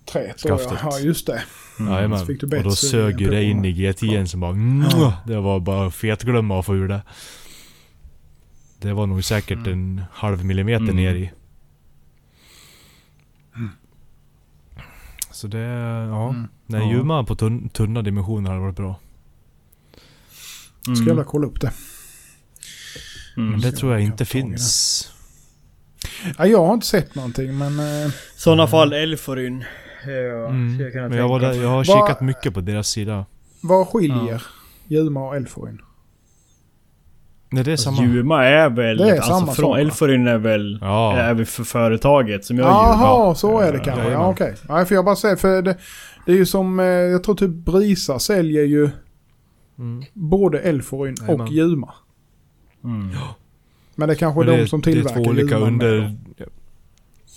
[0.05, 0.59] Tre tror jag.
[0.59, 0.79] Skaftet.
[0.83, 1.43] Ja, just det.
[1.79, 2.17] Mm.
[2.19, 4.23] Så fick du Och då sög ju det in i kupongerna.
[4.23, 4.53] GT'n som bara...
[4.53, 5.13] Mwah!
[5.27, 7.01] Det var bara fetglömma att få ur det.
[8.79, 9.71] Det var nog säkert Mm.
[9.71, 10.95] en halv millimeter Mm.
[10.95, 11.31] ner i.
[15.31, 15.59] Så det...
[16.09, 16.29] Ja.
[16.29, 16.47] Mm.
[16.67, 16.91] Nej, Ja.
[16.91, 18.99] Juma på tunn, tunna dimensioner hade varit bra.
[20.81, 21.17] Ska Mm.
[21.17, 21.71] jag kolla upp det.
[23.35, 23.59] Men Mm.
[23.61, 25.11] det tror jag inte finns.
[26.37, 27.79] Ja, jag har inte sett någonting men...
[27.79, 29.63] Eh, I sådana fall Elforyn.
[30.05, 30.11] Ja,
[30.47, 30.73] Mm.
[30.73, 33.25] skulle jag Men jag, var där, jag har Vad- kikat mycket på deras sida.
[33.61, 34.43] vad skiljer
[34.87, 35.81] Juma och Elforin?
[37.49, 38.01] Nej det är Alltså, samma.
[38.07, 38.97] Juma är väl...
[38.97, 39.79] Det är alltså, samma från?
[39.79, 40.77] Elforyn är väl...
[40.81, 41.17] Ja.
[41.17, 43.35] Är väl för företaget som jag Jaha, Juma.
[43.35, 44.09] så är det Ja, kanske.
[44.11, 44.55] Ja, okej.
[44.69, 45.77] Nej, för jag bara säger, för det,
[46.27, 48.89] det är ju som, eh, jag tror typ Brisa säljer ju
[49.79, 50.03] Mm.
[50.13, 51.49] både Elforin och.
[51.51, 51.93] Juma.
[52.83, 53.09] Mm.
[53.95, 56.15] Men det kanske är Men de som det är tillverkar två olika Juma under...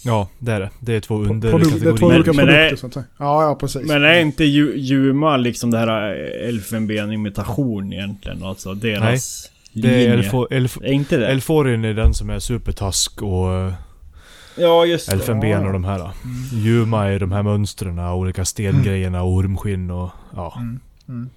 [0.04, 0.70] Ja, det är det.
[0.80, 2.16] Det är två Produkt- Det är två underkategorier.
[2.18, 3.04] olika Men- men produkter det- så att säga.
[3.18, 3.88] Ja, ja precis.
[3.88, 8.42] Men är inte Ju- Juma liksom det här eh, elfenben-imitation egentligen?
[8.42, 10.12] Alltså deras Det är linje?
[10.14, 11.26] Elfo, Elf, Är inte det?
[11.28, 13.72] Elforin är den som är supertask och eh,
[14.56, 15.12] ja, just det.
[15.12, 15.66] Elfenben Ja.
[15.66, 16.10] och de här.
[16.52, 20.55] Juma är de här mönstren, olika stengrejerna, ormskinn och ja.
[20.56, 20.81] Mm.
[21.09, 21.31] Mm.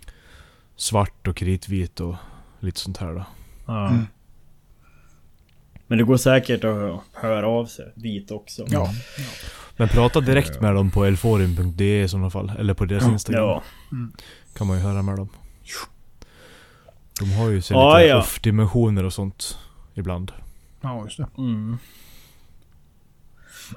[0.75, 2.15] Svart och kritvit och
[2.59, 3.25] lite sånt här då.
[3.65, 3.89] Ja.
[3.89, 4.05] Mm.
[5.87, 8.65] Men det går säkert att hö- höra av sig dit också.
[8.69, 8.89] Ja.
[9.77, 12.51] Men prata direkt med dem på elforin.de i sådana fall.
[12.59, 13.43] Eller på deras Instagram.
[13.43, 13.63] Ja.
[14.57, 15.29] Kan man ju höra med dem.
[17.19, 18.17] De har ju så Ja, lite ja.
[18.19, 19.57] off-dimensioner och sånt.
[19.93, 20.31] Ibland.
[20.81, 21.27] ja, just det.
[21.37, 21.77] Mm.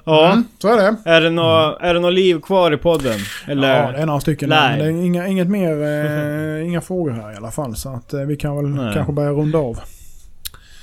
[0.03, 0.31] Ja.
[0.31, 0.95] Mm, så är det.
[1.05, 3.19] Är det nå är det nå liv kvar i podden?
[3.47, 3.83] Eller?
[3.83, 4.49] Ja, det är några stycken.
[4.49, 4.79] Nej.
[4.79, 7.75] det är inga, inget mer, eh, inga frågor här i alla fall.
[7.75, 8.93] Så att eh, vi kan väl Nej.
[8.93, 9.79] kanske börja runda av.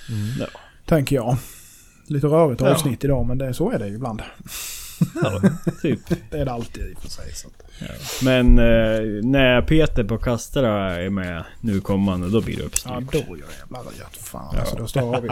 [0.08, 0.28] Mm.
[0.40, 0.46] Ja.
[0.86, 1.36] Tänker jag.
[2.06, 2.70] Lite rörigt Ja.
[2.70, 4.22] avsnitt idag men det, så är det ju ibland.
[5.22, 5.40] Ja,
[5.82, 6.00] typ.
[6.30, 7.32] Det är det alltid i och för sig.
[7.34, 7.48] Så.
[7.48, 12.66] att- Men eh, när Peter på Kastara är med nu kommande, då blir det Ja,
[12.66, 13.12] uppstyrt.
[13.28, 14.16] då gör jävlar röjat.
[14.16, 14.76] Fan alltså.
[14.76, 15.28] Då står vi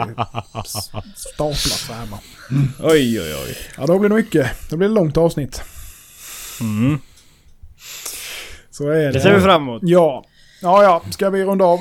[1.15, 2.19] staplat så här bara.
[2.91, 3.57] Oj, oj, oj.
[3.77, 4.69] Ja, då blir det mycket.
[4.69, 5.63] Då blir det långt avsnitt.
[6.61, 6.99] Mm.
[8.71, 9.11] Så är det.
[9.11, 9.81] Det ser vi fram emot.
[9.85, 10.25] Ja.
[10.61, 11.03] Ja, ja.
[11.11, 11.79] Ska vi runda av?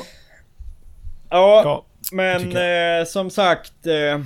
[1.31, 3.87] Ja, Ja, men eh, som sagt.
[3.87, 4.25] Eh,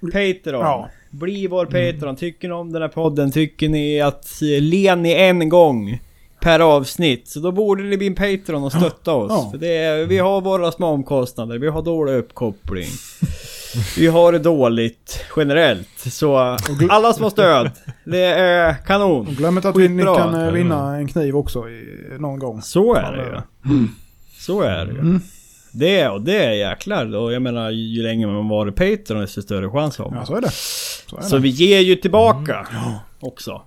[0.00, 0.60] Patreon.
[0.60, 0.90] Ja.
[1.10, 2.16] Bli vår Patreon.
[2.16, 3.32] Tycker ni om den här podden?
[3.32, 6.00] Tycker ni att ler ni en gång
[6.40, 7.28] per avsnitt?
[7.28, 9.30] Så då borde ni bli en Patreon och stötta oss.
[9.30, 9.48] Ja.
[9.50, 11.58] För det är, vi har våra små omkostnader.
[11.58, 12.88] Vi har dålig uppkoppling.
[13.96, 15.98] Vi har det dåligt generellt.
[15.98, 16.56] Så
[16.90, 17.70] alla små stöd.
[18.04, 19.26] Det är kanon.
[19.26, 22.62] Och glöm inte att vi, ni kan eh, vinna en kniv också i, någon gång.
[22.62, 23.88] Så är det ju.
[24.38, 24.98] Så är det ju.
[24.98, 25.20] Mm.
[25.72, 27.14] Det och det är jäklar.
[27.16, 30.18] Och jag menar ju längre man varit Patreon desto större chans har man.
[30.18, 30.50] Ja, så är det.
[31.10, 31.42] Så är Så det.
[31.42, 32.68] vi ger ju tillbaka.
[33.20, 33.62] Också.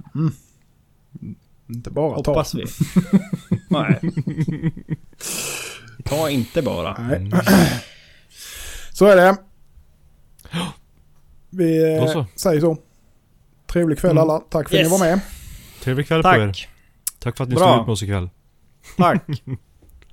[1.69, 2.31] Inte bara ta.
[2.31, 2.65] Hoppas vi.
[3.69, 3.99] Nej.
[6.05, 6.97] Ta inte bara.
[7.01, 7.31] Nej.
[8.93, 9.37] Så är det.
[11.49, 12.25] Vi eh, så.
[12.35, 12.77] säger så.
[13.71, 14.21] Trevlig kväll Mm.
[14.23, 14.39] alla.
[14.39, 14.91] Tack för att Yes.
[14.91, 15.19] ni var med.
[15.83, 16.47] Trevlig kväll på er.
[16.47, 16.67] Tack.
[17.19, 17.65] Tack för att ni Bra.
[17.67, 18.29] stod ut med oss ikväll.
[18.97, 19.23] Tack.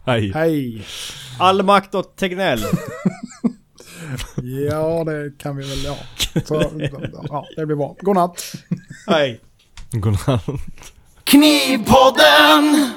[0.06, 0.32] Hej.
[0.34, 0.86] Hej.
[1.38, 2.60] All makt åt Tegnell.
[4.70, 5.84] Ja, det kan vi väl.
[5.84, 5.96] Ja,
[6.44, 6.72] så,
[7.28, 7.96] ja det blir bra.
[8.00, 8.52] Godnatt.
[9.06, 9.40] Hej.
[9.90, 10.44] Godnatt.
[11.24, 12.90] Knivpodden!